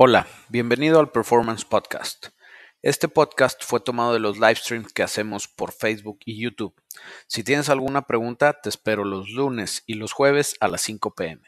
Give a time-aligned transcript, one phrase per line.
[0.00, 2.28] Hola, bienvenido al Performance Podcast.
[2.82, 6.72] Este podcast fue tomado de los live streams que hacemos por Facebook y YouTube.
[7.26, 11.42] Si tienes alguna pregunta, te espero los lunes y los jueves a las 5 pm.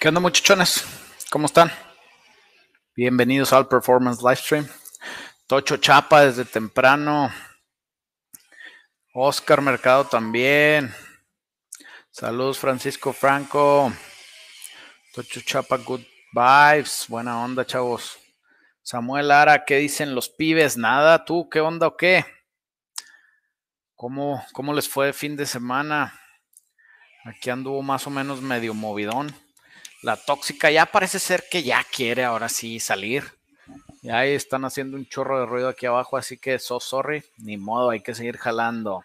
[0.00, 0.84] ¿Qué onda muchachones?
[1.30, 1.70] ¿Cómo están?
[2.96, 4.66] Bienvenidos al Performance Livestream.
[5.46, 7.30] Tocho Chapa desde temprano.
[9.12, 10.94] Oscar Mercado también.
[12.10, 13.92] Saludos Francisco Franco.
[15.12, 16.00] Tocho Chapa, good
[16.32, 17.04] vibes.
[17.08, 18.18] Buena onda, chavos.
[18.80, 20.78] Samuel Lara, ¿qué dicen los pibes?
[20.78, 22.24] Nada, tú, ¿qué onda o qué?
[23.94, 26.18] ¿Cómo, cómo les fue fin de semana?
[27.26, 29.34] Aquí anduvo más o menos medio movidón.
[30.00, 33.30] La tóxica ya parece ser que ya quiere ahora sí salir.
[34.04, 37.56] Y ahí están haciendo un chorro de ruido aquí abajo, así que so sorry, ni
[37.56, 39.02] modo, hay que seguir jalando.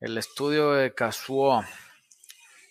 [0.00, 1.62] El estudio de Kazuo.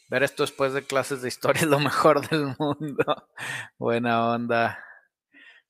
[0.10, 3.30] Ver esto después de clases de historia es lo mejor del mundo.
[3.78, 4.84] Buena onda.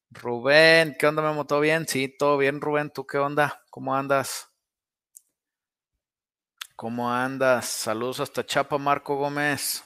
[0.10, 1.46] Rubén, ¿qué onda, Memo?
[1.46, 1.88] ¿Todo bien?
[1.88, 2.90] Sí, todo bien, Rubén.
[2.90, 3.62] ¿Tú qué onda?
[3.70, 4.50] ¿Cómo andas?
[6.76, 7.68] ¿Cómo andas?
[7.68, 9.84] Saludos hasta Chapa, Marco Gómez.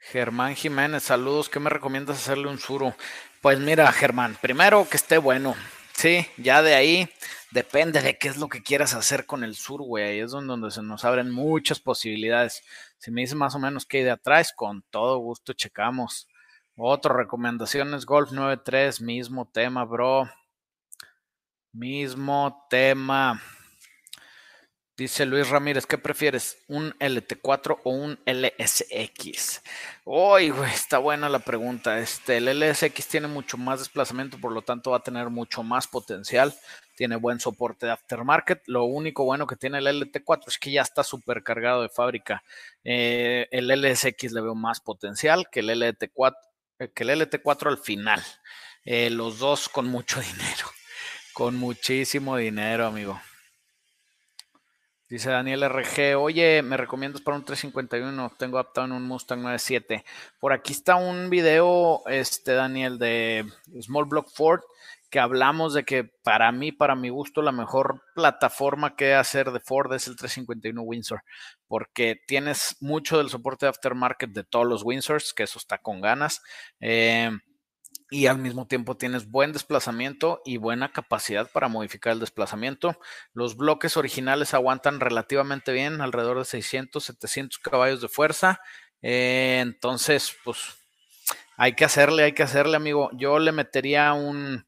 [0.00, 1.48] Germán Jiménez, saludos.
[1.48, 2.94] ¿Qué me recomiendas hacerle un suro?
[3.42, 5.54] Pues mira, Germán, primero que esté bueno.
[5.92, 7.10] Sí, ya de ahí
[7.50, 10.04] depende de qué es lo que quieras hacer con el sur, güey.
[10.04, 12.62] Ahí es donde, se nos abren muchas posibilidades.
[12.98, 16.28] Si me dices más o menos qué hay de atrás, con todo gusto checamos.
[16.76, 20.30] Otra recomendación es Golf 93, mismo tema, bro.
[21.72, 23.42] Mismo tema.
[24.98, 26.58] Dice Luis Ramírez, ¿qué prefieres?
[26.66, 29.62] ¿Un LT4 o un LSX?
[30.04, 32.00] Uy, güey, está buena la pregunta.
[32.00, 35.86] Este, el LSX tiene mucho más desplazamiento, por lo tanto va a tener mucho más
[35.86, 36.52] potencial.
[36.96, 38.64] Tiene buen soporte de aftermarket.
[38.66, 42.42] Lo único bueno que tiene el LT4 es que ya está súper cargado de fábrica.
[42.82, 46.34] Eh, el LSX le veo más potencial que el LT4,
[46.80, 48.20] eh, que el LT4 al final.
[48.84, 50.66] Eh, los dos con mucho dinero.
[51.34, 53.20] Con muchísimo dinero, amigo.
[55.08, 58.30] Dice Daniel RG, oye, ¿me recomiendas para un 351?
[58.38, 60.04] Tengo adaptado en un Mustang 97.
[60.38, 63.46] Por aquí está un video, este Daniel, de
[63.80, 64.60] Small Block Ford,
[65.08, 69.60] que hablamos de que para mí, para mi gusto, la mejor plataforma que hacer de
[69.60, 71.22] Ford es el 351 Windsor,
[71.68, 76.02] porque tienes mucho del soporte de aftermarket de todos los Windsors, que eso está con
[76.02, 76.42] ganas.
[76.80, 77.30] Eh,
[78.10, 82.98] y al mismo tiempo tienes buen desplazamiento y buena capacidad para modificar el desplazamiento.
[83.34, 88.60] Los bloques originales aguantan relativamente bien, alrededor de 600, 700 caballos de fuerza.
[89.02, 90.58] Eh, entonces, pues
[91.56, 93.10] hay que hacerle, hay que hacerle, amigo.
[93.12, 94.66] Yo le metería un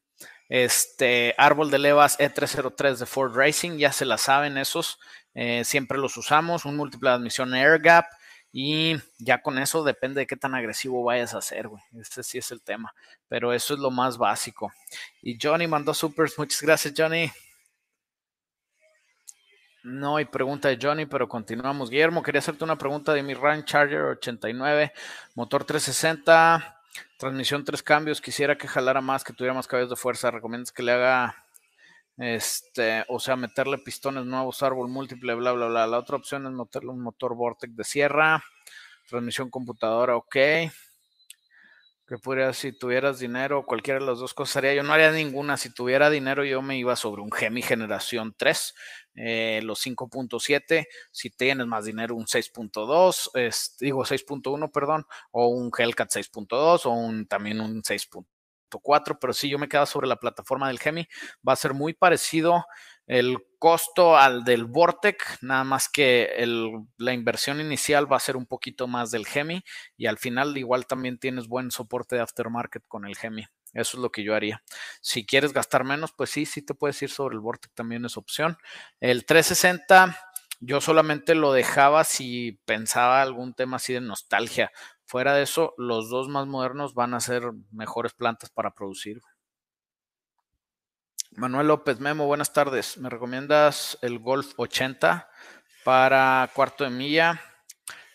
[0.49, 4.99] este árbol de levas E303 de Ford Racing, ya se la saben esos,
[5.33, 8.05] eh, siempre los usamos, un múltiple admisión Air Gap
[8.53, 11.81] y ya con eso depende de qué tan agresivo vayas a hacer, güey.
[11.99, 12.93] Ese sí es el tema.
[13.29, 14.73] Pero eso es lo más básico.
[15.21, 16.37] Y Johnny mandó supers.
[16.37, 17.31] Muchas gracias, Johnny.
[19.83, 21.89] No hay pregunta de Johnny, pero continuamos.
[21.89, 24.93] Guillermo, quería hacerte una pregunta de mi Ram Charger 89,
[25.33, 26.81] motor 360,
[27.17, 28.21] transmisión tres cambios.
[28.21, 30.29] Quisiera que jalara más, que tuviera más caballos de fuerza.
[30.29, 31.40] ¿Recomiendas que le haga
[32.21, 35.87] este, o sea, meterle pistones nuevos, árbol múltiple, bla, bla, bla.
[35.87, 38.43] La otra opción es meterle un motor Vortex de sierra,
[39.09, 40.35] transmisión computadora, ok.
[42.07, 44.75] Que podría, si tuvieras dinero, cualquiera de las dos cosas haría.
[44.75, 45.57] Yo no haría ninguna.
[45.57, 48.75] Si tuviera dinero, yo me iba sobre un Gemi Generación 3,
[49.15, 50.85] eh, los 5.7.
[51.09, 53.31] Si tienes más dinero, un 6.2,
[53.79, 58.25] digo 6.1, perdón, o un Hellcat 6.2, o un, también un 6.2
[58.79, 61.07] 4, pero si yo me quedo sobre la plataforma del Gemi.
[61.47, 62.65] Va a ser muy parecido
[63.07, 66.29] el costo al del Vortec, nada más que
[66.97, 69.63] la inversión inicial va a ser un poquito más del Gemi
[69.97, 73.45] y al final igual también tienes buen soporte de aftermarket con el Gemi.
[73.73, 74.63] Eso es lo que yo haría.
[75.01, 78.17] Si quieres gastar menos, pues sí, sí te puedes ir sobre el Vortec, también es
[78.17, 78.57] opción.
[78.99, 80.17] El 360
[80.61, 84.71] yo solamente lo dejaba si pensaba algún tema así de nostalgia.
[85.11, 89.21] Fuera de eso, los dos más modernos van a ser mejores plantas para producir.
[91.31, 92.97] Manuel López Memo, buenas tardes.
[92.97, 95.29] ¿Me recomiendas el Golf 80
[95.83, 97.41] para cuarto de milla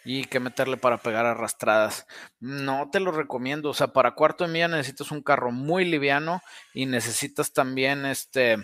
[0.06, 2.06] y qué meterle para pegar arrastradas?
[2.40, 3.68] No te lo recomiendo.
[3.68, 6.40] O sea, para cuarto de milla necesitas un carro muy liviano
[6.72, 8.56] y necesitas también este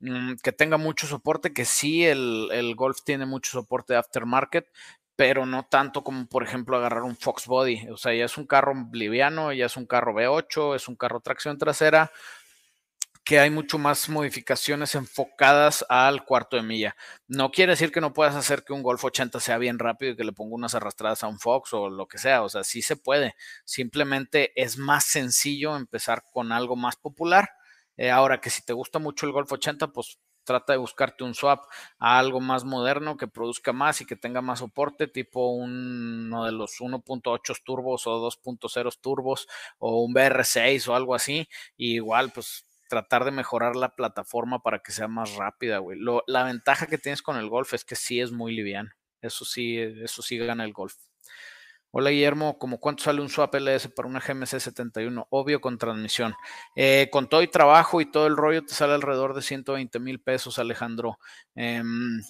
[0.00, 4.66] mm, que tenga mucho soporte, que sí, el, el Golf tiene mucho soporte de aftermarket,
[5.16, 7.88] pero no tanto como, por ejemplo, agarrar un Fox Body.
[7.90, 11.20] O sea, ya es un carro liviano, ya es un carro V8, es un carro
[11.20, 12.12] tracción trasera,
[13.24, 16.96] que hay mucho más modificaciones enfocadas al cuarto de milla.
[17.26, 20.16] No quiere decir que no puedas hacer que un Golf 80 sea bien rápido y
[20.16, 22.42] que le ponga unas arrastradas a un Fox o lo que sea.
[22.44, 23.34] O sea, sí se puede.
[23.64, 27.50] Simplemente es más sencillo empezar con algo más popular.
[27.96, 31.34] Eh, ahora que si te gusta mucho el Golf 80, pues trata de buscarte un
[31.34, 31.66] swap
[31.98, 36.52] a algo más moderno que produzca más y que tenga más soporte, tipo uno de
[36.52, 39.48] los 1.8 turbos o 2.0 turbos
[39.78, 41.48] o un BR6 o algo así.
[41.76, 45.98] igual, pues tratar de mejorar la plataforma para que sea más rápida, güey.
[46.26, 48.90] la ventaja que tienes con el Golf es que sí es muy liviano.
[49.20, 50.94] Eso sí, eso sí gana el Golf.
[51.98, 55.28] Hola Guillermo, ¿cómo cuánto sale un swap LS para una GMC 71?
[55.30, 56.34] Obvio con transmisión.
[56.74, 60.20] Eh, con todo y trabajo y todo el rollo te sale alrededor de 120 mil
[60.20, 61.18] pesos, Alejandro.
[61.54, 62.20] Em,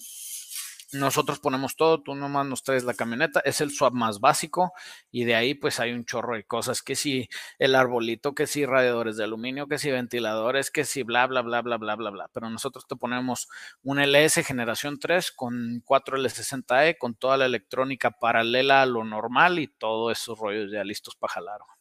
[0.93, 4.73] nosotros ponemos todo, tú nomás nos traes la camioneta, es el swap más básico
[5.11, 7.29] y de ahí pues hay un chorro de cosas, que si
[7.59, 11.61] el arbolito, que si radiadores de aluminio, que si ventiladores, que si bla, bla, bla,
[11.61, 12.29] bla, bla, bla, bla.
[12.33, 13.47] Pero nosotros te ponemos
[13.83, 19.59] un LS generación 3 con 4 L60E, con toda la electrónica paralela a lo normal
[19.59, 21.76] y todos esos rollos ya listos para jalar.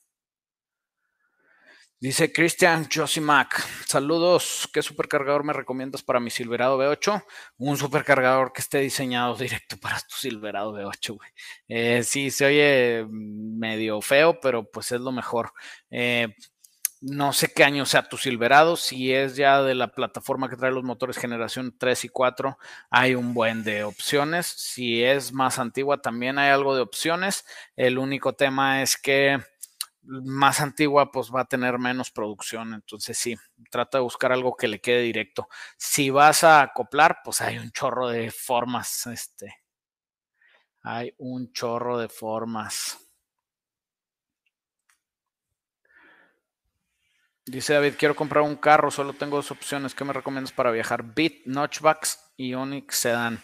[1.98, 7.25] Dice Christian Josimac, saludos, ¿qué supercargador me recomiendas para mi Silverado V8?
[7.56, 11.31] Un supercargador que esté diseñado directo para tu Silverado V8, güey.
[11.69, 15.52] Eh, sí, se oye medio feo, pero pues es lo mejor.
[15.90, 16.28] Eh,
[17.00, 20.72] no sé qué año sea tu Silverado, si es ya de la plataforma que trae
[20.72, 22.58] los motores generación 3 y 4,
[22.90, 24.46] hay un buen de opciones.
[24.46, 27.46] Si es más antigua, también hay algo de opciones.
[27.75, 29.40] El único tema es que
[30.06, 32.75] más antigua, pues va a tener menos producción.
[32.75, 33.37] Entonces, sí,
[33.70, 35.49] trata de buscar algo que le quede directo.
[35.76, 39.06] Si vas a acoplar, pues hay un chorro de formas.
[39.06, 39.55] Este.
[40.82, 42.99] Hay un chorro de formas.
[47.44, 49.94] Dice David, quiero comprar un carro, solo tengo dos opciones.
[49.94, 51.14] ¿Qué me recomiendas para viajar?
[51.14, 53.41] Bit, Notchbacks y Onix Sedan.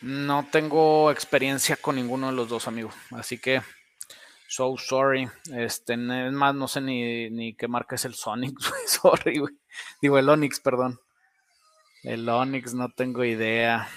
[0.00, 2.94] No tengo experiencia con ninguno de los dos, amigos.
[3.12, 3.62] Así que
[4.56, 5.28] So sorry.
[5.52, 8.56] Este, es más, no sé ni, ni qué marca es el Sonic.
[8.86, 9.52] sorry, güey.
[10.00, 11.00] Digo, el Onix, perdón.
[12.04, 13.88] El Onix, no tengo idea.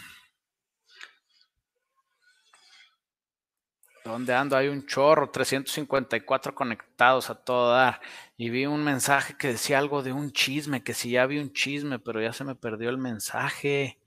[4.03, 4.57] ¿Dónde ando?
[4.57, 8.01] Hay un chorro, 354 conectados a todo dar.
[8.35, 11.53] Y vi un mensaje que decía algo de un chisme, que si ya vi un
[11.53, 13.99] chisme, pero ya se me perdió el mensaje.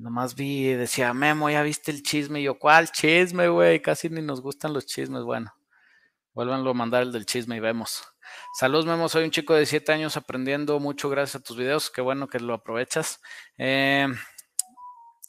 [0.00, 2.40] Nomás vi, decía, Memo, ¿ya viste el chisme?
[2.40, 3.82] Y yo, ¿cuál chisme, güey?
[3.82, 5.24] Casi ni nos gustan los chismes.
[5.24, 5.54] Bueno,
[6.32, 8.02] vuélvanlo a mandar el del chisme y vemos.
[8.58, 9.10] Saludos, Memo.
[9.10, 11.90] Soy un chico de 7 años aprendiendo mucho gracias a tus videos.
[11.90, 13.20] Qué bueno que lo aprovechas.
[13.58, 14.08] Eh,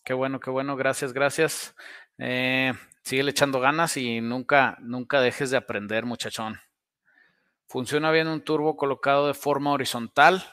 [0.05, 0.77] qué bueno, qué bueno.
[0.77, 1.75] Gracias, gracias.
[2.17, 2.71] Eh,
[3.03, 6.61] sigue echando ganas y nunca, nunca dejes de aprender, muchachón.
[7.67, 10.45] Funciona bien un turbo colocado de forma horizontal.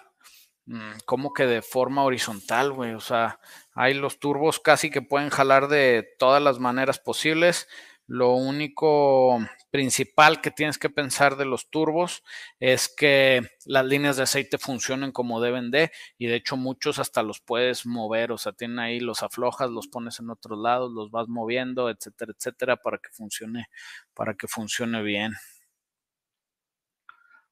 [0.69, 2.93] Mm, ¿Cómo que de forma horizontal, güey?
[2.93, 3.41] O sea,
[3.73, 7.69] hay los turbos casi que pueden jalar de todas las maneras posibles.
[8.07, 9.39] Lo único
[9.71, 12.23] principal que tienes que pensar de los turbos
[12.61, 17.23] es que las líneas de aceite funcionen como deben de y de hecho muchos hasta
[17.23, 21.11] los puedes mover, o sea, tienen ahí los aflojas, los pones en otros lados, los
[21.11, 23.69] vas moviendo, etcétera, etcétera, para que funcione,
[24.15, 25.33] para que funcione bien.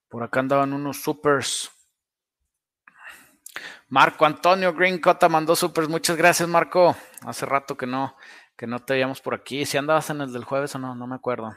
[0.08, 1.75] Por acá andaban unos supers.
[3.88, 5.88] Marco Antonio Green Cota mandó supers.
[5.88, 6.96] Muchas gracias, Marco.
[7.22, 8.16] Hace rato que no,
[8.56, 9.64] que no te veíamos por aquí.
[9.66, 11.56] Si andabas en el del jueves o no, no me acuerdo.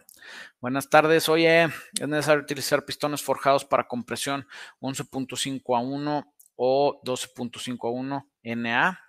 [0.60, 1.30] Buenas tardes.
[1.30, 4.48] Oye, es necesario utilizar pistones forjados para compresión
[4.82, 9.00] 11.5 a 1 o 12.5 a 1 NA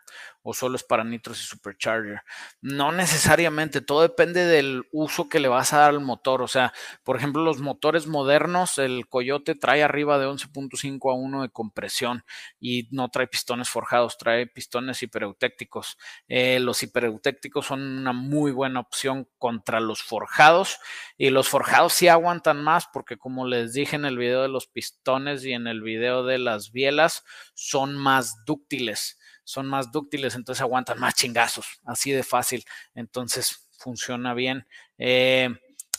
[0.43, 2.23] o solo es para nitros y supercharger.
[2.61, 6.43] No necesariamente, todo depende del uso que le vas a dar al motor.
[6.43, 6.73] O sea,
[7.05, 12.25] por ejemplo, los motores modernos, el Coyote trae arriba de 11.5 a 1 de compresión
[12.59, 15.99] y no trae pistones forjados, trae pistones hipereutécticos.
[16.29, 20.79] Eh, los hipereutécticos son una muy buena opción contra los forjados
[21.19, 24.67] y los forjados sí aguantan más porque como les dije en el video de los
[24.67, 27.25] pistones y en el video de las bielas,
[27.55, 32.65] son más dúctiles son más dúctiles, entonces aguantan más chingazos, así de fácil.
[32.95, 34.67] Entonces funciona bien.
[34.99, 35.49] Eh,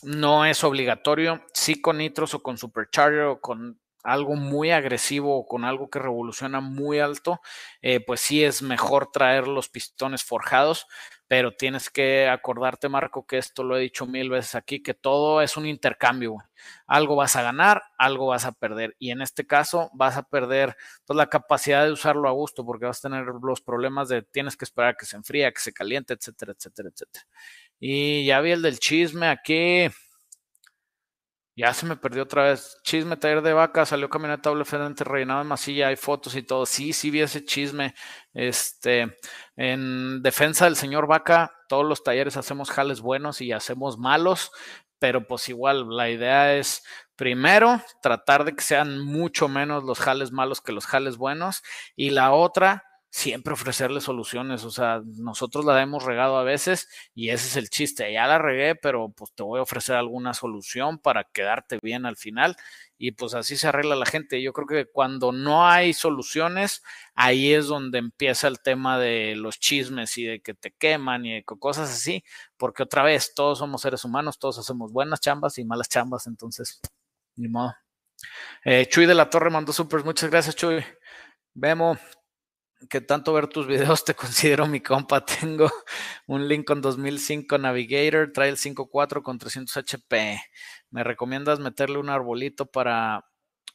[0.04, 5.46] no es obligatorio, sí con nitros o con supercharger o con algo muy agresivo o
[5.46, 7.40] con algo que revoluciona muy alto,
[7.82, 10.88] eh, pues sí es mejor traer los pistones forjados,
[11.32, 15.42] pero tienes que acordarte, Marco, que esto lo he dicho mil veces aquí, que todo
[15.42, 16.36] es un intercambio.
[16.88, 18.98] Algo vas a ganar, algo vas a perder.
[19.00, 22.86] Y en este caso vas a perder pues, la capacidad de usarlo a gusto porque
[22.86, 25.72] vas a tener los problemas de tienes que esperar a que se enfríe, que se
[25.72, 27.26] caliente, etcétera, etcétera, etcétera.
[27.80, 29.88] Y ya vi el del chisme aquí.
[31.62, 32.80] Ya se me perdió otra vez.
[32.82, 36.66] Chisme, taller de vaca, salió camioneta doble frente rellenado de masilla, hay fotos y todo.
[36.66, 37.94] Sí, sí vi ese chisme.
[38.34, 39.16] Este,
[39.56, 44.52] en defensa del señor Vaca, todos los talleres hacemos jales buenos y hacemos malos,
[44.98, 46.84] pero pues igual la idea es
[47.16, 51.62] primero tratar de que sean mucho menos los jales malos que los jales buenos
[51.96, 54.64] y la otra siempre ofrecerle soluciones.
[54.64, 58.12] O sea, nosotros la hemos regado a veces y ese es el chiste.
[58.12, 62.16] Ya la regué, pero pues te voy a ofrecer alguna solución para quedarte bien al
[62.18, 62.56] final.
[62.98, 64.42] Y pues así se arregla la gente.
[64.42, 69.60] Yo creo que cuando no hay soluciones, ahí es donde empieza el tema de los
[69.60, 72.24] chismes y de que te queman y de cosas así.
[72.58, 76.28] Porque otra vez, todos somos seres humanos, todos hacemos buenas chambas y malas chambas.
[76.28, 76.80] Entonces,
[77.36, 77.76] ni modo.
[78.64, 80.04] Eh, Chuy de la Torre mandó super.
[80.06, 80.84] Muchas gracias, Chuy.
[81.54, 82.00] Vemos
[82.90, 85.26] que tanto ver tus videos te considero mi compa.
[85.26, 85.70] Tengo
[86.28, 90.42] un Lincoln 2005 Navigator, trae el 5.4 con 300 HP.
[90.90, 93.26] ¿Me recomiendas meterle un arbolito para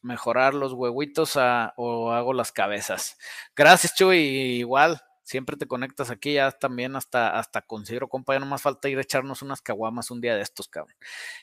[0.02, 3.16] mejorar los huevitos o hago las cabezas?
[3.54, 4.18] Gracias, Chuy.
[4.58, 8.97] Igual, siempre te conectas aquí, ya también hasta, hasta considero, compa, no más falta ir
[8.97, 10.95] a echarnos unas caguamas un día de estos, cabrón.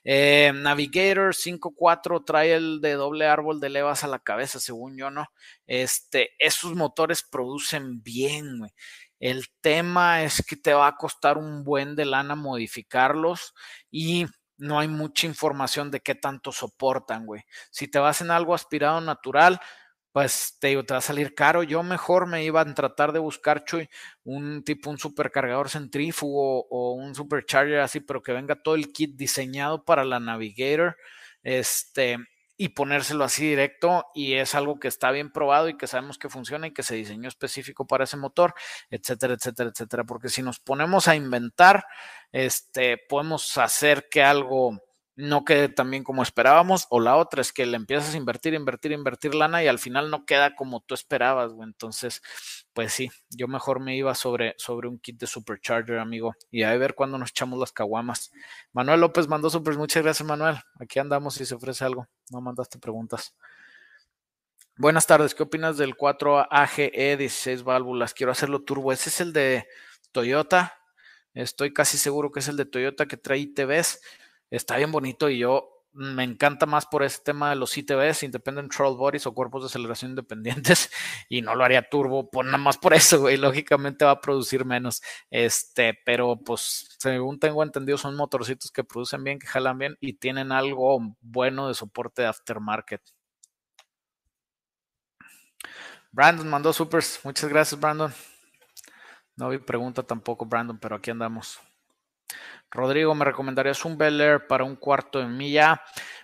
[0.05, 5.11] Eh, Navigator 5.4 trae el de doble árbol de levas a la cabeza, según yo,
[5.11, 5.27] ¿no?
[5.67, 8.71] Este, esos motores producen bien, güey.
[9.19, 13.53] El tema es que te va a costar un buen de lana modificarlos
[13.91, 17.43] y no hay mucha información de qué tanto soportan, güey.
[17.69, 19.59] Si te vas en algo aspirado natural,
[20.13, 21.63] pues te digo, te va a salir caro.
[21.63, 23.89] Yo mejor me iba a tratar de buscar, Chuy,
[24.23, 29.15] un tipo, un supercargador centrífugo o un supercharger así, pero que venga todo el kit
[29.17, 30.97] diseñado para la Navigator,
[31.41, 32.17] este,
[32.57, 34.05] y ponérselo así directo.
[34.13, 36.93] Y es algo que está bien probado y que sabemos que funciona y que se
[36.93, 38.53] diseñó específico para ese motor,
[38.91, 40.03] etcétera, etcétera, etcétera.
[40.03, 41.85] Porque si nos ponemos a inventar,
[42.31, 44.79] este, podemos hacer que algo
[45.15, 48.53] no quede tan bien como esperábamos, o la otra es que le empiezas a invertir,
[48.53, 51.67] invertir, invertir lana y al final no queda como tú esperabas, güey.
[51.67, 52.21] Entonces,
[52.73, 56.75] pues sí, yo mejor me iba sobre, sobre un kit de Supercharger, amigo, y a
[56.77, 58.31] ver cuándo nos echamos las caguamas.
[58.71, 60.57] Manuel López mandó super, muchas gracias, Manuel.
[60.79, 62.07] Aquí andamos si se ofrece algo.
[62.31, 63.35] No mandaste preguntas.
[64.75, 68.15] Buenas tardes, ¿qué opinas del 4 AGE 16 válvulas?
[68.15, 68.91] Quiero hacerlo turbo.
[68.91, 69.67] Ese es el de
[70.11, 70.73] Toyota.
[71.35, 74.01] Estoy casi seguro que es el de Toyota que trae ITVs
[74.57, 78.71] está bien bonito y yo me encanta más por ese tema de los ITBs, Independent
[78.71, 80.91] Troll Bodies o cuerpos de aceleración independientes,
[81.29, 84.65] y no lo haría turbo, pues nada más por eso, güey, lógicamente va a producir
[84.65, 89.97] menos, este, pero pues según tengo entendido son motorcitos que producen bien, que jalan bien
[90.01, 93.01] y tienen algo bueno de soporte de aftermarket.
[96.11, 98.13] Brandon mandó supers, muchas gracias Brandon.
[99.35, 101.59] No vi pregunta tampoco Brandon, pero aquí andamos.
[102.73, 105.79] Rodrigo, ¿me recomendarías un Bel para un cuarto de milla?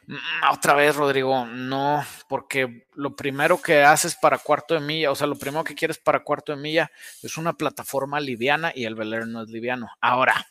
[0.07, 0.15] Mm,
[0.51, 5.27] otra vez, Rodrigo, no, porque lo primero que haces para cuarto de milla, o sea,
[5.27, 6.91] lo primero que quieres para cuarto de milla
[7.21, 9.89] es una plataforma liviana y el Bel no es liviano.
[10.01, 10.47] Ahora,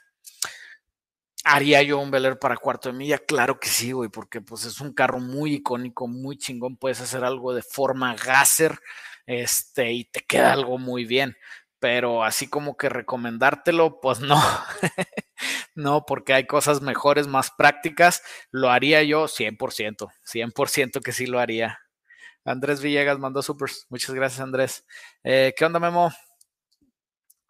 [1.42, 3.18] ¿haría yo un Bel para cuarto de milla?
[3.18, 7.24] Claro que sí, güey, porque pues es un carro muy icónico, muy chingón, puedes hacer
[7.24, 8.78] algo de forma gasser,
[9.26, 11.36] este, y te queda algo muy bien
[11.80, 14.40] pero así como que recomendártelo, pues no.
[15.74, 18.22] no, porque hay cosas mejores, más prácticas.
[18.50, 21.80] Lo haría yo 100%, 100% que sí lo haría.
[22.44, 23.86] Andrés Villegas mandó supers.
[23.88, 24.84] Muchas gracias, Andrés.
[25.22, 26.10] Eh, ¿Qué onda, Memo?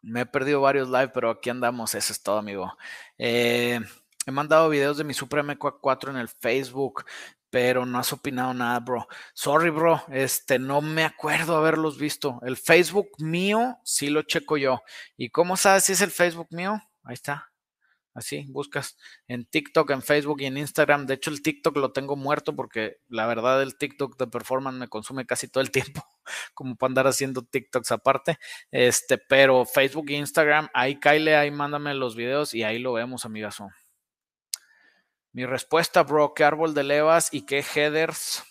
[0.02, 1.94] Me he perdido varios live, pero aquí andamos.
[1.94, 2.76] Eso es todo, amigo.
[3.16, 3.80] Eh,
[4.26, 7.04] he mandado videos de mi Supra MQ4 en el Facebook
[7.50, 9.06] pero no has opinado nada, bro.
[9.34, 12.40] Sorry, bro, este, no me acuerdo haberlos visto.
[12.42, 14.82] El Facebook mío sí lo checo yo.
[15.16, 16.82] ¿Y cómo sabes si es el Facebook mío?
[17.04, 17.52] Ahí está.
[18.18, 18.96] Así, buscas
[19.28, 21.06] en TikTok, en Facebook y en Instagram.
[21.06, 24.88] De hecho, el TikTok lo tengo muerto porque la verdad el TikTok de performance me
[24.88, 25.70] consume casi todo el
[26.02, 26.04] tiempo,
[26.52, 28.38] como para andar haciendo TikToks aparte.
[28.72, 33.24] Este, pero Facebook e Instagram, ahí Kyle, ahí mándame los videos y ahí lo vemos,
[33.24, 33.68] amigazo.
[35.32, 38.42] Mi respuesta, bro, ¿qué árbol de levas y qué headers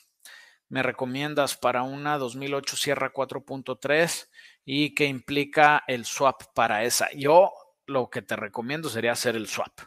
[0.69, 4.29] me recomiendas para una 2008 Sierra 4.3
[4.63, 7.09] y qué implica el swap para esa?
[7.15, 7.51] Yo
[7.87, 9.79] lo que te recomiendo sería hacer el swap.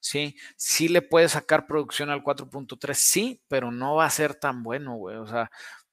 [0.00, 4.64] Sí, sí le puedes sacar producción al 4.3, sí, pero no va a ser tan
[4.64, 5.16] bueno, güey.
[5.16, 5.48] O sea,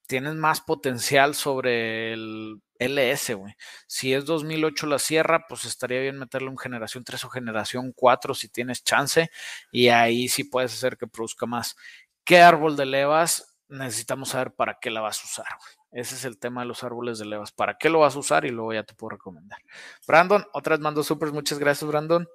[0.08, 3.54] tienes más potencial sobre el LS, güey.
[3.86, 8.34] Si es 2008 la sierra, pues estaría bien meterle un generación 3 o generación 4
[8.34, 9.30] si tienes chance
[9.70, 11.76] y ahí sí puedes hacer que produzca más.
[12.24, 16.02] ¿Qué árbol de levas necesitamos saber para qué la vas a usar, güey?
[16.02, 17.52] Ese es el tema de los árboles de levas.
[17.52, 18.44] ¿Para qué lo vas a usar?
[18.44, 19.60] Y luego ya te puedo recomendar.
[20.06, 21.32] Brandon, otra vez mando supers.
[21.32, 22.28] Muchas gracias, Brandon.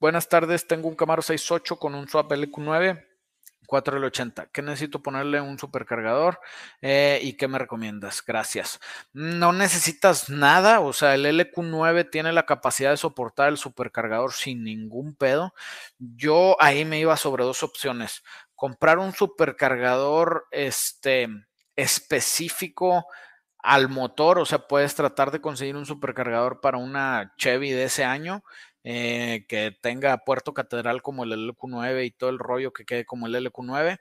[0.00, 3.15] Buenas tardes, tengo un Camaro 6.8 con un swap LQ9
[3.66, 4.48] 4L80.
[4.52, 6.40] ¿Qué necesito ponerle un supercargador?
[6.82, 8.22] Eh, ¿Y qué me recomiendas?
[8.24, 8.80] Gracias.
[9.12, 14.64] No necesitas nada, o sea, el LQ9 tiene la capacidad de soportar el supercargador sin
[14.64, 15.54] ningún pedo.
[15.98, 18.22] Yo ahí me iba sobre dos opciones.
[18.54, 21.28] Comprar un supercargador este,
[21.76, 23.06] específico
[23.66, 28.04] al motor, o sea, puedes tratar de conseguir un supercargador para una Chevy de ese
[28.04, 28.44] año
[28.84, 33.26] eh, que tenga puerto catedral como el LQ9 y todo el rollo que quede como
[33.26, 33.98] el LQ9.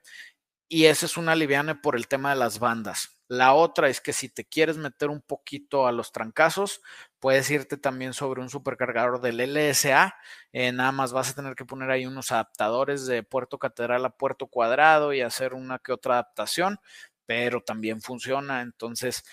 [0.69, 3.17] Y ese es una liviane por el tema de las bandas.
[3.27, 6.81] La otra es que si te quieres meter un poquito a los trancazos,
[7.19, 10.15] puedes irte también sobre un supercargador del LSA.
[10.53, 14.11] Eh, nada más vas a tener que poner ahí unos adaptadores de puerto catedral a
[14.15, 16.79] puerto cuadrado y hacer una que otra adaptación,
[17.25, 18.61] pero también funciona.
[18.61, 19.23] Entonces,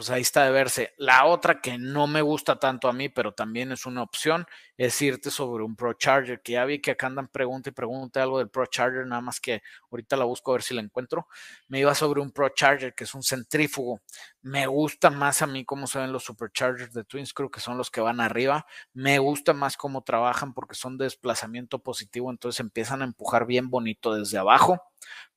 [0.00, 0.94] pues ahí está de verse.
[0.96, 4.46] La otra que no me gusta tanto a mí, pero también es una opción,
[4.78, 8.22] es irte sobre un Pro Charger, que ya vi que acá andan pregunta y pregunta
[8.22, 11.28] algo del Pro Charger, nada más que ahorita la busco a ver si la encuentro.
[11.68, 14.00] Me iba sobre un Pro Charger, que es un centrífugo.
[14.40, 17.76] Me gusta más a mí cómo se ven los Superchargers de Twins, creo que son
[17.76, 18.64] los que van arriba.
[18.94, 23.68] Me gusta más cómo trabajan porque son de desplazamiento positivo, entonces empiezan a empujar bien
[23.68, 24.82] bonito desde abajo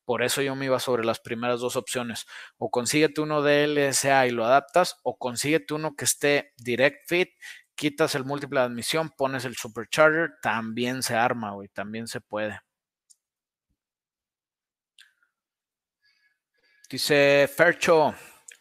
[0.06, 2.26] por eso yo me iba sobre las primeras dos opciones.
[2.58, 7.30] O consíguete uno de LSA y lo adaptas, o consíguete uno que esté direct fit,
[7.76, 12.60] quitas el múltiple de admisión, pones el supercharger, también se arma, güey, también se puede.
[16.90, 18.14] Dice Fercho,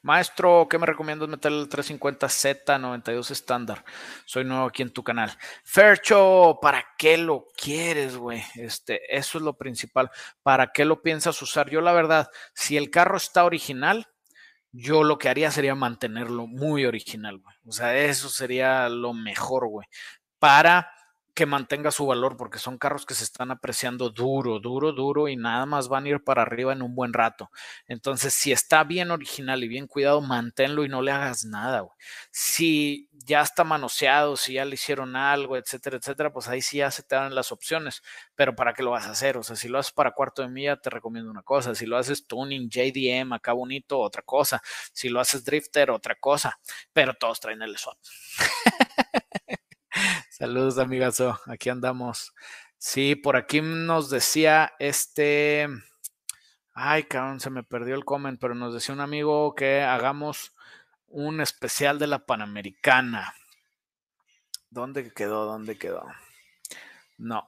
[0.03, 3.85] Maestro, ¿qué me recomiendas meterle el 350Z92 estándar?
[4.27, 5.31] Soy nuevo aquí en tu canal.
[5.63, 8.43] Fercho, ¿para qué lo quieres, güey?
[8.57, 10.11] Este, eso es lo principal.
[10.43, 11.71] ¿Para qué lo piensas usar?
[11.71, 14.09] Yo, la verdad, si el carro está original,
[14.73, 17.57] yo lo que haría sería mantenerlo muy original, güey.
[17.65, 19.87] O sea, eso sería lo mejor, güey.
[20.41, 20.91] Para
[21.35, 25.37] que mantenga su valor, porque son carros que se están apreciando duro, duro, duro y
[25.37, 27.51] nada más van a ir para arriba en un buen rato.
[27.87, 31.87] Entonces, si está bien original y bien cuidado, manténlo y no le hagas nada.
[32.31, 36.91] Si ya está manoseado, si ya le hicieron algo, etcétera, etcétera, pues ahí sí ya
[36.91, 38.03] se te dan las opciones.
[38.35, 39.37] Pero ¿para qué lo vas a hacer?
[39.37, 41.75] O sea, si lo haces para cuarto de milla, te recomiendo una cosa.
[41.75, 44.63] Si lo haces tuning, JDM, acá bonito, otra cosa.
[44.93, 46.59] Si lo haces drifter, otra cosa.
[46.93, 47.99] Pero todos traen el swap.
[50.43, 51.39] Saludos, amigazo.
[51.47, 52.35] Aquí andamos.
[52.77, 55.69] Sí, por aquí nos decía este.
[56.75, 60.53] Ay, cabrón, se me perdió el comment, pero nos decía un amigo que hagamos
[61.07, 63.37] un especial de la Panamericana.
[64.69, 65.45] ¿Dónde quedó?
[65.45, 66.09] ¿Dónde quedó?
[67.19, 67.47] No,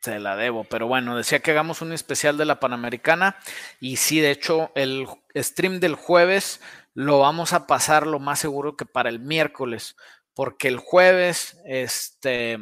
[0.00, 3.36] se la debo, pero bueno, decía que hagamos un especial de la Panamericana
[3.78, 6.62] y sí, de hecho, el stream del jueves
[6.94, 9.96] lo vamos a pasar lo más seguro que para el miércoles,
[10.36, 12.58] porque el jueves este,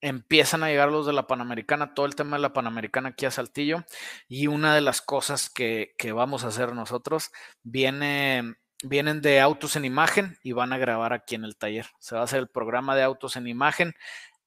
[0.00, 3.32] empiezan a llegar los de la Panamericana, todo el tema de la Panamericana aquí a
[3.32, 3.84] Saltillo,
[4.28, 7.32] y una de las cosas que, vamos a hacer nosotros
[7.64, 11.86] viene, vienen de autos en imagen y van a grabar aquí en el taller.
[11.98, 13.92] Se va a hacer el programa de autos en imagen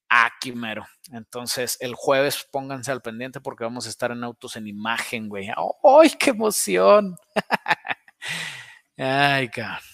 [0.08, 0.86] aquí mero.
[1.12, 5.50] Entonces, el jueves pónganse al pendiente porque vamos a estar en autos en imagen, güey.
[5.50, 7.18] ¡Ay, qué emoción!
[8.98, 9.93] Ay, cabrón.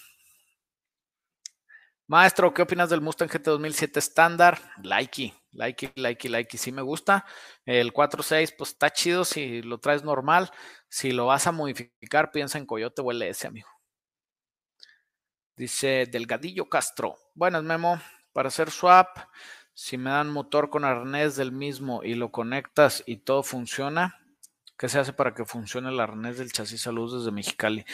[2.10, 4.58] Maestro, ¿qué opinas del Mustang GT 2007 estándar?
[4.82, 6.58] Likey, likey, likey, likey.
[6.58, 7.24] Sí me gusta.
[7.64, 10.50] El 4.6, pues está chido si lo traes normal.
[10.88, 13.68] Si lo vas a modificar, piensa en Coyote o LS, amigo.
[15.54, 17.14] Dice Delgadillo Castro.
[17.36, 18.00] Buenas, Memo.
[18.32, 19.16] Para hacer swap,
[19.72, 24.18] si me dan motor con arnés del mismo y lo conectas y todo funciona,
[24.80, 27.84] ¿qué se hace para que funcione el arnés del chasis a desde Mexicali?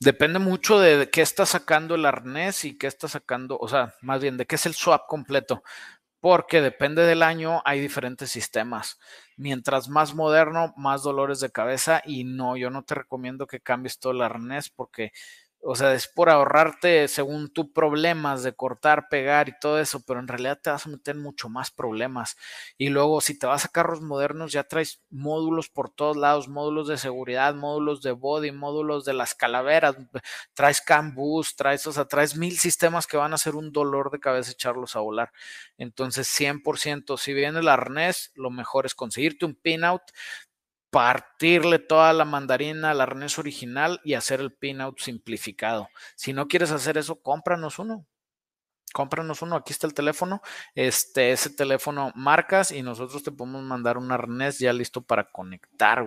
[0.00, 4.22] Depende mucho de qué está sacando el arnés y qué está sacando, o sea, más
[4.22, 5.62] bien de qué es el swap completo,
[6.20, 8.98] porque depende del año, hay diferentes sistemas.
[9.36, 13.98] Mientras más moderno, más dolores de cabeza y no, yo no te recomiendo que cambies
[13.98, 15.12] todo el arnés porque
[15.64, 20.18] o sea, es por ahorrarte, según tú, problemas de cortar, pegar y todo eso, pero
[20.20, 22.36] en realidad te vas a meter mucho más problemas.
[22.78, 26.88] Y luego, si te vas a carros modernos, ya traes módulos por todos lados, módulos
[26.88, 29.96] de seguridad, módulos de body, módulos de las calaveras,
[30.54, 31.14] traes CAN
[31.56, 35.00] traes, o traes mil sistemas que van a ser un dolor de cabeza echarlos a
[35.00, 35.30] volar.
[35.78, 40.02] Entonces, 100%, si viene el arnés, lo mejor es conseguirte un pinout,
[40.92, 45.88] partirle toda la mandarina al arnés original y hacer el pinout simplificado.
[46.16, 48.06] Si no quieres hacer eso, cómpranos uno.
[48.92, 50.42] Cómpranos uno, aquí está el teléfono.
[50.74, 56.04] Este, ese teléfono marcas y nosotros te podemos mandar un arnés ya listo para conectar.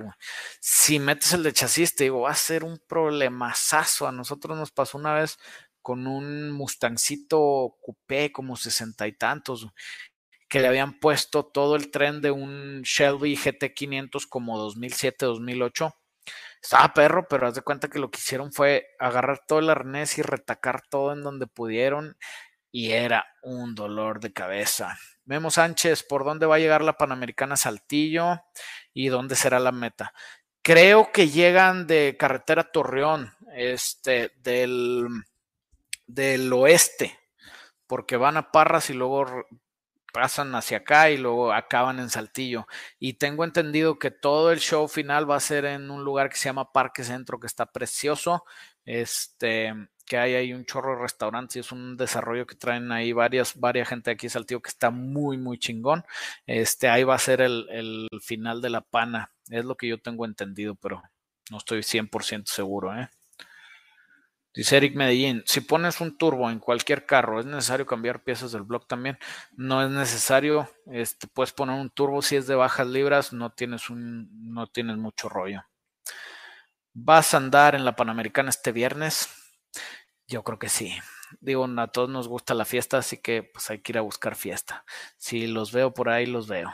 [0.60, 4.08] Si metes el de chasis, te digo, va a ser un problemazazo.
[4.08, 5.40] A nosotros nos pasó una vez
[5.82, 9.68] con un Mustangcito coupé como sesenta y tantos
[10.48, 15.94] que le habían puesto todo el tren de un Shelby GT500 como 2007-2008.
[16.62, 20.18] Estaba perro, pero haz de cuenta que lo que hicieron fue agarrar todo el arnés
[20.18, 22.18] y retacar todo en donde pudieron
[22.72, 24.98] y era un dolor de cabeza.
[25.24, 28.42] Memo Sánchez, ¿por dónde va a llegar la Panamericana Saltillo
[28.94, 30.14] y dónde será la meta?
[30.62, 35.08] Creo que llegan de carretera Torreón, este, del,
[36.06, 37.18] del oeste,
[37.88, 39.46] porque van a Parras y luego
[40.16, 42.68] pasan hacia acá y luego acaban en Saltillo.
[43.00, 46.38] Y tengo entendido que todo el show final va a ser en un lugar que
[46.38, 48.46] se llama Parque Centro, que está precioso.
[48.86, 49.74] Este,
[50.06, 53.60] que hay ahí un chorro de restaurantes y es un desarrollo que traen ahí varias,
[53.60, 56.06] varias gente aquí de Saltillo que está muy, muy chingón.
[56.48, 59.34] Este, ahí va a ser el, el final de la pana.
[59.50, 61.04] Es lo que yo tengo entendido, pero
[61.52, 63.10] no estoy 100% seguro, ¿eh?
[64.56, 68.64] Dice Eric Medellín, si pones un turbo en cualquier carro, ¿es necesario cambiar piezas del
[68.64, 69.20] block también?
[69.52, 73.90] No es necesario, este, puedes poner un turbo si es de bajas libras, no tienes,
[73.90, 75.66] un, no tienes mucho rollo.
[76.94, 79.30] ¿Vas a andar en la Panamericana este viernes?
[80.26, 80.98] Yo creo que sí.
[81.42, 84.36] Digo, a todos nos gusta la fiesta, así que pues hay que ir a buscar
[84.36, 84.86] fiesta.
[85.18, 86.72] Si los veo por ahí, los veo.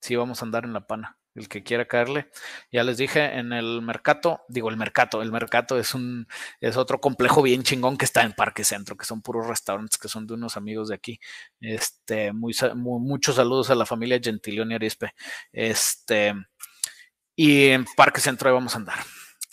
[0.00, 2.30] Sí, vamos a andar en la Pana el que quiera caerle.
[2.70, 6.26] Ya les dije, en el mercado, digo el mercado, el mercado es un,
[6.60, 10.08] es otro complejo bien chingón que está en Parque Centro, que son puros restaurantes que
[10.08, 11.20] son de unos amigos de aquí.
[11.60, 15.14] Este, muy, muchos saludos a la familia Gentilioni Arispe.
[15.52, 16.34] Este,
[17.36, 18.98] y en Parque Centro ahí vamos a andar.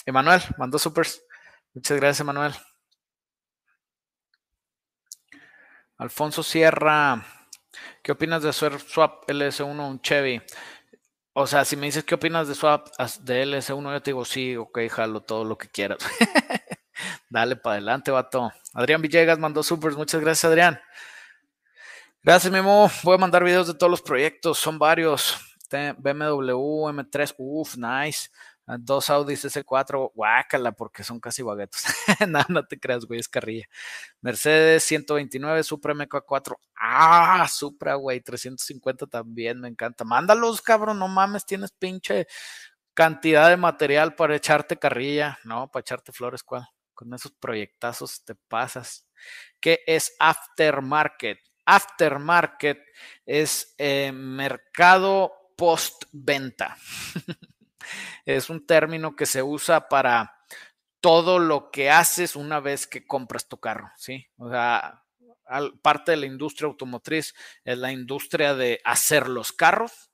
[0.06, 1.24] Emanuel, mandó supers.
[1.74, 2.54] Muchas gracias, Emanuel.
[5.98, 7.24] Alfonso Sierra,
[8.02, 10.41] ¿qué opinas de hacer swap LS1 un Chevy?
[11.34, 12.89] O sea, si me dices qué opinas de swap
[13.22, 16.00] de LS1, yo te digo sí, ok, jalo todo lo que quieras.
[17.30, 18.52] Dale para adelante, vato.
[18.74, 20.80] Adrián Villegas mandó supers, muchas gracias, Adrián.
[22.22, 22.91] Gracias, Memo.
[23.04, 25.38] Voy a mandar videos de todos los proyectos, son varios.
[25.72, 28.30] BMW M3, uff, nice.
[28.67, 31.82] Ah, dos Audis S4, guácala, porque son casi baguetos.
[32.30, 33.65] no, no te creas, güey, es carrilla.
[34.21, 36.56] Mercedes 129, Supra MK4.
[36.80, 40.04] Ah, Supra, güey, 350 también, me encanta.
[40.04, 42.28] Mándalos, cabrón, no mames, tienes pinche
[42.93, 46.67] cantidad de material para echarte carrilla, no, para echarte flores, ¿cuál?
[46.93, 49.08] Con esos proyectazos te pasas.
[49.60, 51.39] ¿Qué es aftermarket?
[51.65, 52.80] Aftermarket
[53.26, 56.78] es eh, mercado postventa.
[58.25, 60.36] es un término que se usa para
[61.01, 64.27] todo lo que haces una vez que compras tu carro, ¿sí?
[64.38, 65.04] O sea,
[65.82, 67.34] parte de la industria automotriz
[67.65, 70.12] es la industria de hacer los carros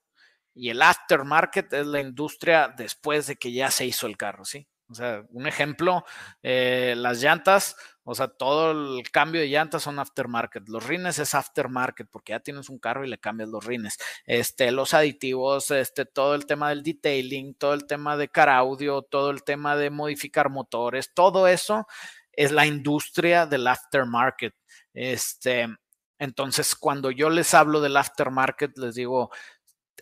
[0.53, 4.67] y el aftermarket es la industria después de que ya se hizo el carro, ¿sí?
[4.89, 6.05] O sea, un ejemplo,
[6.41, 7.75] eh, las llantas,
[8.09, 10.69] o sea, todo el cambio de llantas son aftermarket.
[10.69, 13.97] Los rines es aftermarket porque ya tienes un carro y le cambias los rines.
[14.25, 19.01] Este, los aditivos, este, todo el tema del detailing, todo el tema de car audio,
[19.01, 21.85] todo el tema de modificar motores, todo eso
[22.31, 24.55] es la industria del aftermarket.
[24.93, 25.67] Este,
[26.17, 29.31] entonces, cuando yo les hablo del aftermarket, les digo,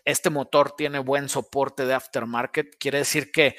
[0.04, 3.56] este motor tiene buen soporte de aftermarket, quiere decir que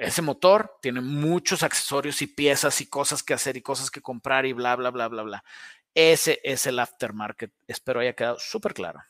[0.00, 4.46] ese motor tiene muchos accesorios y piezas y cosas que hacer y cosas que comprar
[4.46, 5.44] y bla, bla, bla, bla, bla.
[5.94, 7.52] Ese es el aftermarket.
[7.68, 9.02] Espero haya quedado súper claro.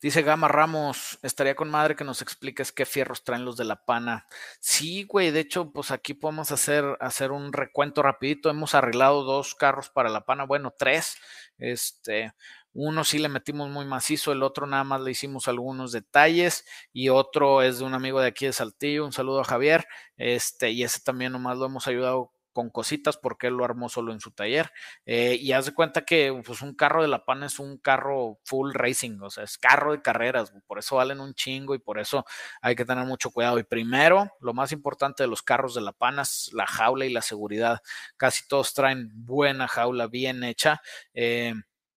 [0.00, 3.86] Dice Gama Ramos, estaría con madre que nos expliques qué fierros traen los de la
[3.86, 4.26] pana.
[4.60, 8.50] Sí, güey, de hecho, pues aquí podemos hacer, hacer un recuento rapidito.
[8.50, 11.16] Hemos arreglado dos carros para la pana, bueno, tres.
[11.58, 12.34] Este,
[12.74, 17.08] uno sí le metimos muy macizo, el otro nada más le hicimos algunos detalles y
[17.08, 20.82] otro es de un amigo de aquí de Saltillo, un saludo a Javier, este, y
[20.82, 24.30] ese también nomás lo hemos ayudado con cositas porque él lo armó solo en su
[24.30, 24.70] taller.
[25.04, 28.38] Eh, y haz de cuenta que pues, un carro de la PAN es un carro
[28.44, 31.98] full racing, o sea, es carro de carreras, por eso valen un chingo y por
[31.98, 32.24] eso
[32.62, 33.58] hay que tener mucho cuidado.
[33.58, 37.12] Y primero, lo más importante de los carros de la PAN es la jaula y
[37.12, 37.82] la seguridad.
[38.16, 40.80] Casi todos traen buena jaula, bien hecha.
[41.12, 41.54] Eh,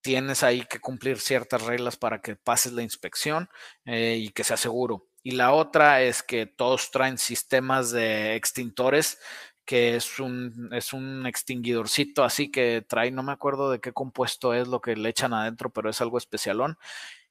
[0.08, 3.50] tienes ahí que cumplir ciertas reglas para que pases la inspección
[3.84, 5.10] eh, y que sea seguro.
[5.22, 9.20] Y la otra es que todos traen sistemas de extintores,
[9.66, 14.54] que es un, es un extinguidorcito así que trae, no me acuerdo de qué compuesto
[14.54, 16.78] es lo que le echan adentro, pero es algo especialón.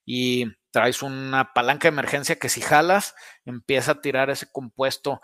[0.04, 3.14] Y traes una palanca de emergencia que si jalas,
[3.46, 5.22] empieza a tirar ese compuesto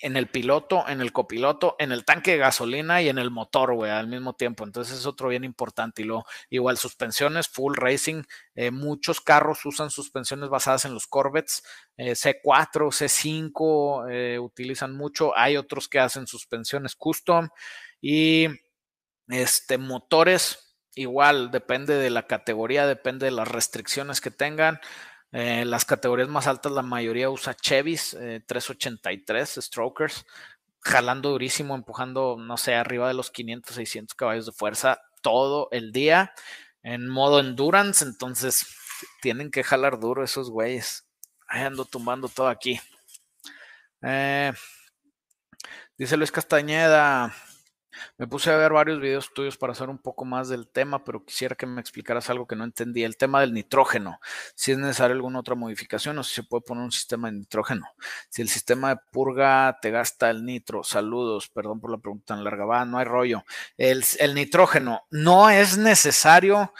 [0.00, 3.74] en el piloto, en el copiloto, en el tanque de gasolina y en el motor,
[3.74, 4.64] güey, al mismo tiempo.
[4.64, 6.02] Entonces es otro bien importante.
[6.02, 8.22] Y luego, igual, suspensiones, full racing.
[8.54, 11.62] Eh, muchos carros usan suspensiones basadas en los Corvettes.
[11.96, 15.36] Eh, C4, C5 eh, utilizan mucho.
[15.36, 17.48] Hay otros que hacen suspensiones custom.
[18.00, 18.46] Y
[19.28, 24.80] este, motores igual depende de la categoría, depende de las restricciones que tengan.
[25.32, 28.16] Eh, las categorías más altas, la mayoría usa Chevys
[28.46, 30.26] 383 eh, Strokers,
[30.80, 35.92] jalando durísimo, empujando, no sé, arriba de los 500, 600 caballos de fuerza todo el
[35.92, 36.32] día
[36.82, 38.04] en modo endurance.
[38.04, 38.66] Entonces,
[39.20, 41.06] tienen que jalar duro esos güeyes.
[41.46, 42.80] Ando tumbando todo aquí.
[44.02, 44.52] Eh,
[45.96, 47.34] dice Luis Castañeda.
[48.18, 51.24] Me puse a ver varios videos tuyos para hacer un poco más del tema, pero
[51.24, 53.04] quisiera que me explicaras algo que no entendí.
[53.04, 54.20] El tema del nitrógeno.
[54.54, 57.86] Si es necesaria alguna otra modificación o si se puede poner un sistema de nitrógeno.
[58.28, 60.84] Si el sistema de purga te gasta el nitro.
[60.84, 62.64] Saludos, perdón por la pregunta tan larga.
[62.64, 63.44] Va, no hay rollo.
[63.76, 66.72] El, el nitrógeno no es necesario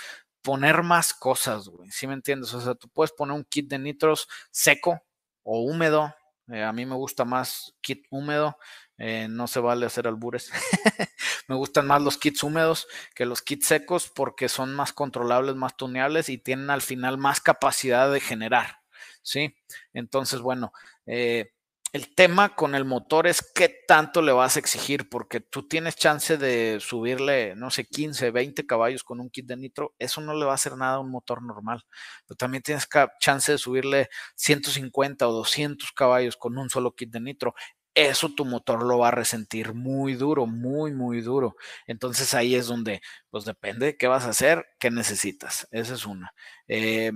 [0.43, 1.91] poner más cosas, güey.
[1.91, 2.53] ¿Sí me entiendes?
[2.55, 5.03] O sea, tú puedes poner un kit de nitros seco
[5.43, 6.15] o húmedo.
[6.53, 8.59] Eh, a mí me gusta más kit húmedo.
[8.99, 10.51] Eh, no se vale hacer albures.
[11.49, 15.77] me gustan más los kits húmedos que los kits secos porque son más controlables, más
[15.77, 18.81] tuneables y tienen al final más capacidad de generar.
[19.23, 19.57] ¿Sí?
[19.93, 20.73] Entonces, bueno,
[21.07, 21.53] eh,
[21.93, 25.97] el tema con el motor es qué tanto le vas a exigir, porque tú tienes
[25.97, 30.35] chance de subirle, no sé, 15, 20 caballos con un kit de nitro, eso no
[30.35, 31.83] le va a hacer nada a un motor normal,
[32.27, 32.89] pero también tienes
[33.21, 37.55] chance de subirle 150 o 200 caballos con un solo kit de nitro.
[37.95, 41.57] Eso tu motor lo va a resentir muy duro, muy, muy duro.
[41.89, 43.01] Entonces ahí es donde,
[43.31, 45.67] pues depende qué vas a hacer, qué necesitas.
[45.73, 46.33] Esa es una.
[46.69, 47.11] Eh,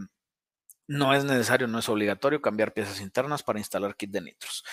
[0.87, 4.65] no es necesario, no es obligatorio cambiar piezas internas para instalar kit de nitros.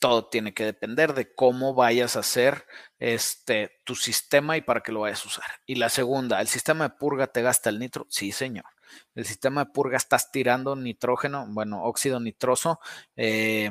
[0.00, 2.66] Todo tiene que depender de cómo vayas a hacer
[2.98, 5.46] este, tu sistema y para qué lo vayas a usar.
[5.66, 8.06] Y la segunda, ¿el sistema de purga te gasta el nitro?
[8.08, 8.64] Sí, señor.
[9.14, 12.80] El sistema de purga estás tirando nitrógeno, bueno, óxido nitroso,
[13.16, 13.70] eh,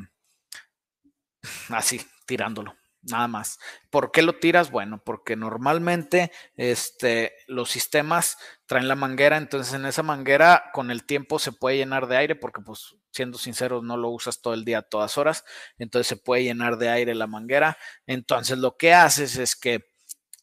[1.70, 3.60] así, tirándolo nada más.
[3.90, 4.72] ¿Por qué lo tiras?
[4.72, 11.06] Bueno, porque normalmente este, los sistemas traen la manguera, entonces en esa manguera con el
[11.06, 14.66] tiempo se puede llenar de aire, porque pues siendo sinceros no lo usas todo el
[14.66, 15.44] día, todas horas,
[15.78, 17.78] entonces se puede llenar de aire la manguera.
[18.06, 19.92] Entonces lo que haces es que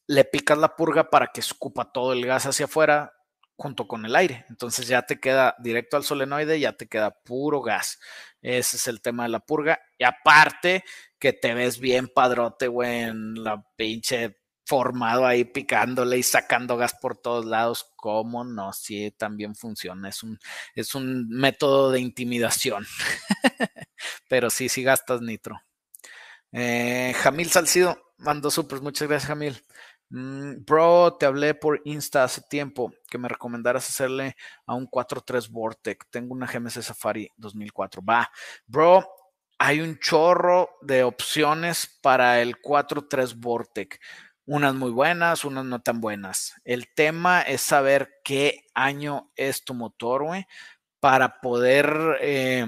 [0.07, 3.13] le picas la purga para que escupa todo el gas hacia afuera
[3.57, 4.47] junto con el aire.
[4.49, 7.99] Entonces ya te queda directo al solenoide, ya te queda puro gas.
[8.41, 9.81] Ese es el tema de la purga.
[9.99, 10.85] Y aparte
[11.19, 14.37] que te ves bien padrote, güey, en la pinche
[14.69, 17.91] formado ahí picándole y sacando gas por todos lados.
[17.97, 18.73] ¿Cómo no?
[18.75, 20.11] Sí, también funciona.
[20.11, 20.39] Es un,
[20.75, 22.87] es un método de intimidación.
[24.29, 25.59] Pero sí, sí gastas nitro.
[26.53, 28.83] Eh, Jamil Salcido mandó super.
[28.83, 29.63] Muchas gracias, Jamil.
[30.11, 35.51] Mm, bro, te hablé por Insta hace tiempo que me recomendaras hacerle a un 4.3
[35.51, 36.07] Vortec.
[36.11, 38.03] Tengo una GMC Safari 2004.
[38.03, 38.31] Va,
[38.67, 39.07] bro,
[39.59, 44.01] hay un chorro de opciones para el 4.3 Vortec.
[44.47, 46.55] Unas muy buenas, unas no tan buenas.
[46.65, 50.47] El tema es saber qué año es tu motor, güey,
[51.01, 52.67] para poder eh,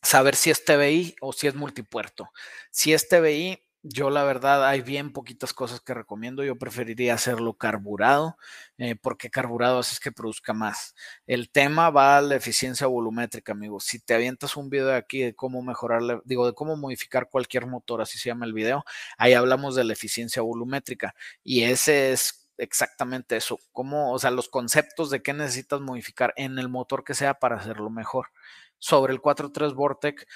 [0.00, 2.30] saber si es TBI o si es multipuerto.
[2.70, 6.42] Si es TBI, yo la verdad hay bien poquitas cosas que recomiendo.
[6.44, 8.36] Yo preferiría hacerlo carburado,
[8.78, 10.94] eh, porque carburado hace que produzca más.
[11.26, 13.80] El tema va a la eficiencia volumétrica, amigo.
[13.80, 17.66] Si te avientas un video de aquí de cómo mejorarle, digo, de cómo modificar cualquier
[17.66, 18.84] motor, así se llama el video,
[19.18, 21.14] ahí hablamos de la eficiencia volumétrica.
[21.44, 23.58] Y ese es exactamente eso.
[23.72, 27.56] Cómo, o sea, los conceptos de qué necesitas modificar en el motor que sea para
[27.56, 28.28] hacerlo mejor
[28.78, 30.26] sobre el 4.3 Vortec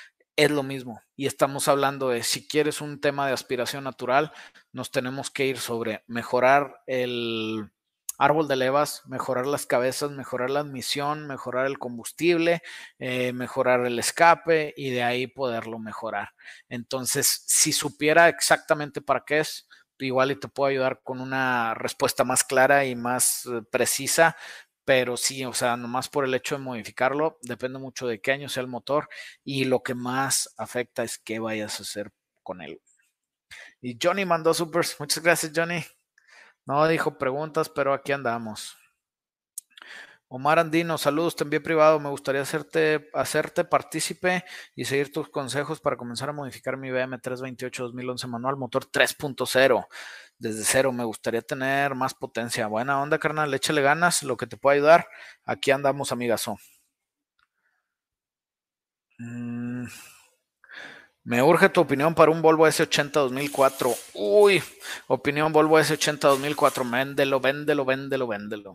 [0.44, 1.02] es lo mismo.
[1.16, 4.32] Y estamos hablando de si quieres un tema de aspiración natural,
[4.72, 7.70] nos tenemos que ir sobre mejorar el
[8.16, 12.62] árbol de levas, mejorar las cabezas, mejorar la admisión, mejorar el combustible,
[12.98, 16.30] eh, mejorar el escape y de ahí poderlo mejorar.
[16.70, 22.24] Entonces, si supiera exactamente para qué es, igual y te puedo ayudar con una respuesta
[22.24, 24.36] más clara y más eh, precisa,
[24.90, 28.48] pero sí, o sea, nomás por el hecho de modificarlo, depende mucho de qué año
[28.48, 29.08] sea el motor
[29.44, 32.10] y lo que más afecta es qué vayas a hacer
[32.42, 32.82] con él.
[33.80, 34.96] Y Johnny mandó supers.
[34.98, 35.84] Muchas gracias, Johnny.
[36.66, 38.79] No dijo preguntas, pero aquí andamos.
[40.32, 41.98] Omar Andino, saludos, te envié privado.
[41.98, 44.44] Me gustaría hacerte, hacerte partícipe
[44.76, 49.88] y seguir tus consejos para comenzar a modificar mi BM328 2011 manual, motor 3.0
[50.38, 50.92] desde cero.
[50.92, 52.68] Me gustaría tener más potencia.
[52.68, 53.52] Buena onda, carnal.
[53.52, 55.08] Échale ganas, lo que te pueda ayudar.
[55.44, 56.58] Aquí andamos, amigazo.
[59.18, 59.86] Mm.
[61.24, 63.92] Me urge tu opinión para un Volvo S80 2004.
[64.14, 64.62] Uy,
[65.08, 66.84] opinión Volvo S80 2004.
[66.88, 68.74] Véndelo, véndelo, véndelo, véndelo.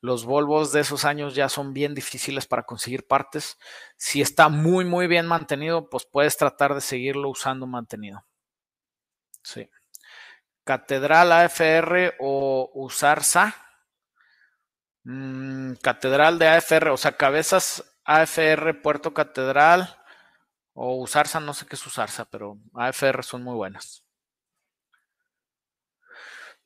[0.00, 3.58] Los Volvos de esos años ya son bien difíciles para conseguir partes.
[3.96, 8.24] Si está muy, muy bien mantenido, pues puedes tratar de seguirlo usando mantenido.
[9.42, 9.68] Sí.
[10.64, 13.54] Catedral AFR o USARSA,
[15.04, 19.96] Mm, catedral de AFR, o sea, cabezas AFR Puerto Catedral
[20.74, 24.04] o Usarsa, no sé qué es Usarsa, pero AFR son muy buenas.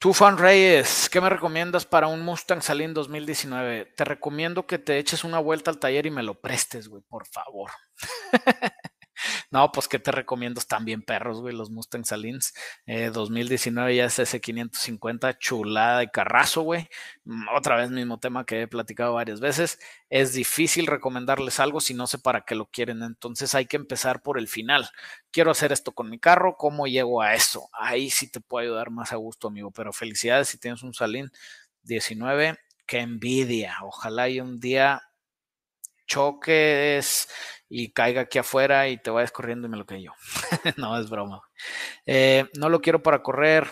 [0.04, 3.86] Tufan Reyes, ¿qué me recomiendas para un Mustang Salín 2019?
[3.96, 7.26] Te recomiendo que te eches una vuelta al taller y me lo prestes, güey, por
[7.26, 7.70] favor.
[9.50, 12.54] No, pues que te recomiendo, están bien perros, güey, los Mustang Salins.
[13.12, 16.88] 2019 eh, ya es ese 550 chulada de carrazo, güey.
[17.24, 19.78] Mm, otra vez mismo tema que he platicado varias veces.
[20.10, 24.22] Es difícil recomendarles algo si no sé para qué lo quieren, entonces hay que empezar
[24.22, 24.88] por el final.
[25.30, 27.68] Quiero hacer esto con mi carro, ¿cómo llego a eso?
[27.72, 31.30] Ahí sí te puedo ayudar más a gusto, amigo, pero felicidades si tienes un Salín
[31.82, 32.58] 19.
[32.86, 33.76] Qué envidia.
[33.82, 35.02] Ojalá y un día
[36.06, 37.28] choques
[37.68, 40.12] y caiga aquí afuera y te vayas corriendo y me lo yo.
[40.76, 41.42] no, es broma.
[42.06, 43.70] Eh, no lo quiero para correr.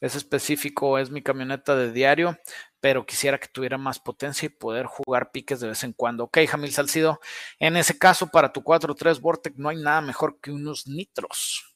[0.00, 2.38] Es específico, es mi camioneta de diario,
[2.78, 6.24] pero quisiera que tuviera más potencia y poder jugar piques de vez en cuando.
[6.24, 7.20] Ok, Jamil Salcido,
[7.58, 11.74] en ese caso, para tu 4.3 Vortex no hay nada mejor que unos nitros.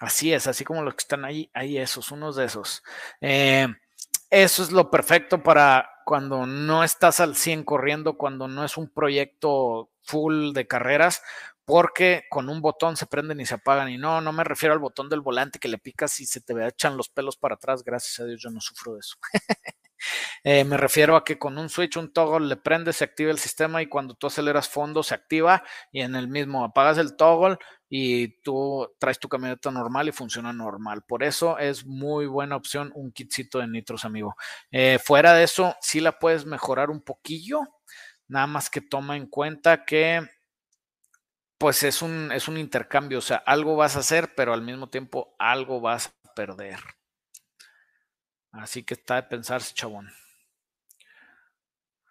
[0.00, 2.82] Así es, así como los que están ahí, hay esos, unos de esos.
[3.20, 3.66] Eh,
[4.30, 8.88] eso es lo perfecto para cuando no estás al 100 corriendo, cuando no es un
[8.88, 11.22] proyecto full de carreras,
[11.64, 13.88] porque con un botón se prenden y se apagan.
[13.90, 16.54] Y no, no me refiero al botón del volante que le picas y se te
[16.66, 17.84] echan los pelos para atrás.
[17.84, 19.16] Gracias a Dios yo no sufro de eso.
[20.42, 23.38] Eh, me refiero a que con un switch, un toggle, le prende, se activa el
[23.38, 25.62] sistema y cuando tú aceleras fondo se activa
[25.92, 27.56] y en el mismo apagas el toggle
[27.88, 31.04] y tú traes tu camioneta normal y funciona normal.
[31.06, 34.34] Por eso es muy buena opción un kitcito de nitros, amigo.
[34.70, 37.60] Eh, fuera de eso, sí la puedes mejorar un poquillo
[38.28, 40.26] Nada más que toma en cuenta que
[41.58, 44.90] pues es un, es un intercambio, o sea, algo vas a hacer, pero al mismo
[44.90, 46.78] tiempo algo vas a perder.
[48.54, 50.10] Así que está de pensarse, chabón.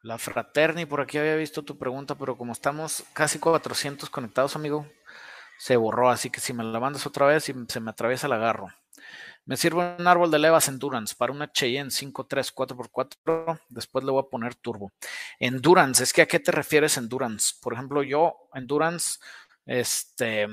[0.02, 4.86] La Fraterni, por aquí había visto tu pregunta, pero como estamos casi 400 conectados, amigo,
[5.58, 6.10] se borró.
[6.10, 8.68] Así que si me la mandas otra vez y se me atraviesa, la agarro.
[9.46, 13.62] Me sirve un árbol de levas Endurance para una Cheyenne 5.3 4x4.
[13.70, 14.92] Después le voy a poner turbo.
[15.40, 17.56] Endurance, es que a qué te refieres Endurance?
[17.62, 19.20] Por ejemplo, yo, Endurance,
[19.66, 20.48] este,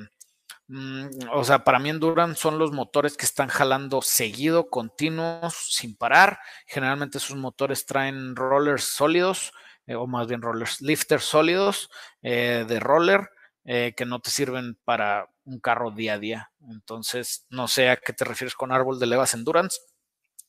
[1.32, 6.38] o sea, para mí Endurance son los motores que están jalando seguido, continuos, sin parar.
[6.66, 9.52] Generalmente esos motores traen rollers sólidos,
[9.86, 11.90] eh, o más bien rollers, lifters sólidos
[12.22, 13.28] eh, de roller
[13.64, 16.50] eh, que no te sirven para un carro día a día.
[16.70, 19.80] Entonces, no sé a qué te refieres con árbol de levas endurance.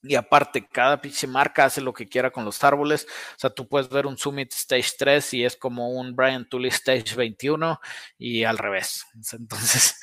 [0.03, 3.05] Y aparte, cada pinche marca hace lo que quiera con los árboles.
[3.35, 6.69] O sea, tú puedes ver un Summit Stage 3 y es como un Brian Tully
[6.69, 7.79] Stage 21
[8.17, 9.05] y al revés.
[9.33, 9.99] Entonces,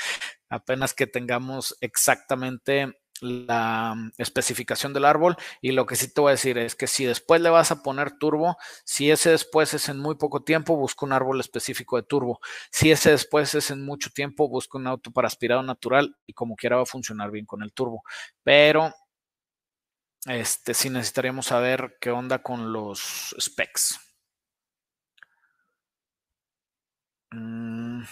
[0.49, 6.31] apenas que tengamos exactamente la mm, especificación del árbol y lo que sí te voy
[6.31, 9.89] a decir es que si después le vas a poner turbo, si ese después es
[9.89, 12.41] en muy poco tiempo, busca un árbol específico de turbo.
[12.71, 16.57] Si ese después es en mucho tiempo, busca un auto para aspirado natural y como
[16.57, 18.03] quiera va a funcionar bien con el turbo.
[18.43, 18.95] Pero
[20.27, 23.99] este sí necesitaríamos saber qué onda con los specs.
[27.33, 28.03] Mm.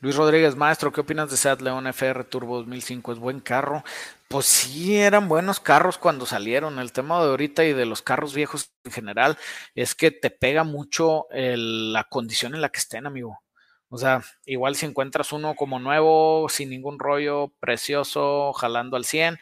[0.00, 3.12] Luis Rodríguez, maestro, ¿qué opinas de Seat León FR Turbo 2005?
[3.12, 3.84] ¿Es buen carro?
[4.26, 6.80] Pues sí, eran buenos carros cuando salieron.
[6.80, 9.38] El tema de ahorita y de los carros viejos en general
[9.76, 13.42] es que te pega mucho la condición en la que estén, amigo.
[13.90, 19.38] O sea, igual si encuentras uno como nuevo, sin ningún rollo, precioso, jalando al 100,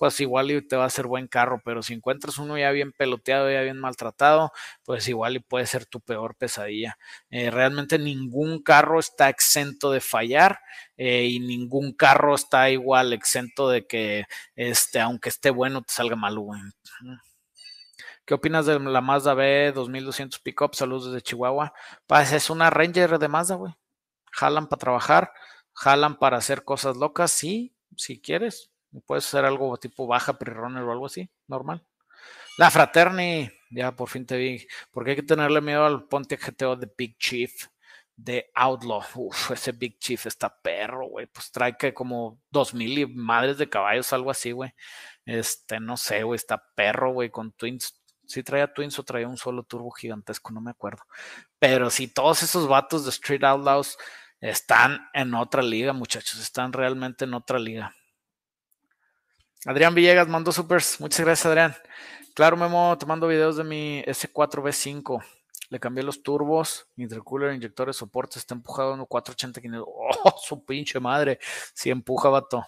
[0.00, 2.90] pues igual y te va a ser buen carro, pero si encuentras uno ya bien
[2.90, 4.50] peloteado, ya bien maltratado,
[4.82, 6.96] pues igual y puede ser tu peor pesadilla.
[7.28, 10.60] Eh, realmente ningún carro está exento de fallar
[10.96, 14.24] eh, y ningún carro está igual exento de que,
[14.56, 16.62] este, aunque esté bueno, te salga malo, güey.
[18.24, 20.74] ¿Qué opinas de la Mazda B 2200 Pickup?
[20.76, 21.74] Saludos desde Chihuahua.
[22.06, 23.74] Pues es una Ranger de Mazda, güey.
[24.32, 25.32] Jalan para trabajar,
[25.74, 28.69] jalan para hacer cosas locas, sí, si quieres
[29.06, 31.84] Puedes hacer algo tipo baja pre-runner o algo así, normal.
[32.58, 34.66] La Fraterni, ya por fin te vi.
[34.90, 37.52] Porque hay que tenerle miedo al Pontiac GTO de Big Chief,
[38.16, 39.02] de Outlaw.
[39.14, 41.26] Uf, ese Big Chief está perro, güey.
[41.26, 44.74] Pues trae que como dos mil madres de caballos, algo así, güey.
[45.24, 48.00] Este, no sé, güey, está perro, güey, con Twins.
[48.26, 51.02] Si traía Twins o traía un solo turbo gigantesco, no me acuerdo.
[51.58, 53.96] Pero si todos esos vatos de Street Outlaws
[54.40, 57.94] están en otra liga, muchachos, están realmente en otra liga.
[59.66, 61.00] Adrián Villegas mandó supers.
[61.00, 61.76] Muchas gracias, Adrián.
[62.34, 65.22] Claro, Memo, te mando videos de mi S4B5.
[65.68, 68.38] Le cambié los turbos, intercooler, inyectores, soportes.
[68.38, 71.38] Está empujado en 480 Oh, su pinche madre.
[71.74, 72.66] Sí empuja, vato.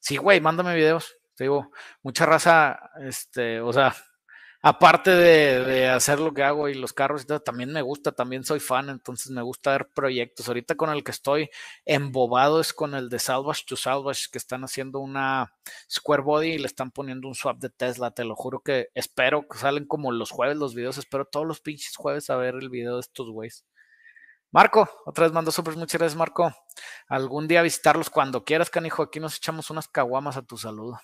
[0.00, 1.16] Sí, güey, mándame videos.
[1.34, 1.70] Te digo,
[2.02, 3.94] mucha raza, este, o sea,
[4.66, 8.42] aparte de, hacer lo que hago y los carros y todo, también me gusta, también
[8.42, 10.48] soy fan, entonces me gusta ver proyectos.
[10.48, 11.50] Ahorita con el que estoy
[11.84, 15.54] embobado es con el de Salvage to Salvage, que están haciendo una
[15.88, 18.10] Square Body y le están poniendo un swap de Tesla.
[18.10, 21.60] Te lo juro que espero que salen como los jueves los videos, espero todos los
[21.60, 23.64] pinches jueves a ver el video de estos güeyes.
[24.50, 26.52] Marco, otra vez mando super, muchas gracias, Marco.
[27.08, 29.04] Algún día visitarlos cuando quieras, canijo.
[29.04, 30.98] Aquí nos echamos unas caguamas a tu saludo.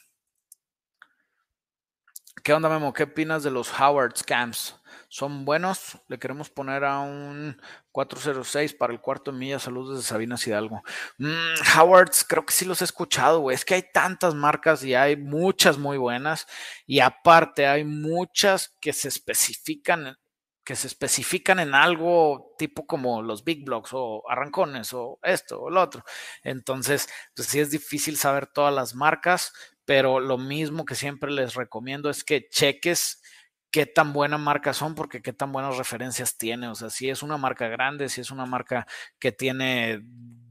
[2.41, 2.93] ¿Qué onda, Memo?
[2.93, 4.75] ¿Qué opinas de los Howard Scams?
[5.09, 5.99] ¿Son buenos?
[6.09, 7.61] Le queremos poner a un
[7.93, 9.61] 406 para el cuarto de milla.
[9.61, 10.83] Saludos de Sabina Hidalgo.
[11.19, 13.55] Mm, Howards, creo que sí los he escuchado, güey.
[13.55, 16.49] Es que hay tantas marcas y hay muchas muy buenas.
[16.85, 20.17] Y aparte, hay muchas que se especifican
[20.65, 25.71] que se especifican en algo tipo como los big blocks o arrancones o esto o
[25.71, 26.05] lo otro.
[26.43, 29.53] Entonces, pues sí es difícil saber todas las marcas,
[29.85, 33.23] pero lo mismo que siempre les recomiendo es que cheques
[33.71, 36.69] qué tan buena marca son, porque qué tan buenas referencias tiene.
[36.69, 38.87] O sea, si es una marca grande, si es una marca
[39.19, 40.01] que tiene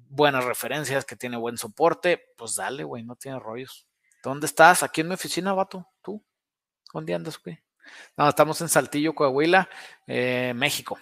[0.10, 3.88] buenas referencias, que tiene buen soporte, pues dale, güey, no tiene rollos.
[4.24, 4.84] ¿Dónde estás?
[4.84, 5.88] Aquí en mi oficina, vato.
[6.02, 6.24] ¿Tú?
[6.94, 7.60] ¿Dónde andas, güey?
[8.18, 9.70] No, estamos en Saltillo, Coahuila,
[10.08, 11.00] eh, México.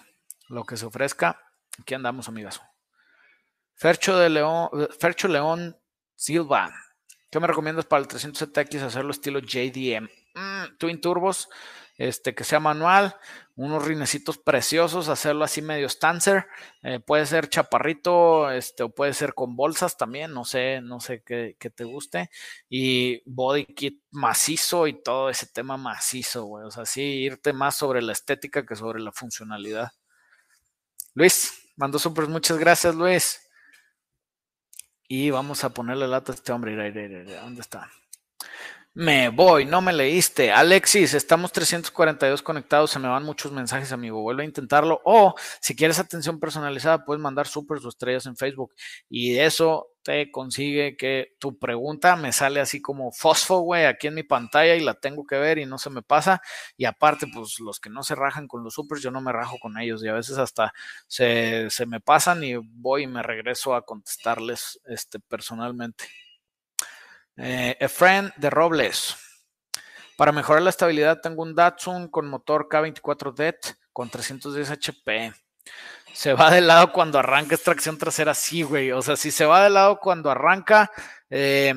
[0.47, 1.41] Lo que se ofrezca,
[1.79, 2.61] aquí andamos, amigas.
[3.75, 4.69] Fercho de León,
[4.99, 5.77] Fercho León
[6.15, 6.73] Silva.
[7.29, 10.09] ¿Qué me recomiendas para el 300ZX hacerlo estilo JDM?
[10.33, 11.47] Mm, twin turbos,
[11.97, 13.15] este, que sea manual,
[13.55, 16.47] unos rinecitos preciosos, hacerlo así medio stancer,
[16.81, 21.21] eh, puede ser chaparrito, este, o puede ser con bolsas también, no sé, no sé
[21.23, 22.31] qué, te guste,
[22.69, 27.75] y body kit macizo y todo ese tema macizo, güey, o sea, sí, irte más
[27.75, 29.91] sobre la estética que sobre la funcionalidad.
[31.13, 33.48] Luis, mando super, muchas gracias, Luis.
[35.11, 36.75] Y vamos a ponerle lata a este hombre.
[37.41, 37.89] ¿Dónde está?
[38.93, 40.51] Me voy, no me leíste.
[40.51, 44.21] Alexis, estamos 342 conectados, se me van muchos mensajes, amigo.
[44.21, 45.01] Vuelve a intentarlo.
[45.05, 48.75] O si quieres atención personalizada, puedes mandar super o estrellas en Facebook.
[49.09, 49.87] Y eso
[50.31, 54.81] consigue que tu pregunta me sale así como fosfo, güey, aquí en mi pantalla y
[54.81, 56.41] la tengo que ver y no se me pasa.
[56.77, 59.57] Y aparte, pues los que no se rajan con los supers, yo no me rajo
[59.61, 60.73] con ellos y a veces hasta
[61.07, 66.05] se, me pasan y voy y me regreso a contestarles este, personalmente.
[67.37, 69.15] Eh, Efren de Robles.
[70.17, 75.33] Para mejorar la estabilidad tengo un Datsun con motor K24 DET con 310 HP
[76.19, 78.91] se va de lado cuando arranca es tracción trasera, sí, güey.
[78.91, 80.91] O sea, si se va de lado cuando arranca,
[81.29, 81.73] eh,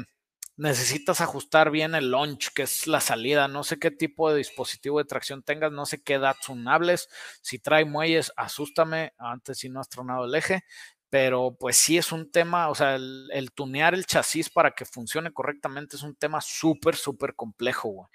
[0.57, 3.47] necesitas ajustar bien el launch, que es la salida.
[3.47, 7.09] No sé qué tipo de dispositivo de tracción tengas, no sé qué Datsun hables.
[7.41, 10.65] Si trae muelles, asústame antes si no has tronado el eje
[11.13, 15.31] pero pues sí es un tema, o sea, el, tunear el chasis para que funcione
[15.31, 18.09] correctamente es un tema súper, súper complejo, güey.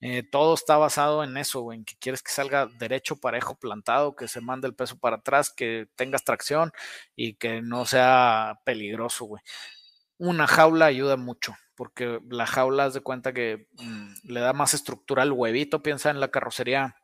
[0.00, 4.14] Eh, todo está basado en eso, güey, en que quieres que salga derecho, parejo, plantado,
[4.14, 6.70] que se mande el peso para atrás, que tengas tracción
[7.16, 9.42] y que no sea peligroso, güey.
[10.18, 14.74] Una jaula ayuda mucho, porque la jaula, haz de cuenta que mm, le da más
[14.74, 16.94] estructura al huevito, piensa en la carrocería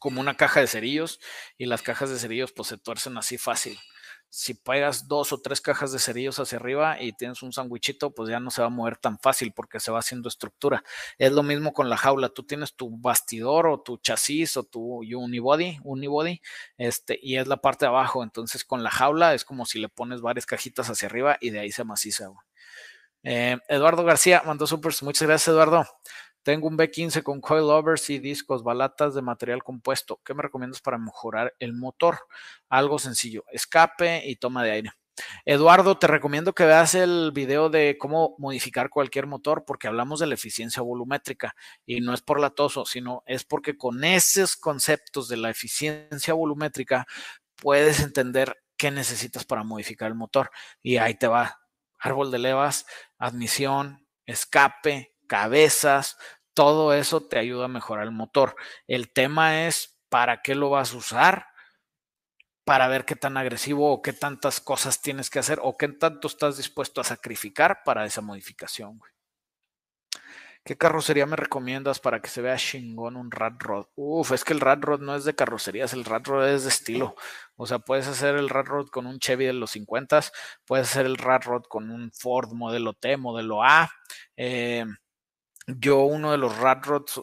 [0.00, 1.18] como una caja de cerillos
[1.56, 3.78] y las cajas de cerillos pues se tuercen así fácil
[4.34, 8.30] si pegas dos o tres cajas de cerillos hacia arriba y tienes un sandwichito, pues
[8.30, 10.82] ya no se va a mover tan fácil porque se va haciendo estructura.
[11.18, 12.30] Es lo mismo con la jaula.
[12.30, 16.40] Tú tienes tu bastidor o tu chasis o tu unibody, unibody,
[16.78, 18.22] este, y es la parte de abajo.
[18.22, 21.60] Entonces con la jaula es como si le pones varias cajitas hacia arriba y de
[21.60, 22.30] ahí se maciza.
[23.24, 24.94] Eh, Eduardo García mandó super.
[25.02, 25.84] Muchas gracias, Eduardo.
[26.42, 30.20] Tengo un B15 con coilovers y discos, balatas de material compuesto.
[30.24, 32.18] ¿Qué me recomiendas para mejorar el motor?
[32.68, 34.92] Algo sencillo, escape y toma de aire.
[35.44, 40.26] Eduardo, te recomiendo que veas el video de cómo modificar cualquier motor porque hablamos de
[40.26, 45.36] la eficiencia volumétrica y no es por latoso, sino es porque con esos conceptos de
[45.36, 47.06] la eficiencia volumétrica
[47.56, 50.50] puedes entender qué necesitas para modificar el motor.
[50.82, 51.60] Y ahí te va,
[51.98, 52.86] árbol de levas,
[53.18, 56.18] admisión, escape, cabezas,
[56.52, 58.54] todo eso te ayuda a mejorar el motor.
[58.86, 61.46] El tema es para qué lo vas a usar,
[62.64, 66.28] para ver qué tan agresivo o qué tantas cosas tienes que hacer o qué tanto
[66.28, 69.00] estás dispuesto a sacrificar para esa modificación.
[70.64, 73.86] ¿Qué carrocería me recomiendas para que se vea chingón un Rat Rod?
[73.94, 76.68] Uf, es que el Rat Rod no es de carrocerías, el Rat Rod es de
[76.68, 77.16] estilo.
[77.56, 80.20] O sea, puedes hacer el Rat Rod con un Chevy de los 50,
[80.66, 83.90] puedes hacer el Rat Rod con un Ford modelo T, modelo A.
[84.36, 84.84] Eh,
[85.78, 87.20] yo uno de los rat rods,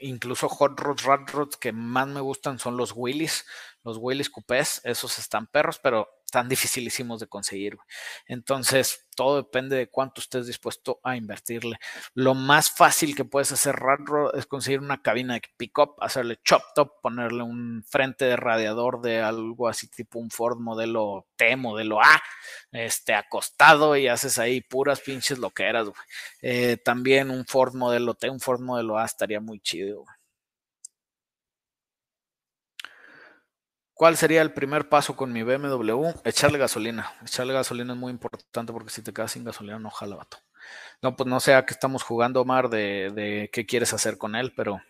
[0.00, 3.46] incluso hot rods, rat rods que más me gustan son los Willys,
[3.82, 7.78] los Willys coupés, esos están perros, pero están dificilísimos de conseguir.
[8.26, 11.76] Entonces, todo depende de cuánto estés dispuesto a invertirle.
[12.14, 16.62] Lo más fácil que puedes hacer raro es conseguir una cabina de pick-up, hacerle chop
[16.74, 22.00] top, ponerle un frente de radiador de algo así tipo un Ford modelo T, modelo
[22.00, 22.20] A,
[22.72, 25.86] este, acostado y haces ahí puras pinches loqueras.
[26.42, 30.04] Eh, también un Ford modelo T, un Ford modelo A estaría muy chido.
[33.94, 36.10] ¿Cuál sería el primer paso con mi BMW?
[36.24, 37.12] Echarle gasolina.
[37.22, 40.38] Echarle gasolina es muy importante porque si te quedas sin gasolina no jala, vato.
[41.00, 44.34] No, pues no sé a qué estamos jugando, Omar, de, de qué quieres hacer con
[44.34, 44.80] él, pero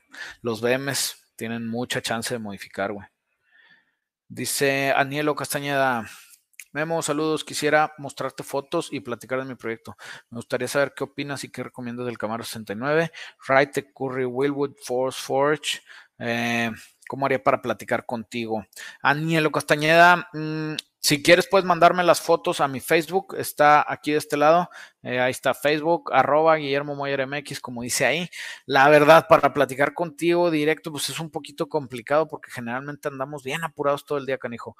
[0.40, 3.06] los BMs tienen mucha chance de modificar, güey.
[4.28, 6.06] Dice Anielo Castañeda.
[6.74, 7.44] Memo, saludos.
[7.44, 9.96] Quisiera mostrarte fotos y platicar de mi proyecto.
[10.30, 13.12] Me gustaría saber qué opinas y qué recomiendas del Camaro 69.
[13.46, 15.82] Right Curry Willwood Force Forge.
[16.18, 16.72] Eh,
[17.06, 18.66] ¿Cómo haría para platicar contigo?
[19.02, 24.18] Anielo Castañeda, mm, si quieres puedes mandarme las fotos a mi Facebook, está aquí de
[24.18, 24.68] este lado,
[25.02, 27.24] eh, ahí está Facebook, arroba Guillermo Moyer
[27.60, 28.28] como dice ahí.
[28.66, 33.62] La verdad, para platicar contigo directo, pues es un poquito complicado porque generalmente andamos bien
[33.62, 34.76] apurados todo el día, canijo.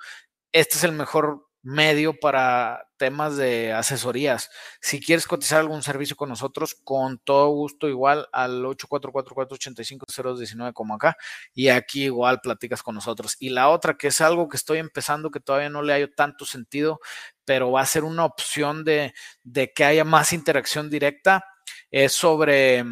[0.51, 4.50] Este es el mejor medio para temas de asesorías.
[4.80, 11.16] Si quieres cotizar algún servicio con nosotros, con todo gusto, igual al 8444-85 como acá,
[11.54, 13.36] y aquí igual platicas con nosotros.
[13.40, 16.44] Y la otra, que es algo que estoy empezando, que todavía no le hallo tanto
[16.44, 17.00] sentido,
[17.44, 21.44] pero va a ser una opción de, de que haya más interacción directa,
[21.90, 22.84] es sobre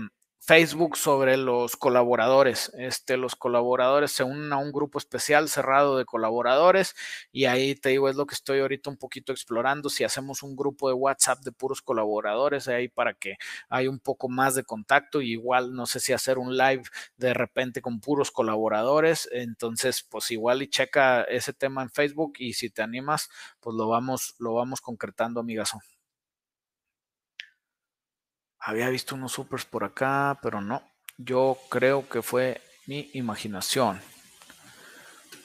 [0.45, 2.73] Facebook sobre los colaboradores.
[2.77, 6.97] Este, los colaboradores se unen a un grupo especial cerrado de colaboradores
[7.31, 9.89] y ahí te digo, es lo que estoy ahorita un poquito explorando.
[9.89, 13.37] Si hacemos un grupo de WhatsApp de puros colaboradores ahí para que
[13.69, 16.83] haya un poco más de contacto, y igual no sé si hacer un live
[17.17, 19.29] de repente con puros colaboradores.
[19.33, 23.29] Entonces, pues igual y checa ese tema en Facebook y si te animas,
[23.61, 25.79] pues lo vamos, lo vamos concretando, amigazo.
[28.65, 30.83] Había visto unos supers por acá, pero no.
[31.19, 34.01] Yo creo que fue mi imaginación.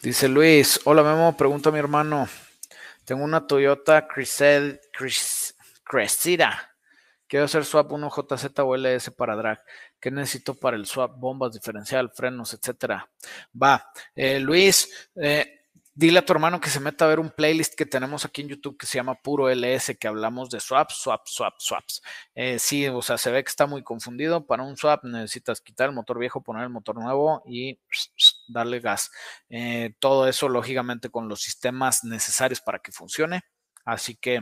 [0.04, 2.30] Dice Luis, hola Memo, pregunta a mi hermano.
[3.06, 4.08] Tengo una Toyota
[5.84, 6.76] Cressida.
[7.28, 9.64] Quiero hacer swap 1JZ o LS para drag.
[10.00, 11.18] ¿Qué necesito para el swap?
[11.18, 13.10] Bombas, diferencial, frenos, etcétera.
[13.62, 13.92] Va.
[14.16, 15.57] Eh, Luis, eh,
[16.00, 18.50] Dile a tu hermano que se meta a ver un playlist que tenemos aquí en
[18.50, 22.02] YouTube que se llama Puro LS, que hablamos de swaps, swaps, swaps, swaps.
[22.36, 24.46] Eh, sí, o sea, se ve que está muy confundido.
[24.46, 27.80] Para un swap necesitas quitar el motor viejo, poner el motor nuevo y
[28.48, 29.10] darle gas.
[29.50, 33.42] Eh, todo eso, lógicamente, con los sistemas necesarios para que funcione.
[33.84, 34.42] Así que,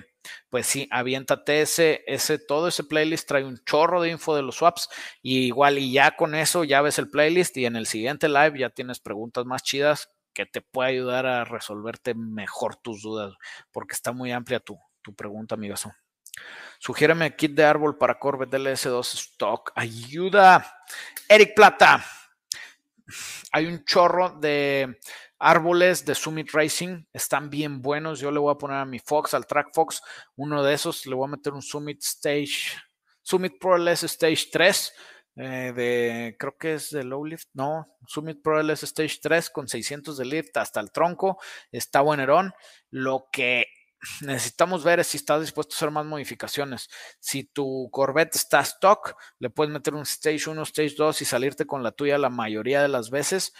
[0.49, 4.57] pues sí, aviéntate ese, ese, todo ese playlist trae un chorro de info de los
[4.57, 4.89] swaps.
[5.21, 8.59] Y igual, y ya con eso ya ves el playlist y en el siguiente live
[8.59, 13.33] ya tienes preguntas más chidas que te puede ayudar a resolverte mejor tus dudas,
[13.71, 15.91] porque está muy amplia tu, tu pregunta, amigazo.
[16.79, 19.71] Sugiéreme kit de árbol para Corvette LS2 Stock.
[19.75, 20.83] Ayuda.
[21.29, 22.05] Eric Plata.
[23.51, 24.99] Hay un chorro de
[25.39, 27.05] árboles de Summit Racing.
[27.13, 28.19] Están bien buenos.
[28.19, 30.01] Yo le voy a poner a mi Fox, al Track Fox,
[30.35, 31.05] uno de esos.
[31.05, 32.77] Le voy a meter un Summit Stage,
[33.21, 34.93] Summit Pro LS Stage 3
[35.35, 39.67] eh, de, creo que es de low lift, no, Summit Pro LS Stage 3 con
[39.67, 41.39] 600 de lift hasta el tronco,
[41.71, 42.53] está buenerón.
[42.89, 43.65] Lo que
[44.21, 46.89] necesitamos ver es si estás dispuesto a hacer más modificaciones.
[47.19, 51.65] Si tu Corvette está stock, le puedes meter un Stage 1, Stage 2 y salirte
[51.65, 53.53] con la tuya la mayoría de las veces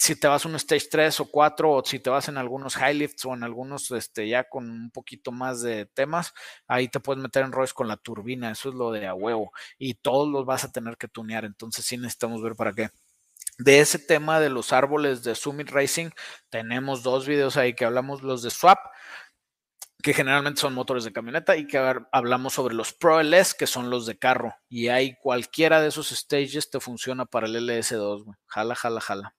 [0.00, 2.74] si te vas a un stage 3 o 4 o si te vas en algunos
[2.76, 6.32] high lifts o en algunos este, ya con un poquito más de temas,
[6.66, 9.52] ahí te puedes meter en rollos con la turbina, eso es lo de a huevo
[9.78, 12.88] y todos los vas a tener que tunear, entonces sí necesitamos ver para qué.
[13.58, 16.08] De ese tema de los árboles de Summit Racing,
[16.48, 18.78] tenemos dos videos ahí que hablamos los de Swap,
[20.02, 21.76] que generalmente son motores de camioneta, y que
[22.10, 24.54] hablamos sobre los Pro LS, que son los de carro.
[24.70, 29.34] Y ahí cualquiera de esos stages te funciona para el LS2, Jala, jala, jala.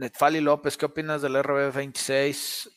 [0.00, 2.70] Netfali López, ¿qué opinas del RB26?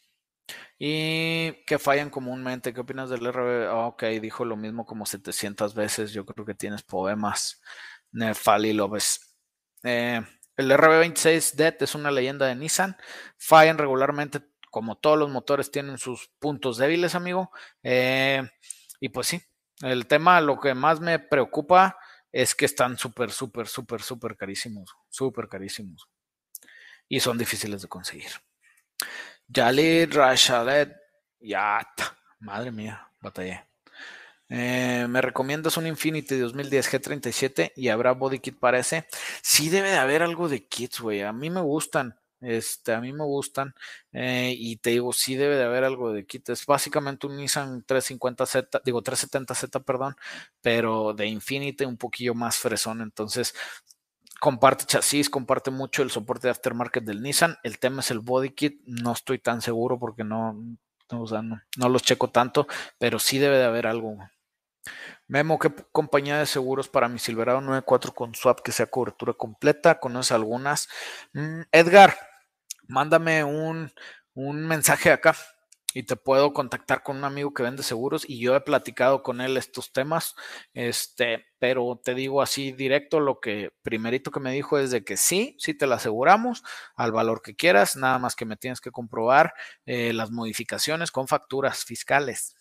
[0.78, 3.69] Y que fallan comúnmente, ¿qué opinas del RB?
[3.69, 7.61] Ah, ok, dijo lo mismo como 700 veces, yo creo que tienes poemas.
[8.11, 9.38] Netfali López.
[9.84, 10.21] Eh,
[10.57, 12.97] el RB26 DET es una leyenda de Nissan.
[13.38, 17.51] Fallan regularmente, como todos los motores tienen sus puntos débiles, amigo.
[17.84, 18.43] Eh,
[18.99, 19.41] y pues sí,
[19.82, 21.97] el tema, lo que más me preocupa
[22.34, 24.93] es que están súper, súper, súper, súper carísimos.
[25.09, 26.09] Súper carísimos
[27.14, 28.32] y son difíciles de conseguir.
[29.47, 30.95] Yali Rashadet,
[31.39, 31.88] ya,
[32.39, 33.66] madre mía, batallé.
[34.49, 39.05] Eh, ¿Me recomiendas un Infinity 2010 G37 y habrá body kit para ese?
[39.43, 41.22] Sí debe de haber algo de kits, güey.
[41.22, 42.16] A mí me gustan.
[42.41, 43.76] Este, a mí me gustan.
[44.11, 46.49] Eh, y te digo, sí debe de haber algo de kit.
[46.49, 50.16] Es básicamente un Nissan 350Z, digo 370Z, perdón,
[50.61, 53.01] pero de Infinity un poquillo más fresón.
[53.01, 53.53] Entonces,
[54.43, 57.55] comparte chasis, comparte mucho el soporte de aftermarket del Nissan.
[57.63, 58.81] El tema es el body kit.
[58.85, 60.61] No estoy tan seguro porque no,
[61.09, 62.67] no, los checo tanto,
[62.97, 64.17] pero sí debe de haber algo.
[65.29, 70.01] Memo, ¿qué compañía de seguros para mi Silverado 94 con swap que sea cobertura completa?
[70.01, 70.89] ¿Conoces algunas?
[71.31, 72.17] Mm, Edgar,
[72.85, 73.93] mándame un,
[74.33, 75.37] un mensaje acá
[75.93, 79.41] y te puedo contactar con un amigo que vende seguros y yo he platicado con
[79.41, 80.35] él estos temas,
[80.73, 85.17] este, pero te digo así directo, lo que primerito que me dijo es de que
[85.17, 86.63] sí, sí te la aseguramos
[86.95, 89.53] al valor que quieras, nada más que me tienes que comprobar
[89.85, 92.55] eh, las modificaciones con facturas fiscales.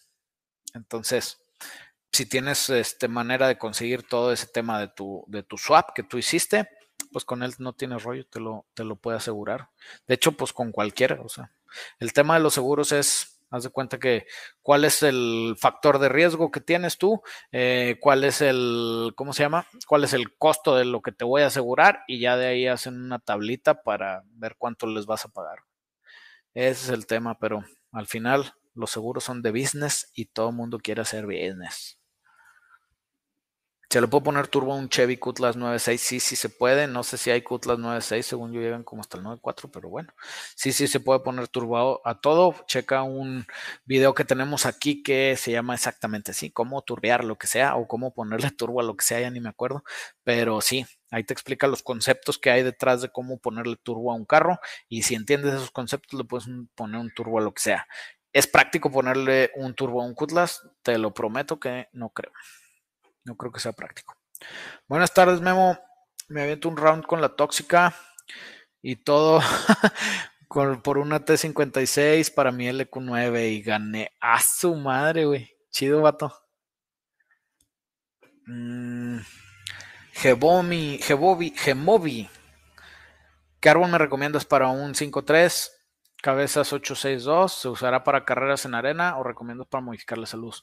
[0.74, 1.42] Entonces,
[2.12, 6.02] si tienes este, manera de conseguir todo ese tema de tu, de tu swap que
[6.02, 6.68] tú hiciste,
[7.10, 9.70] pues con él no tienes rollo, te lo, te lo puede asegurar.
[10.06, 11.50] De hecho, pues con cualquiera, o sea,
[11.98, 14.26] el tema de los seguros es, haz de cuenta que
[14.62, 19.42] cuál es el factor de riesgo que tienes tú, eh, cuál es el, ¿cómo se
[19.42, 19.66] llama?
[19.86, 22.04] ¿Cuál es el costo de lo que te voy a asegurar?
[22.06, 25.60] Y ya de ahí hacen una tablita para ver cuánto les vas a pagar.
[26.54, 30.56] Ese es el tema, pero al final los seguros son de business y todo el
[30.56, 32.01] mundo quiere hacer business.
[33.93, 36.86] Se le puedo poner turbo a un Chevy Cutlass 96, sí, sí se puede.
[36.86, 40.14] No sé si hay Cutlass 96, según yo llegan como hasta el 94, pero bueno,
[40.57, 42.57] sí, sí se puede poner turbo a, todo.
[42.66, 43.45] Checa un
[43.84, 47.86] video que tenemos aquí que se llama exactamente así, cómo turbear lo que sea o
[47.86, 49.84] cómo ponerle turbo a lo que sea, ya ni me acuerdo,
[50.24, 54.14] pero sí, ahí te explica los conceptos que hay detrás de cómo ponerle turbo a
[54.14, 57.61] un carro y si entiendes esos conceptos le puedes poner un turbo a lo que
[57.61, 57.86] sea.
[58.32, 60.66] ¿Es práctico ponerle un turbo a un Cutlass?
[60.82, 62.32] Te lo prometo que no creo.
[63.24, 64.14] No creo que sea práctico.
[64.88, 65.78] Buenas tardes, Memo.
[66.28, 67.94] Me aviento un round con la tóxica
[68.80, 69.40] y todo
[70.82, 75.50] por una T56 para mi LQ9 y gané a su madre, güey.
[75.70, 76.34] Chido, vato.
[78.46, 79.18] Mm,
[80.12, 82.28] Gemovi.
[83.60, 85.70] ¿Qué árbol me recomiendas para un 5.3?
[86.22, 90.62] Cabezas 862, se usará para carreras en arena o recomiendo para modificarle la luz.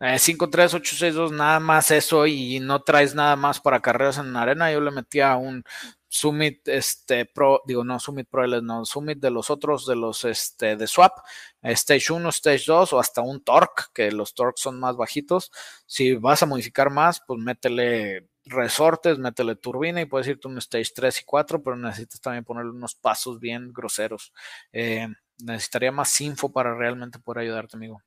[0.00, 4.70] Eh, 53862, nada más eso y no traes nada más para carreras en arena.
[4.70, 5.64] Yo le metía un
[6.08, 10.76] Summit este Pro, digo no Summit Pro, no Summit de los otros de los este
[10.76, 11.18] de Swap,
[11.62, 15.50] Stage 1, Stage 2 o hasta un Torque, que los Torques son más bajitos.
[15.86, 20.92] Si vas a modificar más, pues métele resortes, métele turbina y puedes irte un stage
[20.94, 24.32] 3 y 4, pero necesitas también ponerle unos pasos bien groseros.
[24.72, 28.02] Eh, necesitaría más info para realmente poder ayudarte, amigo.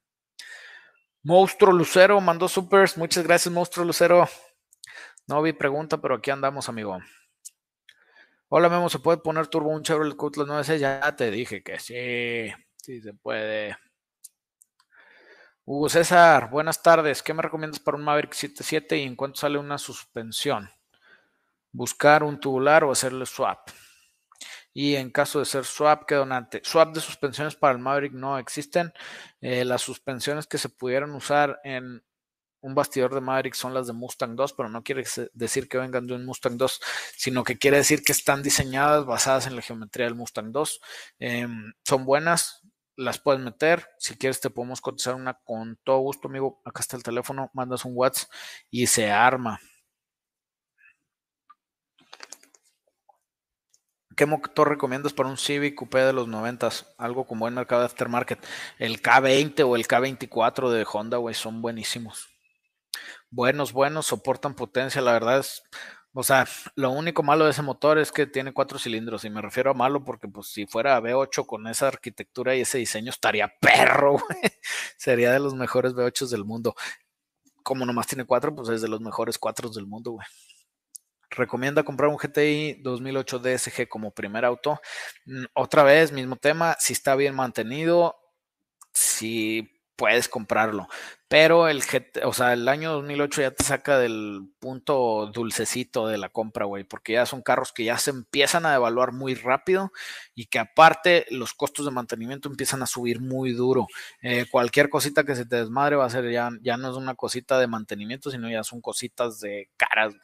[1.24, 2.98] Monstruo Lucero mandó supers.
[2.98, 4.28] Muchas gracias, Monstruo Lucero.
[5.28, 7.00] No vi pregunta, pero aquí andamos, amigo.
[8.50, 10.82] Hola, Memo, ¿se puede poner turbo un Chevrolet Cutlass 96?
[10.82, 13.78] Ya te dije que sí, sí se puede.
[15.64, 17.22] Hugo César, buenas tardes.
[17.22, 20.72] ¿Qué me recomiendas para un Maverick 77 y en cuánto sale una suspensión?
[21.72, 23.70] Buscar un tubular o hacerle swap.
[24.74, 26.62] Y en caso de ser swap, ¿qué donante?
[26.64, 28.92] Swap de suspensiones para el Maverick no existen.
[29.40, 32.04] Eh, las suspensiones que se pudieran usar en
[32.62, 35.04] un bastidor de Maverick son las de Mustang 2, pero no quiere
[35.34, 36.82] decir que vengan de un Mustang 2,
[37.18, 40.82] sino que quiere decir que están diseñadas basadas en la geometría del Mustang 2.
[41.20, 42.62] Em, son buenas,
[42.96, 43.88] las puedes meter.
[43.98, 46.62] Si quieres, te podemos cotizar una con todo gusto, amigo.
[46.66, 48.30] Acá está el teléfono, mandas un WhatsApp
[48.70, 49.60] y se arma.
[54.16, 56.70] ¿Qué motor recomiendas para un Civic Coupé de los 90?
[56.98, 58.46] Algo con buen mercado de aftermarket.
[58.78, 62.30] El K20 o el K24 de Honda, güey, son buenísimos.
[63.30, 65.02] Buenos, buenos, soportan potencia.
[65.02, 65.64] La verdad es
[66.14, 66.46] o sea,
[66.76, 69.74] lo único malo de ese motor es que tiene cuatro cilindros y me refiero a
[69.74, 74.22] malo porque pues si fuera V8 con esa arquitectura y ese diseño estaría perro, güey.
[74.98, 76.76] Sería de los mejores V8 del mundo.
[77.64, 80.28] Como nomás tiene cuatro, pues es de los mejores cuatro del mundo, güey.
[81.30, 84.82] Recomienda comprar un GTI 2008 DSG como primer auto.
[85.26, 88.18] Mm, otra vez, mismo tema, si está bien mantenido,
[88.94, 90.88] si puedes comprarlo.
[91.28, 91.84] Pero el,
[92.26, 96.84] o sea, el año 2008 ya te saca del punto dulcecito de la compra, güey,
[96.86, 99.92] porque ya son carros que ya se empiezan a devaluar muy rápido
[100.34, 103.86] y que aparte los costos de mantenimiento empiezan a subir muy duro.
[104.24, 107.14] Eh, cualquier cosita que se te desmadre va a ser ya, ya no es una
[107.14, 110.16] cosita de mantenimiento, sino ya son cositas de caras.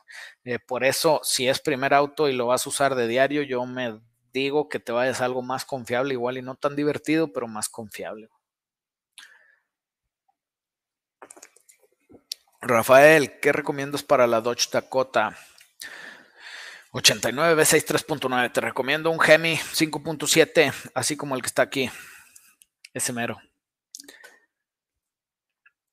[0.44, 3.64] Eh, por eso, si es primer auto y lo vas a usar de diario, yo
[3.68, 4.00] me
[4.34, 7.70] digo que te vayas a algo más confiable, igual y no tan divertido, pero más
[7.70, 8.28] confiable.
[12.62, 15.38] Rafael, ¿qué recomiendas para la Dodge Dakota?
[16.92, 18.52] 89 V6 3.9.
[18.52, 21.90] Te recomiendo un Gemi 5.7, así como el que está aquí.
[22.94, 23.40] Ese mero.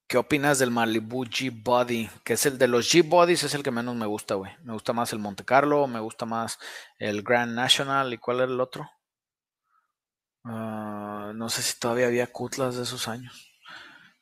[0.07, 2.09] ¿Qué opinas del Malibu G-Body?
[2.25, 4.53] Que es el de los G-Bodies, es el que menos me gusta, güey.
[4.63, 6.59] Me gusta más el Monte Carlo, me gusta más
[6.99, 8.13] el Grand National.
[8.15, 8.91] ¿Y cuál era el otro?
[10.45, 13.54] Ah, no sé si todavía había Cutlas de esos años.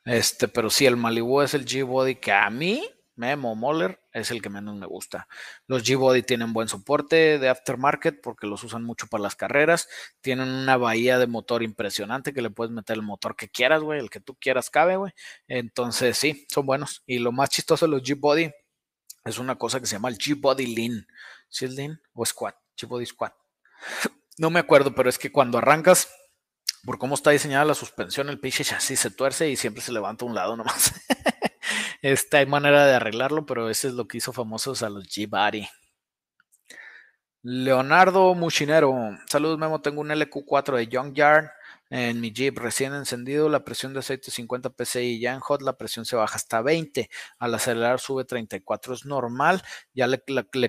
[0.04, 2.82] Este, pero sí, el Malibu es el G-Body que a mí
[3.14, 5.28] Memo Moller es el que menos me gusta.
[5.66, 9.88] Los G-Body tienen buen soporte de aftermarket porque los usan mucho para las carreras.
[10.20, 14.00] Tienen una bahía de motor impresionante que le puedes meter el motor que quieras, güey.
[14.00, 15.12] El que tú quieras cabe, güey.
[15.46, 17.02] Entonces, sí, son buenos.
[17.06, 18.50] Y lo más chistoso de los G-Body
[19.24, 21.06] es una cosa que se llama el G-Body Lean.
[21.48, 22.56] ¿Sí es Lean o Squat?
[22.76, 23.34] G-Body Squat.
[24.38, 26.08] No me acuerdo, pero es que cuando arrancas,
[26.84, 30.24] por cómo está diseñada la suspensión, el pinche chasis se tuerce y siempre se levanta
[30.24, 30.92] a un lado nomás.
[32.02, 35.68] Este, hay manera de arreglarlo, pero ese es lo que hizo famosos a los G-Body.
[37.44, 38.94] Leonardo Muchinero.
[39.26, 39.80] Saludos, Memo.
[39.80, 41.50] Tengo un LQ4 de Young Yard
[41.90, 43.48] en mi Jeep recién encendido.
[43.48, 45.20] La presión de aceite 50 PSI.
[45.20, 47.10] Ya en hot la presión se baja hasta 20.
[47.38, 48.94] Al acelerar sube 34.
[48.94, 49.62] Es normal.
[49.92, 50.22] Ya le,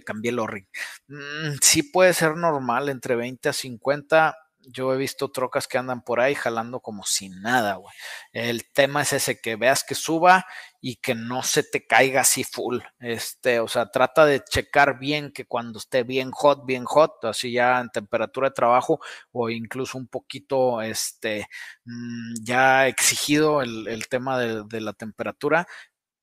[0.03, 0.67] cambié el o-ring.
[1.07, 4.35] Mm, sí puede ser normal entre 20 a 50
[4.67, 7.93] yo he visto trocas que andan por ahí jalando como sin nada, güey.
[8.31, 10.45] El tema es ese, que veas que suba
[10.81, 12.79] y que no se te caiga así full.
[12.99, 17.51] Este, o sea, trata de checar bien que cuando esté bien hot, bien hot, así
[17.51, 18.99] ya en temperatura de trabajo
[19.31, 21.47] o incluso un poquito, este,
[21.85, 25.67] mm, ya exigido el, tema de, de la temperatura,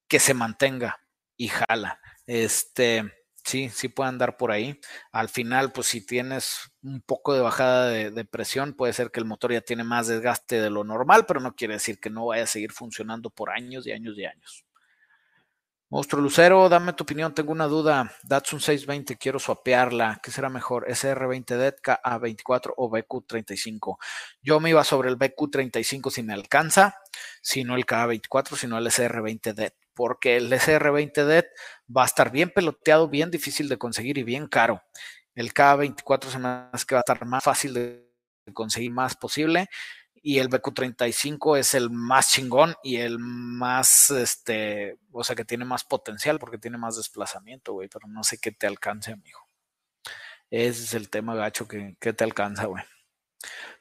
[0.08, 1.00] que se mantenga
[1.36, 2.00] y jala.
[2.26, 3.04] Este,
[3.44, 4.80] sí, sí puede andar por ahí.
[5.12, 9.26] Al final, pues si tienes un poco de bajada de, presión, puede ser que el
[9.26, 12.44] motor ya tiene más desgaste de lo normal, pero no quiere decir que no vaya
[12.44, 14.64] a seguir funcionando por años y años y años.
[15.88, 18.12] Monstruo Lucero, dame tu opinión, tengo una duda.
[18.22, 20.20] Datsun 620, quiero swapearla.
[20.22, 20.86] ¿Qué será mejor?
[20.88, 23.96] ¿SR20 a 24 o BQ35?
[24.40, 26.94] Yo me iba sobre el BQ35 si me alcanza,
[27.42, 31.46] si no el KA24, sino el SR20 DET porque el SR20 DET
[31.94, 34.82] va a estar bien peloteado, bien difícil de conseguir y bien caro.
[35.34, 38.10] El K24 se me hace que va a estar más fácil de
[38.52, 39.68] conseguir más posible
[40.22, 45.64] y el BQ35 es el más chingón y el más, este, o sea, que tiene
[45.64, 49.40] más potencial porque tiene más desplazamiento, güey, pero no sé qué te alcance, amigo.
[50.50, 52.84] Ese es el tema gacho que, que te alcanza, güey.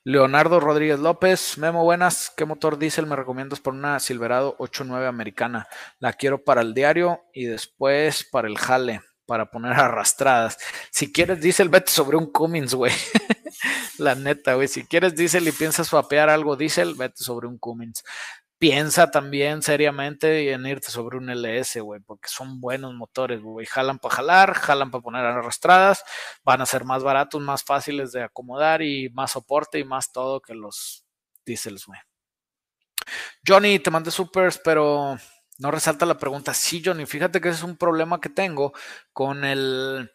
[0.05, 2.31] Leonardo Rodríguez López, Memo, buenas.
[2.35, 5.67] ¿Qué motor diésel me recomiendas por una Silverado 89 americana?
[5.99, 10.57] La quiero para el diario y después para el jale, para poner arrastradas.
[10.89, 12.93] Si quieres diésel, vete sobre un Cummins, güey.
[13.97, 14.69] La neta, güey.
[14.69, 18.03] Si quieres diésel y piensas swapear algo diésel, vete sobre un Cummins
[18.59, 23.65] piensa también seriamente en irte sobre un LS, güey, porque son buenos motores, güey.
[23.65, 26.03] Jalan para jalar, jalan para poner arrastradas,
[26.43, 30.41] van a ser más baratos, más fáciles de acomodar y más soporte y más todo
[30.41, 31.05] que los
[31.45, 31.99] diésels, güey.
[33.47, 35.17] Johnny, te mandé supers, pero
[35.57, 36.53] no resalta la pregunta.
[36.53, 38.73] Sí, Johnny, fíjate que ese es un problema que tengo
[39.13, 40.11] con el,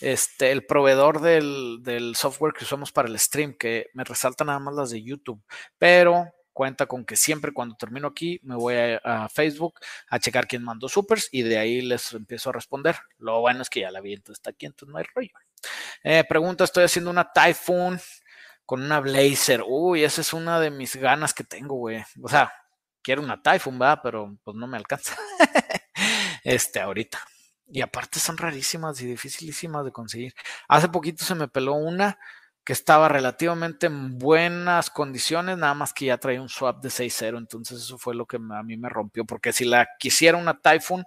[0.00, 4.60] este, el proveedor del, del software que usamos para el stream, que me resalta nada
[4.60, 5.42] más las de YouTube,
[5.78, 9.78] pero cuenta con que siempre cuando termino aquí me voy a, Facebook
[10.08, 12.96] a checar quién mandó supers y de ahí les empiezo a responder.
[13.18, 15.30] Lo bueno es que ya la vi, entonces está aquí, entonces no hay rollo.
[16.02, 18.00] Eh, pregunta, estoy haciendo una Typhoon
[18.66, 19.62] con una Blazer.
[19.64, 22.02] Uy, esa es una de mis ganas que tengo, güey.
[22.20, 22.52] O sea,
[23.02, 25.16] quiero una Typhoon, va, pero pues no me alcanza.
[26.42, 27.20] este, ahorita.
[27.68, 30.34] Y aparte son rarísimas y dificilísimas de conseguir.
[30.66, 32.18] Hace poquito se me peló una
[32.68, 37.38] que estaba relativamente en buenas condiciones, nada más que ya traía un swap de 6.0,
[37.38, 41.06] entonces eso fue lo que a mí me rompió, porque si la quisiera una Typhoon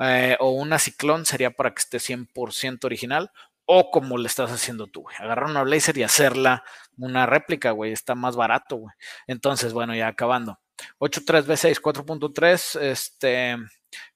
[0.00, 3.30] eh, o una Ciclón sería para que esté 100% original,
[3.64, 6.64] o como le estás haciendo tú, güey, agarrar una Blazer y hacerla
[6.96, 8.94] una réplica, güey, está más barato, güey.
[9.28, 10.58] Entonces, bueno, ya acabando.
[10.98, 13.56] 8.3 V6 4.3, este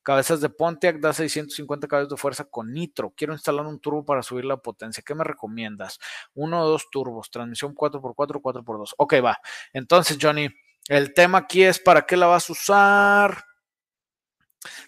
[0.03, 3.13] Cabezas de Pontiac da 650 caballos de fuerza con nitro.
[3.17, 5.03] Quiero instalar un turbo para subir la potencia.
[5.07, 5.99] ¿Qué me recomiendas?
[6.35, 8.95] Uno o dos turbos, transmisión 4x4, 4x2.
[8.97, 9.39] Ok, va.
[9.73, 10.49] Entonces, Johnny,
[10.89, 13.45] el tema aquí es para qué la vas a usar.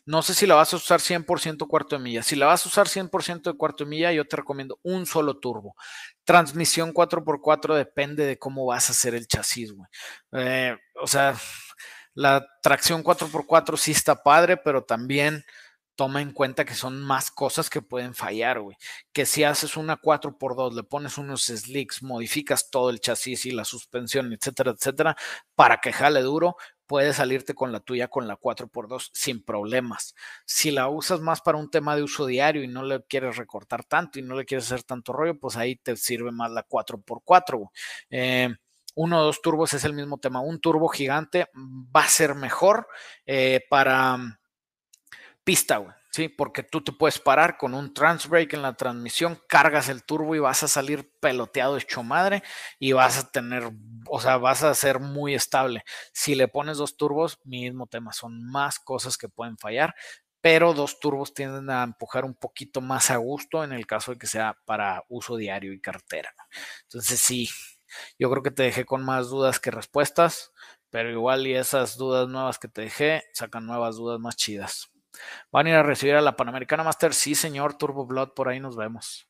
[0.06, 2.22] No sé si la vas a usar 100% cuarto de milla.
[2.22, 5.38] Si la vas a usar 100% de cuarto de milla, yo te recomiendo un solo
[5.38, 5.74] turbo.
[6.24, 9.88] Transmisión 4x4 depende de cómo vas a hacer el chasis, güey.
[10.32, 11.34] Eh, o sea,
[12.14, 15.44] la tracción 4x4 sí está padre, pero también
[15.96, 18.76] toma en cuenta que son más cosas que pueden fallar, güey.
[19.12, 23.64] Que si haces una 4x2, le pones unos slicks, modificas todo el chasis y la
[23.64, 25.16] suspensión, etcétera, etcétera,
[25.54, 26.56] para que jale duro,
[26.86, 30.14] puedes salirte con la tuya con la 4x2 sin problemas.
[30.46, 33.84] Si la usas más para un tema de uso diario y no le quieres recortar
[33.84, 37.70] tanto y no le quieres hacer tanto rollo, pues ahí te sirve más la 4x4.
[38.10, 38.54] Eh,
[38.94, 40.40] uno o dos turbos es el mismo tema.
[40.40, 42.88] Un turbo gigante va a ser mejor
[43.26, 44.38] eh, para mm,
[45.44, 45.94] pista, güey.
[46.14, 50.36] Sí, porque tú te puedes parar con un transbrake en la transmisión, cargas el turbo
[50.36, 52.44] y vas a salir peloteado hecho madre
[52.78, 53.68] y vas a tener,
[54.08, 55.82] o sea, vas a ser muy estable.
[56.12, 59.92] Si le pones dos turbos, mismo tema, son más cosas que pueden fallar,
[60.40, 64.18] pero dos turbos tienden a empujar un poquito más a gusto en el caso de
[64.18, 66.32] que sea para uso diario y cartera.
[66.82, 67.48] Entonces sí,
[68.18, 70.52] yo creo que te dejé con más dudas que respuestas,
[70.90, 74.90] pero igual y esas dudas nuevas que te dejé sacan nuevas dudas más chidas.
[75.50, 77.14] ¿Van a ir a recibir a la Panamericana Master?
[77.14, 79.28] Sí, señor Turbo Blood, por ahí nos vemos.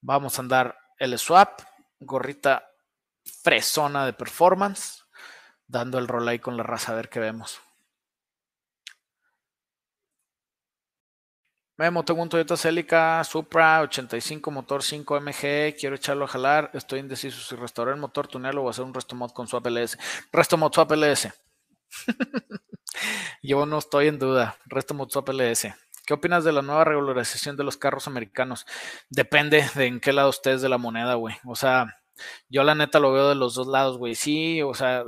[0.00, 1.60] Vamos a andar el swap,
[2.00, 2.68] gorrita
[3.24, 5.04] fresona de performance,
[5.66, 7.60] dando el rol ahí con la raza a ver qué vemos.
[11.82, 17.00] Memo, tengo un Toyota Celica Supra 85 motor 5 MG, quiero echarlo a jalar, estoy
[17.00, 19.98] indeciso si restaurar el motor, tunelo o hacer un resto mod con swap LS.
[20.30, 21.32] Resto mod swap LS.
[23.42, 24.56] Yo no estoy en duda.
[24.66, 25.74] Resto Motsop LS.
[26.06, 28.64] ¿Qué opinas de la nueva regularización de los carros americanos?
[29.10, 31.34] Depende de en qué lado estés de la moneda, güey.
[31.44, 31.98] O sea,
[32.48, 34.14] yo la neta lo veo de los dos lados, güey.
[34.14, 35.02] Sí, o sea,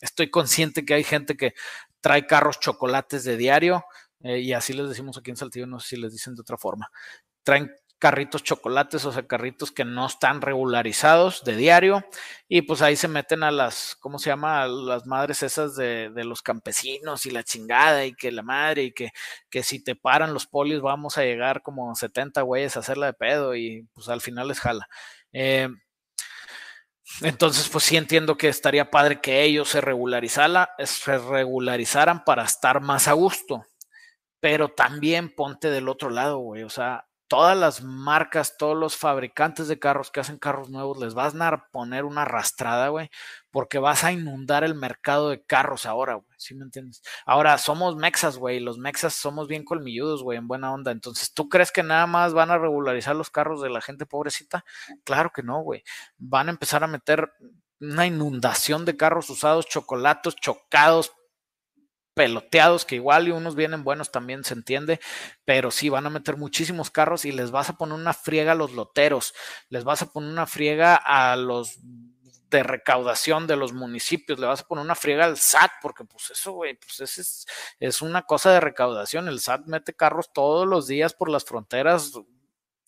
[0.00, 1.52] estoy consciente que hay gente que
[2.00, 3.84] trae carros chocolates de diario,
[4.22, 6.56] eh, y así les decimos aquí en Saltillo, no sé si les dicen de otra
[6.56, 6.90] forma.
[7.42, 12.02] Traen carritos chocolates, o sea, carritos que no están regularizados de diario,
[12.48, 14.62] y pues ahí se meten a las, ¿cómo se llama?
[14.62, 18.84] A las madres esas de, de, los campesinos y la chingada, y que la madre,
[18.84, 19.10] y que,
[19.50, 23.12] que si te paran los polis vamos a llegar como 70 güeyes a hacerla de
[23.12, 24.88] pedo, y pues al final les jala.
[25.32, 25.68] Eh,
[27.22, 32.80] entonces, pues sí entiendo que estaría padre que ellos se, regularizara, se regularizaran para estar
[32.80, 33.66] más a gusto,
[34.40, 39.68] pero también ponte del otro lado, güey, o sea, todas las marcas, todos los fabricantes
[39.68, 43.08] de carros que hacen carros nuevos, les vas a poner una arrastrada, güey,
[43.52, 47.02] porque vas a inundar el mercado de carros ahora, güey, ¿sí me entiendes?
[47.24, 50.90] Ahora, somos mexas, güey, los mexas somos bien colmilludos, güey, en buena onda.
[50.90, 54.64] Entonces, ¿tú crees que nada más van a regularizar los carros de la gente pobrecita?
[55.04, 55.84] Claro que no, güey.
[56.18, 57.32] Van a empezar a meter
[57.80, 61.12] una inundación de carros usados, chocolatos, chocados,
[62.20, 65.00] peloteados, que igual y unos vienen buenos también se entiende,
[65.46, 68.54] pero sí van a meter muchísimos carros y les vas a poner una friega a
[68.54, 69.32] los loteros,
[69.70, 71.78] les vas a poner una friega a los
[72.50, 76.28] de recaudación de los municipios, le vas a poner una friega al SAT, porque pues
[76.28, 77.46] eso, güey, pues es,
[77.78, 82.12] es una cosa de recaudación, el SAT mete carros todos los días por las fronteras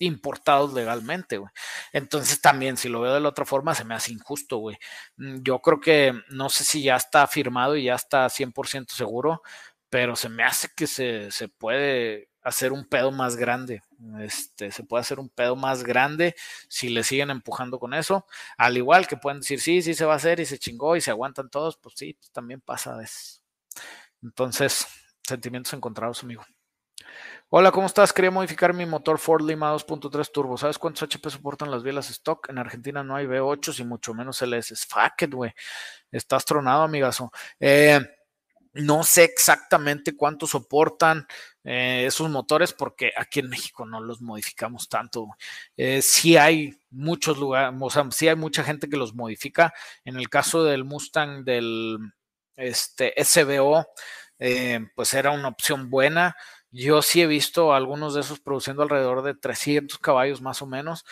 [0.03, 1.50] importados legalmente, güey.
[1.92, 4.76] Entonces también, si lo veo de la otra forma, se me hace injusto, güey.
[5.16, 9.42] Mm, yo creo que no sé si ya está firmado y ya está 100% seguro,
[9.90, 13.82] pero se me hace que se, se, puede hacer un pedo más grande.
[14.20, 16.34] Este, se puede hacer un pedo más grande
[16.68, 18.26] si le siguen empujando con eso.
[18.59, 21.00] Al igual que pueden decir, sí, sí se va a hacer y se chingó y
[21.00, 23.42] se aguantan todos, pues sí, pues también pasa eso.
[24.22, 24.86] Entonces,
[25.22, 26.44] sentimientos encontrados, amigo.
[27.55, 28.14] Hola, ¿cómo estás?
[28.14, 30.57] Quería modificar mi motor Ford Lima 2.3 turbo.
[30.57, 32.48] ¿Sabes cuántos HP soportan las bielas stock?
[32.48, 34.86] En Argentina no hay V8 y mucho menos LS.
[34.88, 35.53] Fuck it, güey.
[36.11, 37.30] Estás tronado, amigazo.
[37.61, 38.00] Eh,
[38.72, 41.26] no sé exactamente cuánto soportan
[41.62, 45.28] eh, esos motores porque aquí en México no los modificamos tanto.
[45.76, 49.74] Eh, sí hay muchos lugares, o sea, sí hay mucha gente que los modifica.
[50.07, 51.98] En el caso del Mustang del
[52.57, 53.88] este, SBO,
[54.94, 56.34] pues era una opción buena
[56.73, 61.05] yo sí he visto algunos de esos produciendo alrededor de 300 caballos más o menos,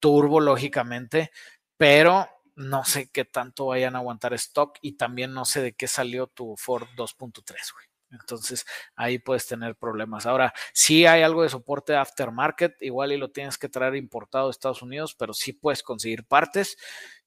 [0.00, 1.30] turbo lógicamente,
[1.76, 5.88] pero no sé qué tanto vayan a aguantar stock y también no sé de qué
[5.88, 7.86] salió tu Ford 2.3, güey.
[8.10, 8.64] Entonces
[8.94, 10.26] ahí puedes tener problemas.
[10.26, 14.52] Ahora, sí hay algo de soporte aftermarket, igual y lo tienes que traer importado de
[14.52, 16.76] Estados Unidos, pero sí puedes conseguir partes.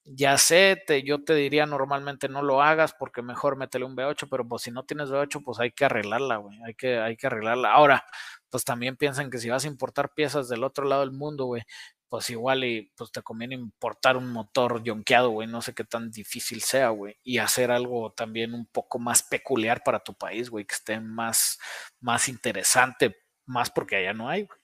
[0.06, 4.28] Ya sé, te, yo te diría normalmente no lo hagas porque mejor métele un V8,
[4.30, 6.58] pero pues si no tienes V8, pues hay que arreglarla, güey.
[6.66, 7.72] Hay que, hay que arreglarla.
[7.74, 8.04] Ahora,
[8.50, 11.62] pues también piensan que si vas a importar piezas del otro lado del mundo, güey,
[12.08, 16.10] pues igual y pues te conviene importar un motor yonqueado, güey, no sé qué tan
[16.10, 20.66] difícil sea, güey, y hacer algo también un poco más peculiar para tu país, güey,
[20.66, 21.60] que esté más,
[22.00, 24.59] más interesante, más porque allá no hay, güey.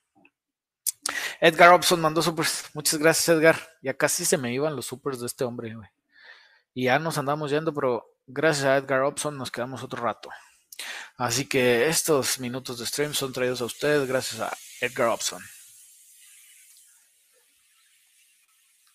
[1.45, 2.63] Edgar Robson mandó supers.
[2.73, 3.55] Muchas gracias, Edgar.
[3.83, 5.87] Ya casi se me iban los supers de este hombre, güey.
[6.73, 10.31] Y ya nos andamos yendo, pero gracias a Edgar Robson nos quedamos otro rato.
[11.17, 15.39] Así que estos minutos de stream son traídos a ustedes gracias a Edgar Robson.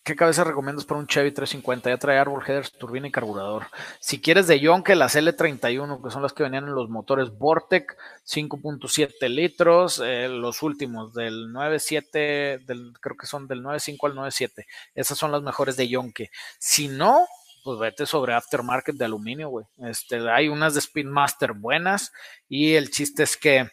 [0.03, 1.91] ¿Qué cabeza recomiendas para un Chevy 350?
[1.91, 3.67] Ya trae árbol, headers, turbina y carburador.
[3.99, 7.95] Si quieres de Yonke, las L31, que son las que venían en los motores Vortec,
[8.25, 14.65] 5.7 litros, eh, los últimos del 9.7, del, creo que son del 9.5 al 9.7.
[14.95, 16.31] Esas son las mejores de Yonke.
[16.57, 17.27] Si no,
[17.63, 19.67] pues vete sobre aftermarket de aluminio, güey.
[19.83, 22.11] Este, hay unas de Speedmaster buenas
[22.49, 23.69] y el chiste es que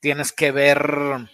[0.00, 1.30] tienes que ver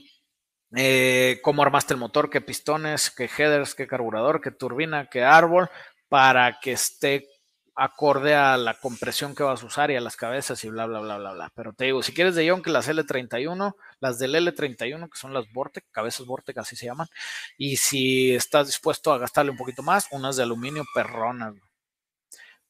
[0.77, 5.71] eh, cómo armaste el motor, qué pistones, qué headers, qué carburador, qué turbina, qué árbol,
[6.09, 7.27] para que esté
[7.77, 11.01] acorde a la compresión que vas a usar y a las cabezas y bla, bla,
[11.01, 11.53] bla, bla, bla.
[11.55, 15.51] Pero te digo, si quieres de que las L31, las del L31, que son las
[15.53, 17.09] Vortec, cabezas Vortec, así se llaman,
[17.59, 21.55] y si estás dispuesto a gastarle un poquito más, unas de aluminio perronas.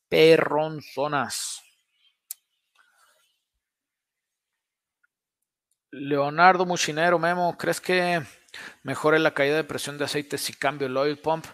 [0.08, 1.65] Perronzonas.
[5.96, 8.22] Leonardo Muchinero, Memo, ¿crees que
[8.82, 11.46] mejore la caída de presión de aceite si cambio el oil pump?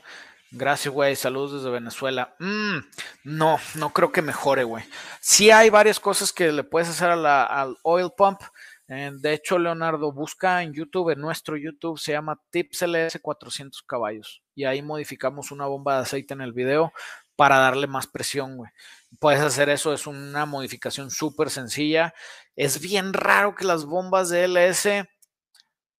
[0.51, 1.17] Gracias, güey.
[1.17, 2.35] Saludos desde Venezuela.
[2.39, 2.79] Mm,
[3.25, 4.85] no, no creo que mejore, güey.
[5.21, 8.41] Sí hay varias cosas que le puedes hacer al oil pump.
[8.89, 13.83] Eh, de hecho, Leonardo, busca en YouTube, en nuestro YouTube, se llama Tips LS 400
[13.85, 14.43] caballos.
[14.55, 16.93] Y ahí modificamos una bomba de aceite en el video
[17.37, 18.71] para darle más presión, güey.
[19.19, 22.15] Puedes hacer eso, es una modificación súper sencilla.
[22.57, 25.09] Es bien raro que las bombas de LS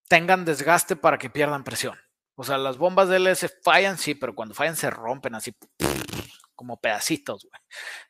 [0.08, 1.98] tengan desgaste para que pierdan presión.
[2.36, 5.54] O sea, las bombas de LS fallan, sí, pero cuando fallan se rompen así
[6.54, 7.60] como pedacitos, güey.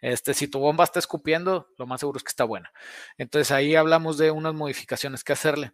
[0.01, 2.73] Este, si tu bomba está escupiendo, lo más seguro es que está buena.
[3.19, 5.73] Entonces ahí hablamos de unas modificaciones que hacerle.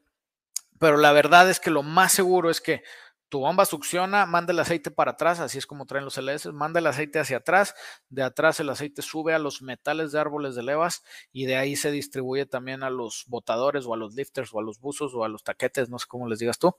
[0.78, 2.82] Pero la verdad es que lo más seguro es que
[3.30, 6.80] tu bomba succiona, manda el aceite para atrás, así es como traen los LS, manda
[6.80, 7.74] el aceite hacia atrás,
[8.08, 11.76] de atrás el aceite sube a los metales de árboles de levas y de ahí
[11.76, 15.24] se distribuye también a los botadores o a los lifters o a los buzos o
[15.24, 16.74] a los taquetes, no sé cómo les digas tú.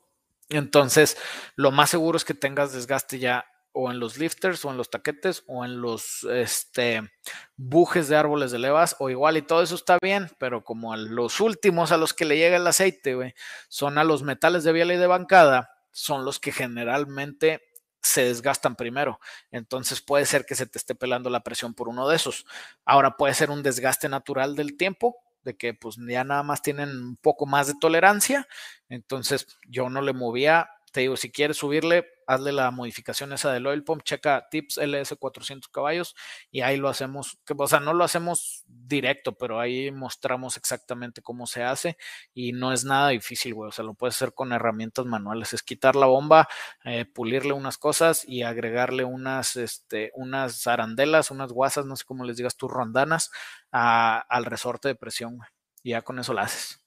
[0.49, 1.17] Entonces,
[1.55, 4.89] lo más seguro es que tengas desgaste ya o en los lifters o en los
[4.89, 7.09] taquetes o en los este,
[7.55, 10.97] bujes de árboles de levas o igual y todo eso está bien, pero como a
[10.97, 13.33] los últimos a los que le llega el aceite,
[13.69, 17.61] son a los metales de biela y de bancada, son los que generalmente
[18.01, 19.19] se desgastan primero.
[19.51, 22.45] Entonces puede ser que se te esté pelando la presión por uno de esos.
[22.85, 26.89] Ahora puede ser un desgaste natural del tiempo, de que pues ya nada más tienen
[26.89, 28.47] un poco más de tolerancia.
[28.89, 33.67] Entonces yo no le movía te digo, si quieres subirle, hazle la modificación esa del
[33.67, 36.15] oil pump, checa tips LS 400 caballos
[36.51, 41.47] y ahí lo hacemos, o sea, no lo hacemos directo, pero ahí mostramos exactamente cómo
[41.47, 41.97] se hace
[42.33, 45.63] y no es nada difícil, güey, o sea, lo puedes hacer con herramientas manuales, es
[45.63, 46.47] quitar la bomba,
[46.83, 52.25] eh, pulirle unas cosas y agregarle unas, este, unas arandelas, unas guasas, no sé cómo
[52.25, 53.31] les digas tú, rondanas
[53.71, 55.49] al resorte de presión, güey,
[55.83, 56.80] y ya con eso la haces.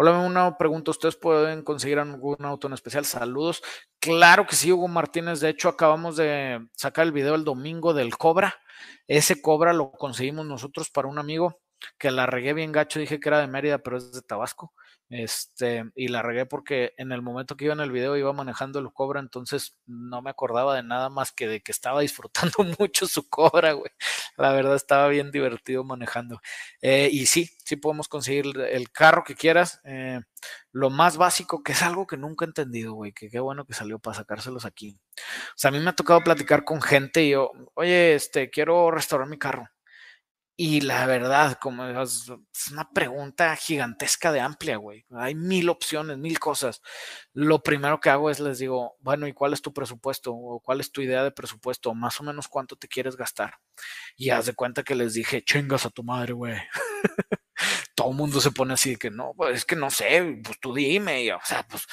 [0.00, 3.04] Hola, una pregunta, ¿ustedes pueden conseguir algún auto en especial?
[3.04, 3.64] Saludos.
[3.98, 5.40] Claro que sí, Hugo Martínez.
[5.40, 8.54] De hecho, acabamos de sacar el video el domingo del Cobra.
[9.08, 11.58] Ese Cobra lo conseguimos nosotros para un amigo
[11.98, 13.00] que la regué bien gacho.
[13.00, 14.72] Dije que era de Mérida, pero es de Tabasco.
[15.10, 18.78] Este, y la regué porque en el momento que iba en el video iba manejando
[18.78, 23.06] el cobra, entonces no me acordaba de nada más que de que estaba disfrutando mucho
[23.06, 23.90] su cobra, güey.
[24.36, 26.40] La verdad estaba bien divertido manejando.
[26.82, 29.80] Eh, y sí, sí podemos conseguir el carro que quieras.
[29.84, 30.20] Eh,
[30.72, 33.74] lo más básico, que es algo que nunca he entendido, güey, que qué bueno que
[33.74, 34.98] salió para sacárselos aquí.
[35.18, 35.22] O
[35.56, 39.28] sea, a mí me ha tocado platicar con gente y yo, oye, este, quiero restaurar
[39.28, 39.68] mi carro
[40.60, 42.28] y la verdad, como es
[42.72, 45.06] una pregunta gigantesca de amplia, güey.
[45.12, 46.82] Hay mil opciones, mil cosas.
[47.32, 50.34] Lo primero que hago es les digo, bueno, ¿y cuál es tu presupuesto?
[50.34, 51.94] ¿O cuál es tu idea de presupuesto?
[51.94, 53.54] Más o menos cuánto te quieres gastar.
[54.16, 56.58] Y haz de cuenta que les dije, chingas a tu madre, güey.
[57.94, 60.74] Todo el mundo se pone así que no, pues es que no sé, pues tú
[60.74, 61.86] dime, o sea, pues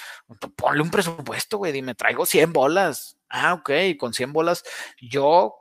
[0.56, 3.20] ponle un presupuesto, güey, dime, traigo 100 bolas.
[3.30, 4.64] Ah, ok, con 100 bolas,
[5.00, 5.54] yo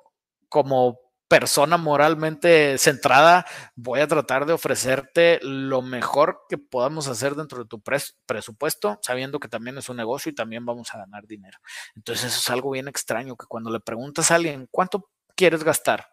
[0.48, 7.58] como persona moralmente centrada, voy a tratar de ofrecerte lo mejor que podamos hacer dentro
[7.58, 7.82] de tu
[8.26, 11.58] presupuesto, sabiendo que también es un negocio y también vamos a ganar dinero.
[11.96, 16.06] Entonces eso es algo bien extraño, que cuando le preguntas a alguien, ¿cuánto quieres gastar?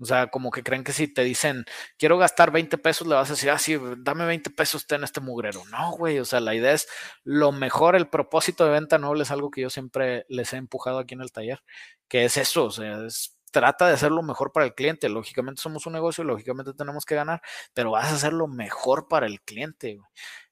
[0.00, 1.64] O sea, como que creen que si te dicen,
[1.96, 5.20] quiero gastar 20 pesos, le vas a decir, ah, sí, dame 20 pesos, ten este
[5.20, 5.62] mugrero.
[5.70, 6.88] No, güey, o sea, la idea es
[7.24, 10.98] lo mejor, el propósito de venta noble es algo que yo siempre les he empujado
[10.98, 11.62] aquí en el taller,
[12.08, 15.08] que es eso, o sea, es trata de hacer lo mejor para el cliente.
[15.08, 17.42] Lógicamente somos un negocio, lógicamente tenemos que ganar,
[17.74, 20.00] pero vas a hacer lo mejor para el cliente.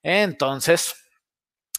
[0.03, 0.95] Entonces,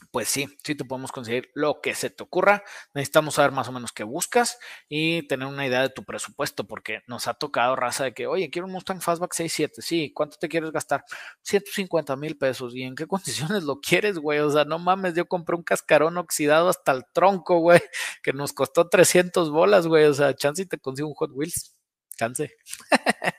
[0.10, 2.64] pues sí, sí te podemos conseguir lo que se te ocurra.
[2.94, 4.58] Necesitamos saber más o menos qué buscas
[4.90, 8.50] y tener una idea de tu presupuesto, porque nos ha tocado raza de que, oye,
[8.50, 11.06] quiero un Mustang Fastback 6.7, sí, ¿cuánto te quieres gastar?
[11.44, 12.76] 150 mil pesos.
[12.76, 14.40] ¿Y en qué condiciones lo quieres, güey?
[14.40, 17.82] O sea, no mames, yo compré un cascarón oxidado hasta el tronco, güey,
[18.24, 20.06] que nos costó 300 bolas, güey.
[20.06, 21.76] O sea, chance y te consigo un Hot Wheels.
[22.18, 22.52] Chance.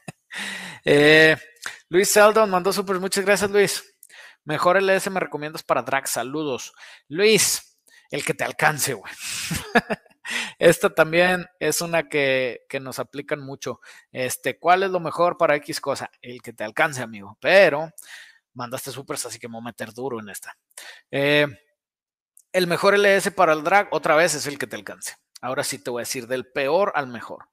[0.85, 1.37] eh,
[1.89, 3.92] Luis Seldon mandó súper, muchas gracias, Luis.
[4.45, 6.09] Mejor LS me recomiendas para drag.
[6.09, 6.73] Saludos.
[7.09, 7.79] Luis,
[8.11, 9.13] el que te alcance, güey.
[10.59, 13.81] Esta también es una que, nos aplican mucho.
[14.13, 16.11] Este, ¿cuál es lo mejor para X cosa?
[16.21, 17.37] El que te alcance, amigo.
[17.41, 17.91] Pero
[18.55, 20.57] mandaste supers, así que me voy a meter duro en esta.
[21.11, 21.47] Eh,
[22.53, 25.17] el mejor LS para el drag, otra vez, es el que te alcance.
[25.41, 27.49] Ahora sí te voy a decir del peor al mejor.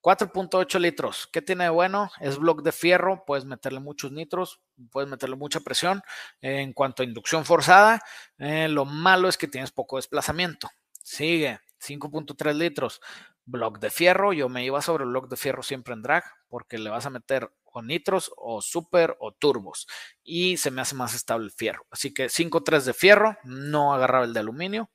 [0.00, 1.28] 4.8 litros.
[1.32, 2.10] ¿Qué tiene de bueno?
[2.20, 6.02] Es bloque de fierro, puedes meterle muchos nitros, puedes meterle mucha presión.
[6.40, 8.00] En cuanto a inducción forzada,
[8.38, 10.68] eh, lo malo es que tienes poco desplazamiento.
[11.02, 13.00] Sigue, 5.3 litros.
[13.44, 16.78] Block de fierro, yo me iba sobre el block de fierro siempre en drag, porque
[16.78, 19.86] le vas a meter o nitros o super o turbos
[20.22, 21.86] y se me hace más estable el fierro.
[21.90, 24.90] Así que 5.3 de fierro, no agarraba el de aluminio.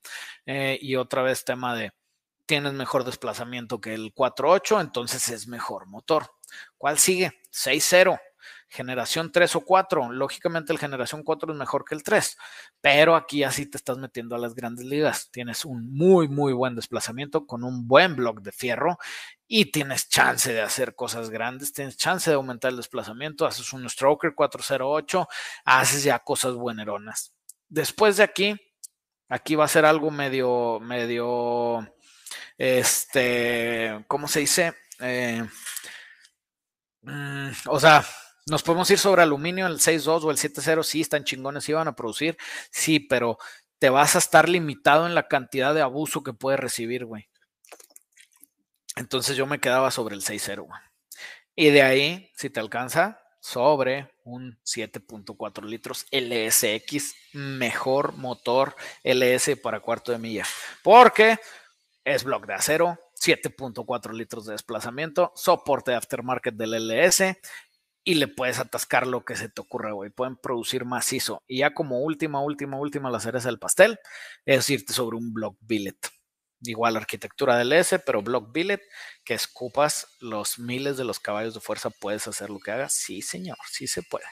[0.45, 1.91] Eh, y otra vez tema de
[2.45, 6.31] tienes mejor desplazamiento que el 4.8, entonces es mejor motor.
[6.77, 7.41] ¿Cuál sigue?
[7.51, 8.19] 6.0.
[8.67, 10.11] Generación 3 o 4.
[10.11, 12.37] Lógicamente el generación 4 es mejor que el 3,
[12.81, 15.29] pero aquí así te estás metiendo a las grandes ligas.
[15.31, 18.97] Tienes un muy, muy buen desplazamiento con un buen block de fierro
[19.47, 23.87] y tienes chance de hacer cosas grandes, tienes chance de aumentar el desplazamiento, haces un
[23.89, 25.27] stroker 408,
[25.63, 27.33] haces ya cosas bueneronas.
[27.69, 28.55] Después de aquí,
[29.29, 31.87] aquí va a ser algo medio, medio
[32.57, 34.73] este, ¿cómo se dice?
[34.99, 35.43] Eh,
[37.01, 38.05] mm, o sea,
[38.47, 41.95] nos podemos ir sobre aluminio, el 6.2 o el 7.0, sí, están chingones, iban a
[41.95, 42.37] producir,
[42.71, 43.37] sí, pero
[43.79, 47.27] te vas a estar limitado en la cantidad de abuso que puedes recibir, güey.
[48.95, 50.67] Entonces yo me quedaba sobre el 6.0,
[51.55, 59.81] Y de ahí, si te alcanza, sobre un 7.4 litros LSX, mejor motor LS para
[59.81, 60.45] cuarto de milla.
[60.81, 61.37] Porque
[62.05, 67.37] es bloque de acero, 7.4 litros de desplazamiento, soporte de aftermarket del LS
[68.03, 70.11] y le puedes atascar lo que se te ocurra, güey.
[70.11, 71.43] Pueden producir macizo.
[71.47, 73.99] Y ya como última, última, última, la cereza del pastel,
[74.45, 75.97] es irte sobre un block billet.
[76.61, 78.81] Igual arquitectura del S, pero block billet,
[79.23, 82.93] que escupas los miles de los caballos de fuerza, puedes hacer lo que hagas.
[82.93, 84.25] Sí, señor, sí se puede.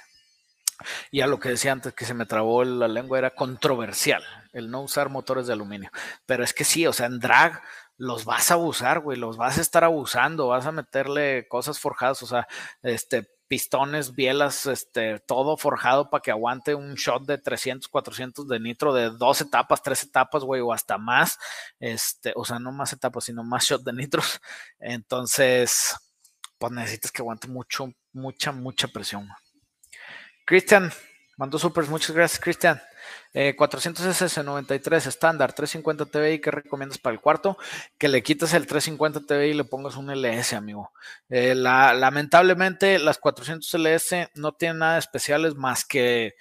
[1.11, 4.69] Y a lo que decía antes que se me trabó la lengua era controversial el
[4.69, 5.91] no usar motores de aluminio.
[6.26, 7.61] Pero es que sí, o sea, en drag
[7.97, 12.24] los vas a abusar, güey, los vas a estar abusando, vas a meterle cosas forjadas,
[12.24, 12.47] o sea,
[12.82, 18.59] este, pistones, bielas, este, todo forjado para que aguante un shot de 300, 400 de
[18.59, 21.38] nitro de dos etapas, tres etapas, güey, o hasta más,
[21.80, 24.41] este, o sea, no más etapas, sino más shot de nitros.
[24.80, 25.95] Entonces,
[26.57, 29.30] pues necesitas que aguante mucho, mucha, mucha presión.
[30.45, 30.91] Cristian,
[31.37, 32.81] mandó supers, muchas gracias, Cristian.
[33.33, 37.57] 400 400SS93 estándar, 350 TBI, ¿qué recomiendas para el cuarto?
[37.97, 40.91] Que le quites el 350 TBI y le pongas un LS, amigo.
[41.29, 46.35] Eh, lamentablemente, las 400 LS no tienen nada especiales más que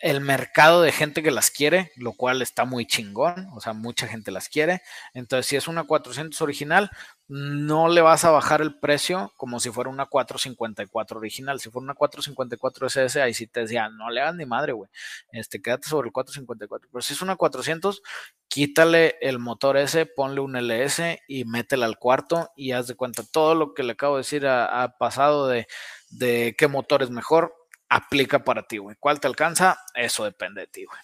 [0.00, 4.06] el mercado de gente que las quiere, lo cual está muy chingón, o sea, mucha
[4.06, 4.82] gente las quiere.
[5.12, 6.90] Entonces, si es una 400 original,
[7.28, 11.60] no le vas a bajar el precio como si fuera una 454 original.
[11.60, 14.90] Si fuera una 454 SS, ahí sí te decía, no le hagas ni madre, güey.
[15.32, 16.88] Este, quédate sobre el 454.
[16.92, 18.02] Pero si es una 400,
[18.48, 23.22] quítale el motor S, ponle un LS y métela al cuarto y haz de cuenta
[23.24, 25.66] todo lo que le acabo de decir ha, pasado de,
[26.10, 27.54] de qué motor es mejor
[27.92, 28.96] aplica para ti, güey.
[28.98, 29.78] ¿Cuál te alcanza?
[29.94, 31.00] Eso depende de ti, güey.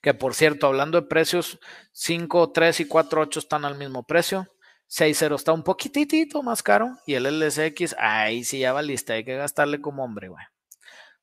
[0.00, 1.60] Que por cierto, hablando de precios,
[1.92, 4.48] 5, 3 y 4, 8 están al mismo precio.
[4.88, 6.98] 6.0 está un poquitito más caro.
[7.06, 9.12] Y el LSX, ahí sí ya va lista.
[9.12, 10.44] Hay que gastarle como hombre, güey.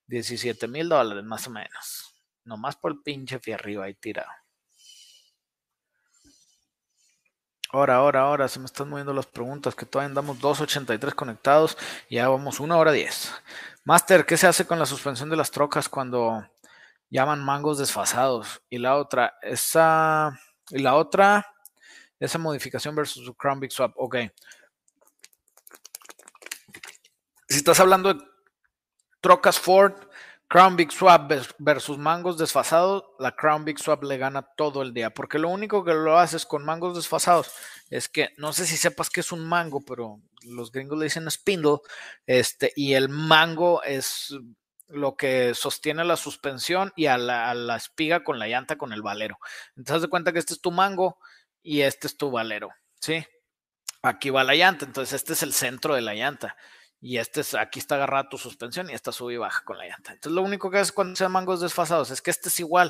[0.07, 2.15] 17 mil dólares más o menos.
[2.45, 4.29] Nomás por el pinche arriba ahí tirado.
[7.75, 11.77] Ahora, ahora, ahora, se me están moviendo las preguntas, que todavía andamos 2.83 conectados
[12.07, 13.33] y ya vamos 1 hora 10.
[13.83, 16.49] Master, ¿qué se hace con la suspensión de las trocas cuando
[17.09, 18.61] llaman mangos desfasados?
[18.69, 20.39] Y la otra, esa,
[20.69, 21.53] y la otra,
[22.17, 23.91] esa modificación versus Crown Big Swap.
[23.97, 24.15] Ok.
[27.49, 28.23] Si estás hablando de
[29.19, 29.95] trocas Ford,
[30.55, 35.09] Crown Big Swap versus mangos desfasados, la Crown Big Swap le gana todo el día,
[35.09, 37.51] porque lo único que lo haces con mangos desfasados
[37.89, 41.29] es que no sé si sepas que es un mango, pero los gringos le dicen
[41.29, 41.79] spindle,
[42.25, 44.33] este, y el mango es
[44.87, 49.37] lo que sostiene la suspensión y a la, espiga con la llanta con el valero.
[49.75, 51.17] Entonces, de cuenta que este es tu mango
[51.63, 52.69] y este es tu valero,
[53.01, 53.25] ¿sí?
[54.03, 56.55] Aquí va la llanta, entonces este es el centro de la llanta.
[57.07, 59.85] Y este es, aquí está agarrada tu suspensión y esta sube y baja con la
[59.85, 60.13] llanta.
[60.13, 62.89] Entonces, lo único que haces cuando sean mangos desfasados es que este es igual,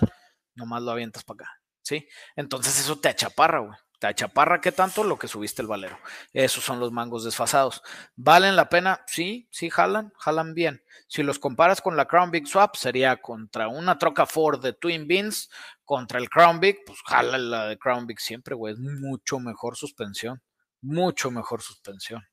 [0.53, 2.07] nomás lo avientas para acá, ¿sí?
[2.37, 3.77] Entonces, eso te achaparra, güey.
[3.99, 5.03] Te achaparra, ¿qué tanto?
[5.03, 5.99] Lo que subiste el valero.
[6.31, 7.81] Esos son los mangos desfasados.
[8.15, 9.03] ¿Valen la pena?
[9.05, 10.81] Sí, sí, jalan, jalan bien.
[11.09, 15.09] Si los comparas con la Crown Big Swap, sería contra una troca Ford de Twin
[15.09, 15.49] Beans,
[15.83, 18.75] contra el Crown Big, pues jala la de Crown Big siempre, güey.
[18.75, 20.41] Es mucho mejor suspensión.
[20.81, 22.25] Mucho mejor suspensión.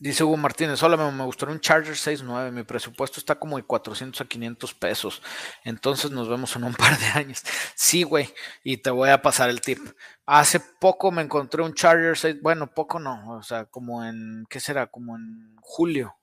[0.00, 4.18] Dice Hugo Martínez, hola, me, gustaría un Charger 6.9, mi presupuesto está como de 400
[4.18, 5.22] a 500 pesos,
[5.62, 7.42] entonces nos vemos en un par de años.
[7.74, 8.32] Sí, güey,
[8.64, 9.78] y te voy a pasar el tip.
[10.24, 14.58] Hace poco me encontré un Charger 6, bueno, poco no, o sea, como en, ¿qué
[14.58, 14.86] será?
[14.86, 16.16] Como en julio.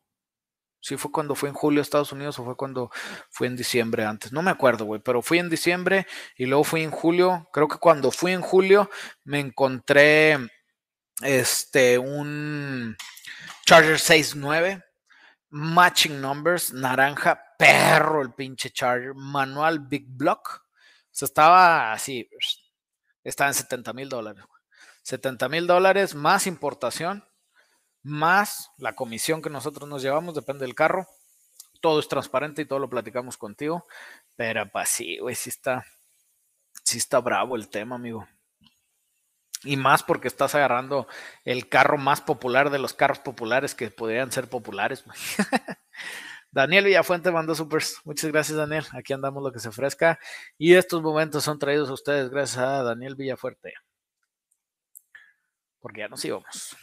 [0.79, 2.89] Sí, fue cuando fui en julio a Estados Unidos o fue cuando
[3.29, 4.31] fui en diciembre antes.
[4.31, 7.47] No me acuerdo, güey, pero fui en diciembre y luego fui en julio.
[7.53, 8.89] Creo que cuando fui en julio
[9.23, 10.39] me encontré
[11.21, 12.95] este un
[13.67, 14.81] Charger 6.9,
[15.49, 20.63] matching numbers, naranja, perro el pinche Charger, manual Big Block.
[20.63, 22.29] O sea, estaba así,
[23.25, 24.45] estaba en 70 mil dólares.
[25.03, 27.25] 70 mil dólares más importación,
[28.03, 31.05] más la comisión que nosotros nos llevamos, depende del carro.
[31.81, 33.85] Todo es transparente y todo lo platicamos contigo.
[34.37, 35.85] Pero pues sí, güey, sí está,
[36.85, 38.29] sí está bravo el tema, amigo.
[39.63, 41.07] Y más porque estás agarrando
[41.43, 45.03] el carro más popular de los carros populares que podrían ser populares.
[46.51, 48.01] Daniel Villafuente mandó supers.
[48.05, 48.85] Muchas gracias, Daniel.
[48.93, 50.19] Aquí andamos lo que se ofrezca.
[50.57, 53.73] Y estos momentos son traídos a ustedes gracias a Daniel Villafuerte.
[55.79, 56.75] Porque ya nos íbamos.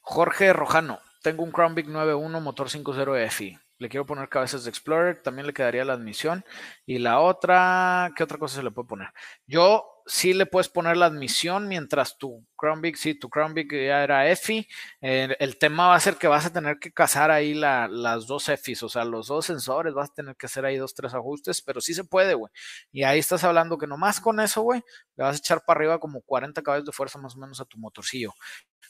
[0.00, 1.00] Jorge Rojano.
[1.22, 3.58] Tengo un Crown Big 91 motor 5.0 FI.
[3.78, 5.22] Le quiero poner cabezas de Explorer.
[5.22, 6.44] También le quedaría la admisión.
[6.86, 9.08] Y la otra, ¿qué otra cosa se le puede poner?
[9.46, 14.02] Yo sí le puedes poner la admisión mientras tu Crown sí, tu Crown Big ya
[14.02, 14.66] era EFI.
[15.00, 18.82] el tema va a ser que vas a tener que casar ahí las dos EFIs,
[18.82, 21.80] o sea, los dos sensores, vas a tener que hacer ahí dos, tres ajustes, pero
[21.80, 22.52] sí se puede, güey.
[22.92, 24.82] Y ahí estás hablando que nomás con eso, güey,
[25.16, 27.64] le vas a echar para arriba como 40 caballos de fuerza más o menos a
[27.64, 28.32] tu motorcillo.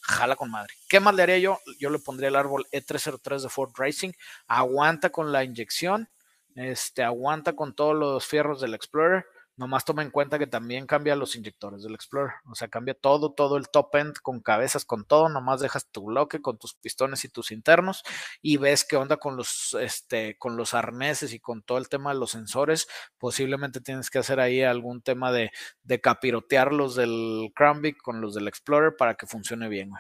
[0.03, 0.75] Jala con madre.
[0.89, 1.59] ¿Qué más le haría yo?
[1.79, 4.13] Yo le pondría el árbol E303 de Ford Racing.
[4.47, 6.09] Aguanta con la inyección.
[6.55, 11.15] Este, aguanta con todos los fierros del Explorer Nomás toma en cuenta que también cambia
[11.15, 12.33] los inyectores del Explorer.
[12.51, 15.29] O sea, cambia todo, todo el top end con cabezas, con todo.
[15.29, 18.03] Nomás dejas tu bloque con tus pistones y tus internos
[18.43, 22.13] y ves qué onda con los, este, con los arneses y con todo el tema
[22.13, 22.89] de los sensores.
[23.19, 25.51] Posiblemente tienes que hacer ahí algún tema de,
[25.83, 29.93] de capirotear los del Crown con los del Explorer para que funcione bien.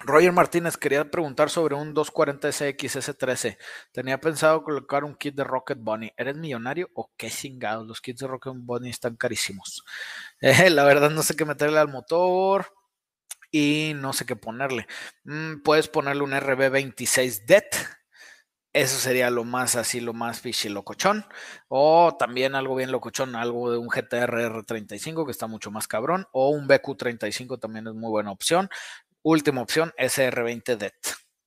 [0.00, 3.56] Roger Martínez quería preguntar sobre un 240SX S13.
[3.92, 6.12] Tenía pensado colocar un kit de Rocket Bunny.
[6.16, 7.86] ¿Eres millonario o qué chingados?
[7.86, 9.84] Los kits de Rocket Bunny están carísimos.
[10.42, 12.66] Eh, la verdad no sé qué meterle al motor
[13.50, 14.86] y no sé qué ponerle.
[15.24, 17.74] Mm, puedes ponerle un RB26 DET.
[18.74, 21.24] Eso sería lo más así, lo más fishy locochón.
[21.68, 26.26] O también algo bien locochón, algo de un GTR R35 que está mucho más cabrón.
[26.32, 28.68] O un BQ35 también es muy buena opción.
[29.28, 30.94] Última opción, SR20 DET.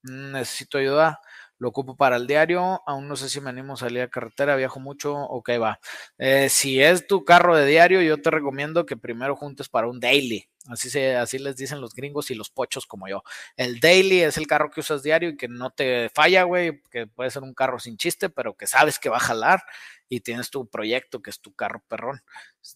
[0.03, 1.21] Necesito ayuda,
[1.59, 4.57] lo ocupo para el diario, aún no sé si me animo a salir a carretera,
[4.57, 5.79] viajo mucho, ok, va.
[6.17, 10.01] Eh, si es tu carro de diario, yo te recomiendo que primero juntes para un
[10.01, 10.49] daily.
[10.67, 13.23] Así, se, así les dicen los gringos y los pochos como yo.
[13.55, 17.07] El daily es el carro que usas diario y que no te falla, güey, que
[17.07, 19.63] puede ser un carro sin chiste, pero que sabes que va a jalar
[20.09, 22.21] y tienes tu proyecto que es tu carro perrón.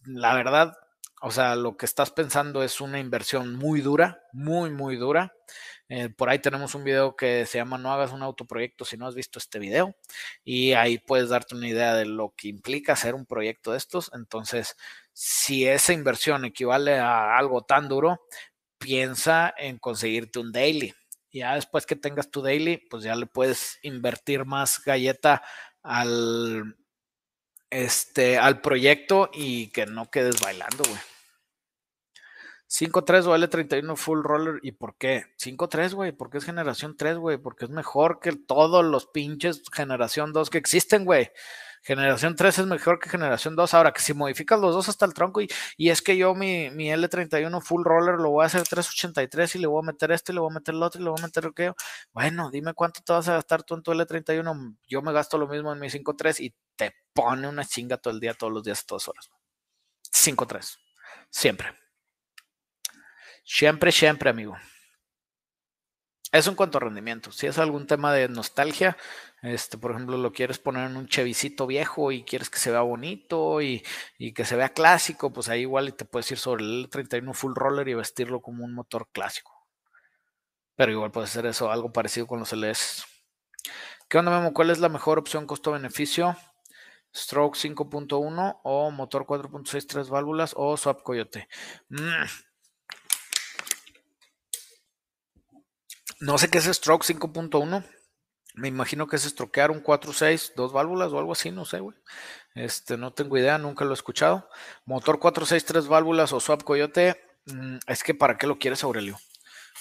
[0.05, 0.77] La verdad,
[1.25, 5.33] o sea, lo que estás pensando es una inversión muy dura, muy, muy dura.
[5.87, 9.07] Eh, por ahí tenemos un video que se llama No hagas un autoproyecto si no
[9.07, 9.95] has visto este video.
[10.43, 14.11] Y ahí puedes darte una idea de lo que implica hacer un proyecto de estos.
[14.13, 14.75] Entonces,
[15.13, 18.27] si esa inversión equivale a algo tan duro,
[18.77, 20.93] piensa en conseguirte un daily.
[21.31, 25.41] Ya después que tengas tu daily, pues ya le puedes invertir más galleta
[25.83, 26.75] al,
[27.69, 31.12] este, al proyecto y que no quedes bailando, güey.
[32.73, 34.59] 5.3 o L31 full roller.
[34.63, 35.25] ¿Y por qué?
[35.37, 36.11] 5.3, güey.
[36.11, 37.37] Porque es generación 3, güey.
[37.37, 41.29] Porque es mejor que todos los pinches generación 2 que existen, güey.
[41.83, 43.75] Generación 3 es mejor que generación 2.
[43.75, 46.71] Ahora que si modificas los dos hasta el tronco y, y es que yo mi,
[46.71, 50.33] mi, L31 full roller lo voy a hacer 383 y le voy a meter este,
[50.33, 51.73] le voy a meter el otro y le voy a meter el
[52.11, 54.77] Bueno, dime cuánto te vas a gastar tú en tu L31.
[54.87, 58.19] Yo me gasto lo mismo en mi 5.3 y te pone una chinga todo el
[58.19, 59.29] día, todos los días, todas horas.
[60.11, 60.77] 5.3.
[61.29, 61.82] Siempre.
[63.43, 64.55] Siempre, siempre, amigo.
[66.33, 67.31] Eso en cuanto a rendimiento.
[67.31, 68.97] Si es algún tema de nostalgia,
[69.43, 72.81] este, por ejemplo, lo quieres poner en un chevicito viejo y quieres que se vea
[72.81, 73.83] bonito y,
[74.33, 77.87] que se vea clásico, pues ahí igual te puedes ir sobre el L31 full roller
[77.87, 79.51] y vestirlo como un motor clásico.
[80.75, 83.05] Pero igual puede ser eso, algo parecido con los LS.
[84.09, 84.53] ¿Qué onda, Memo?
[84.53, 86.35] ¿Cuál es la mejor opción costo-beneficio?
[87.15, 91.47] Stroke 5.1 o motor 4.6 3 válvulas o Swap Coyote.
[91.89, 92.52] Mm.
[96.23, 97.83] No sé qué es Stroke 5.1.
[98.55, 101.97] Me imagino que es estroquear un 4.6, dos válvulas o algo así, no sé, güey.
[102.55, 104.47] Este, no tengo idea, nunca lo he escuchado.
[104.85, 107.21] Motor 4.6, tres válvulas o Swap Coyote.
[107.47, 109.19] Mm, es que para qué lo quieres, Aurelio.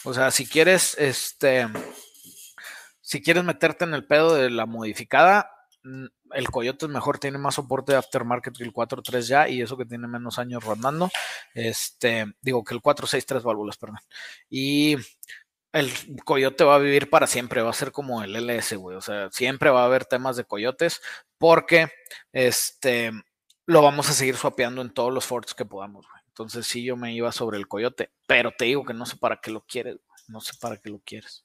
[0.02, 1.68] O sea, si quieres, este,
[3.00, 5.48] si quieres meterte en el pedo de la modificada,
[5.84, 9.62] mm, el Coyote es mejor, tiene más soporte de aftermarket que el 4.3 ya, y
[9.62, 11.08] eso que tiene menos años rondando.
[11.54, 13.98] Este, digo que el 4.6 tres válvulas, perdón.
[14.50, 14.96] Y
[15.72, 15.90] el
[16.24, 18.96] coyote va a vivir para siempre, va a ser como el LS, güey.
[18.96, 21.00] O sea, siempre va a haber temas de coyotes
[21.38, 21.88] porque
[22.32, 23.12] este
[23.66, 26.22] lo vamos a seguir swapeando en todos los forts que podamos, güey.
[26.26, 29.38] Entonces sí yo me iba sobre el coyote, pero te digo que no sé para
[29.40, 31.44] qué lo quieres, no sé para qué lo quieres,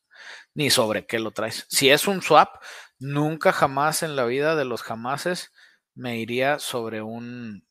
[0.53, 1.65] ni sobre qué lo traes.
[1.69, 2.61] Si es un swap,
[2.99, 5.51] nunca jamás en la vida de los jamases
[5.93, 7.65] me iría sobre un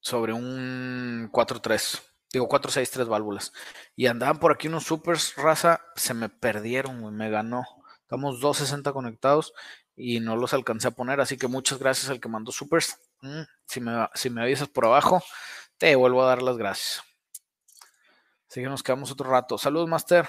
[0.00, 2.02] sobre un 4-3
[2.38, 3.52] digo 463 válvulas.
[3.96, 7.64] Y andaban por aquí unos supers, raza, se me perdieron, me ganó.
[8.02, 9.54] Estamos 260 conectados
[9.96, 12.98] y no los alcancé a poner, así que muchas gracias al que mandó supers.
[13.20, 15.22] Mm, si, me, si me avisas por abajo,
[15.78, 17.02] te vuelvo a dar las gracias.
[18.48, 19.58] Así que nos quedamos otro rato.
[19.58, 20.28] Saludos, Master.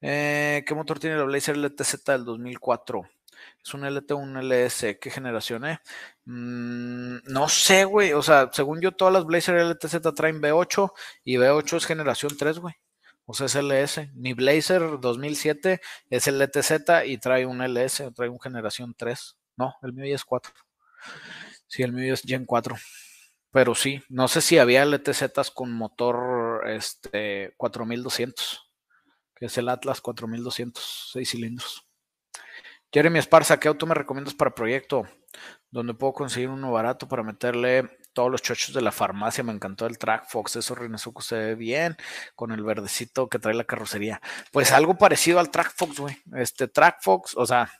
[0.00, 3.08] Eh, ¿Qué motor tiene la Blazer LTZ del 2004?
[3.64, 4.98] Es un LT un LS.
[4.98, 5.80] ¿Qué generación, eh?
[6.24, 8.12] Mm, no sé, güey.
[8.12, 10.92] O sea, según yo, todas las Blazer LTZ traen V8
[11.24, 12.74] y V8 es generación 3, güey.
[13.26, 14.10] O sea, es LS.
[14.14, 19.36] Mi Blazer 2007 es LTZ y trae un LS, trae un generación 3.
[19.56, 20.52] No, el mío ya es 4.
[21.66, 22.76] Sí, el mío es Gen 4.
[23.50, 28.70] Pero sí, no sé si había LTZs con motor este 4200,
[29.34, 31.87] que es el Atlas 4200, 6 cilindros.
[32.90, 35.06] Jeremy Esparza, ¿qué auto me recomiendas para proyecto?
[35.70, 39.44] Donde puedo conseguir uno barato para meterle todos los chochos de la farmacia.
[39.44, 41.96] Me encantó el Track Fox, eso Rinesuco se ve bien
[42.34, 44.22] con el verdecito que trae la carrocería.
[44.52, 46.16] Pues algo parecido al Track Fox, güey.
[46.34, 47.70] Este Track Fox, o sea,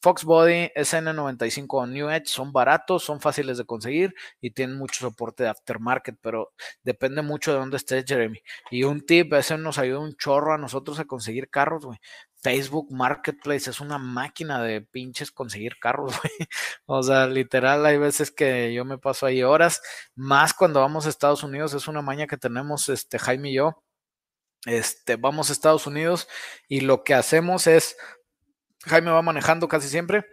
[0.00, 5.00] Fox Body, SN95 o New Edge son baratos, son fáciles de conseguir y tienen mucho
[5.00, 6.52] soporte de aftermarket, pero
[6.82, 8.40] depende mucho de dónde estés, Jeremy.
[8.70, 11.98] Y un tip, ese nos ayuda un chorro a nosotros a conseguir carros, güey.
[12.40, 16.32] Facebook Marketplace es una máquina de pinches conseguir carros, güey.
[16.86, 19.82] O sea, literal, hay veces que yo me paso ahí horas,
[20.14, 23.82] más cuando vamos a Estados Unidos, es una maña que tenemos, este, Jaime y yo.
[24.66, 26.28] Este, vamos a Estados Unidos
[26.68, 27.96] y lo que hacemos es
[28.84, 30.24] Jaime va manejando casi siempre.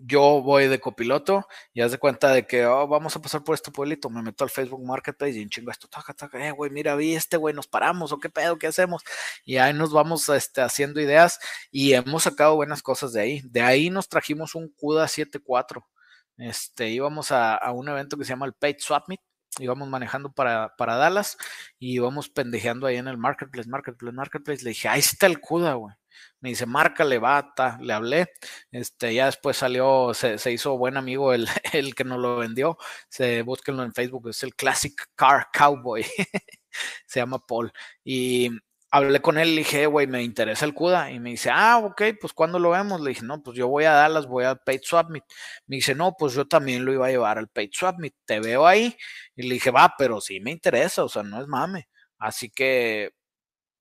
[0.00, 3.54] Yo voy de copiloto y haz de cuenta de que oh, vamos a pasar por
[3.54, 4.08] este pueblito.
[4.10, 7.14] Me meto al Facebook Marketplace y en chingo esto, taca, taca, eh, güey, mira, vi
[7.14, 9.02] este, güey, nos paramos o qué pedo, qué hacemos.
[9.44, 11.38] Y ahí nos vamos este, haciendo ideas
[11.70, 13.42] y hemos sacado buenas cosas de ahí.
[13.44, 15.86] De ahí nos trajimos un CUDA 74.
[16.38, 19.20] Este, íbamos a, a un evento que se llama el Page Swap Meet
[19.58, 21.36] íbamos manejando para, para Dallas
[21.78, 24.64] y íbamos pendejeando ahí en el Marketplace, Marketplace, Marketplace.
[24.64, 25.94] Le dije, ahí está el CUDA, güey.
[26.40, 28.30] Me dice, márcale, bata, le hablé.
[28.70, 32.78] Este, ya después salió, se, se hizo buen amigo el, el, que nos lo vendió.
[33.08, 36.04] Se, búsquenlo en Facebook, es el Classic Car Cowboy.
[37.06, 37.72] se llama Paul.
[38.04, 38.50] Y
[38.90, 41.10] hablé con él, le dije, güey, me interesa el CUDA.
[41.12, 43.00] Y me dice, ah, ok, pues cuando lo vemos?
[43.00, 45.22] Le dije, no, pues yo voy a Dallas, voy al Page Swap Me
[45.66, 48.96] dice, no, pues yo también lo iba a llevar al Page Swap Te veo ahí.
[49.36, 51.88] Y le dije, va, pero sí me interesa, o sea, no es mame.
[52.18, 53.12] Así que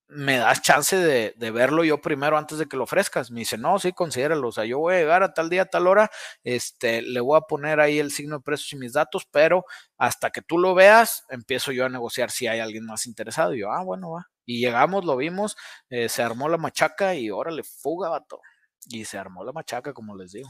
[0.09, 3.31] me das chance de, verlo yo primero antes de que lo ofrezcas.
[3.31, 4.49] Me dice, no, sí, considéralo.
[4.49, 6.09] O sea, yo voy a llegar a tal día, a tal hora,
[6.43, 9.65] este, le voy a poner ahí el signo de precios y mis datos, pero
[9.97, 13.53] hasta que tú lo veas, empiezo yo a negociar si hay alguien más interesado.
[13.53, 14.29] Y yo, ah, bueno, va.
[14.47, 15.55] Y llegamos, lo vimos,
[15.89, 18.41] eh, se armó la machaca y órale, fuga, vato.
[18.89, 20.49] Y se armó la machaca, como les digo.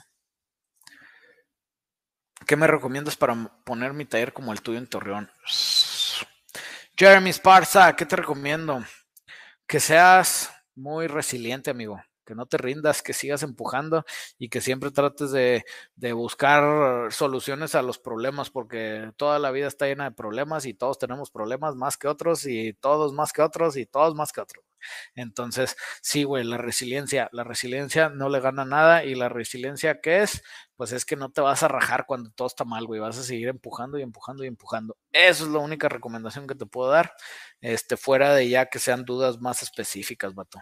[2.45, 5.29] ¿Qué me recomiendas para poner mi taller como el tuyo en Torreón?
[6.95, 8.81] Jeremy Sparza, ¿qué te recomiendo?
[9.67, 14.05] que seas muy resiliente, amigo, que no te rindas, que sigas empujando
[14.37, 15.63] y que siempre trates de,
[16.13, 20.99] buscar soluciones a los problemas, porque toda la vida está llena de problemas y todos
[20.99, 24.63] tenemos problemas más que otros y todos más que otros y todos más que otros.
[25.15, 30.21] Entonces, sí, güey, la resiliencia, la resiliencia no le gana nada y la resiliencia que
[30.23, 30.43] es,
[30.75, 33.23] pues es que no te vas a rajar cuando todo está mal, güey, vas a
[33.23, 34.97] seguir empujando y empujando y empujando.
[35.11, 37.13] Eso es la única recomendación que te puedo dar,
[37.61, 40.59] este, fuera de ya que sean dudas más específicas, vato.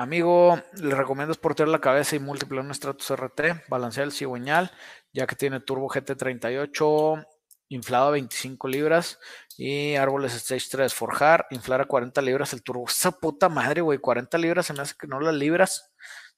[0.00, 4.70] Amigo, le recomiendo portear la cabeza y múltiple un Stratus RT, balancear el cigüeñal,
[5.12, 7.26] ya que tiene turbo GT38,
[7.66, 9.18] inflado a 25 libras
[9.56, 12.84] y árboles Stage 3, forjar, inflar a 40 libras el turbo.
[12.86, 15.92] Esa puta madre, güey, 40 libras se me hace que no la libras,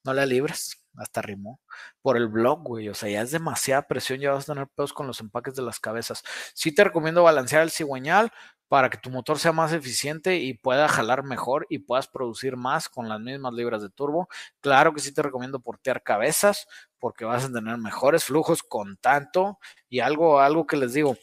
[0.05, 1.61] no la libras hasta rimó,
[2.03, 2.89] por el blog, güey.
[2.89, 5.63] O sea, ya es demasiada presión, ya vas a tener pedos con los empaques de
[5.63, 6.23] las cabezas.
[6.55, 8.33] Sí te recomiendo balancear el cigüeñal
[8.69, 12.89] para que tu motor sea más eficiente y pueda jalar mejor y puedas producir más
[12.89, 14.29] con las mismas libras de turbo.
[14.61, 16.69] Claro que sí te recomiendo portear cabezas
[17.01, 19.59] porque vas a tener mejores flujos con tanto
[19.89, 21.17] y algo, algo que les digo,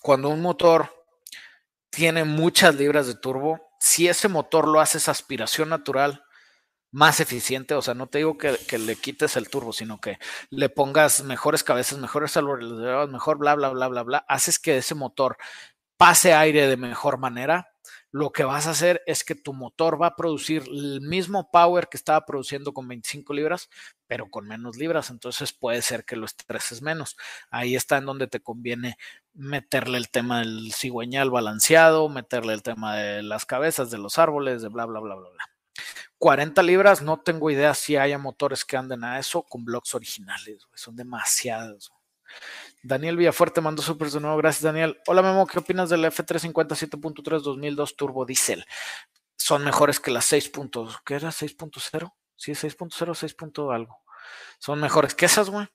[0.00, 0.88] cuando un motor
[1.90, 6.24] tiene muchas libras de turbo, si ese motor lo haces aspiración natural,
[6.92, 10.18] más eficiente, o sea, no te digo que, le quites el turbo, sino que
[10.50, 12.70] le pongas mejores cabezas, mejores árboles,
[13.08, 15.36] mejor bla, bla, bla, bla, bla, haces que ese motor
[15.96, 17.68] pase aire de mejor manera,
[18.12, 21.88] lo que vas a hacer es que tu motor va a producir el mismo power
[21.88, 23.68] que estaba produciendo con 25 libras,
[24.08, 27.16] pero con menos libras, entonces puede ser que lo estreses menos.
[27.50, 28.96] Ahí está en donde te conviene
[29.32, 34.62] meterle el tema del cigüeñal balanceado, meterle el tema de las cabezas de los árboles,
[34.62, 35.49] de bla, bla, bla, bla, bla.
[36.18, 40.66] 40 libras, no tengo idea si haya motores que anden a eso con blocks originales,
[40.74, 41.92] son demasiados.
[42.82, 44.98] Daniel Villafuerte mandó súper de nuevo, gracias Daniel.
[45.06, 48.64] Hola Memo, ¿qué opinas del F350 7.3 2002 Turbo Diesel?
[49.36, 50.52] Son mejores que las 6.
[51.04, 51.30] ¿Qué era?
[51.30, 52.12] 6.0?
[52.36, 53.36] Sí, 6.0, 6.
[53.72, 53.98] algo.
[54.58, 55.66] Son mejores que esas, güey.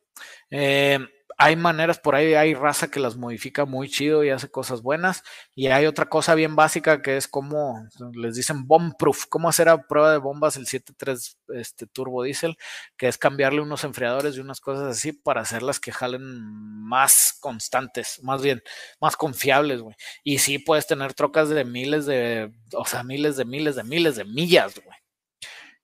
[0.49, 0.99] Eh,
[1.37, 5.23] hay maneras por ahí, hay raza que las modifica muy chido y hace cosas buenas.
[5.53, 9.67] Y hay otra cosa bien básica que es como les dicen bomb proof, cómo hacer
[9.69, 12.57] a prueba de bombas el 7.3 este, turbo diesel,
[12.97, 18.19] que es cambiarle unos enfriadores y unas cosas así para hacerlas que jalen más constantes,
[18.23, 18.61] más bien,
[19.01, 19.95] más confiables, güey.
[20.23, 24.15] Y sí puedes tener trocas de miles de, o sea, miles de miles de miles
[24.15, 25.04] de millas, güey.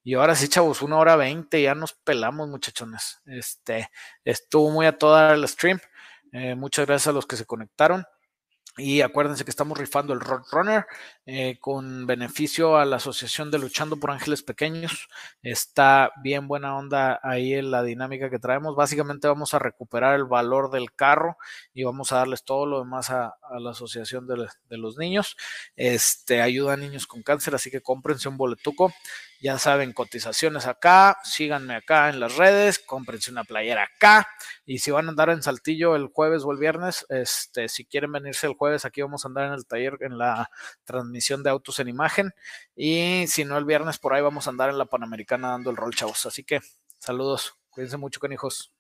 [0.03, 3.21] Y ahora sí, chavos, una hora veinte, ya nos pelamos, muchachones.
[3.25, 3.89] Este,
[4.25, 5.79] estuvo muy a toda el stream.
[6.31, 8.05] Eh, muchas gracias a los que se conectaron.
[8.77, 10.85] Y acuérdense que estamos rifando el Roadrunner
[11.25, 15.09] eh, con beneficio a la Asociación de Luchando por Ángeles Pequeños.
[15.43, 18.77] Está bien buena onda ahí en la dinámica que traemos.
[18.77, 21.35] Básicamente vamos a recuperar el valor del carro
[21.73, 24.47] y vamos a darles todo lo demás a, la Asociación de,
[24.77, 25.35] los Niños.
[25.75, 28.93] Este ayuda a niños con cáncer, así que cómprense un boletuco.
[29.41, 34.27] Ya saben, cotizaciones acá, síganme acá en las redes, cómprense una playera acá.
[34.67, 38.11] Y si van a andar en Saltillo el jueves o el viernes, este, si quieren
[38.11, 40.51] venirse el jueves, aquí vamos a andar en el taller, en la
[40.83, 42.33] transmisión de autos en imagen.
[42.75, 45.77] Y si no el viernes, por ahí vamos a andar en la Panamericana dando el
[45.77, 46.23] rol, chavos.
[46.27, 46.59] Así que
[46.99, 48.71] saludos, cuídense mucho, con hijos.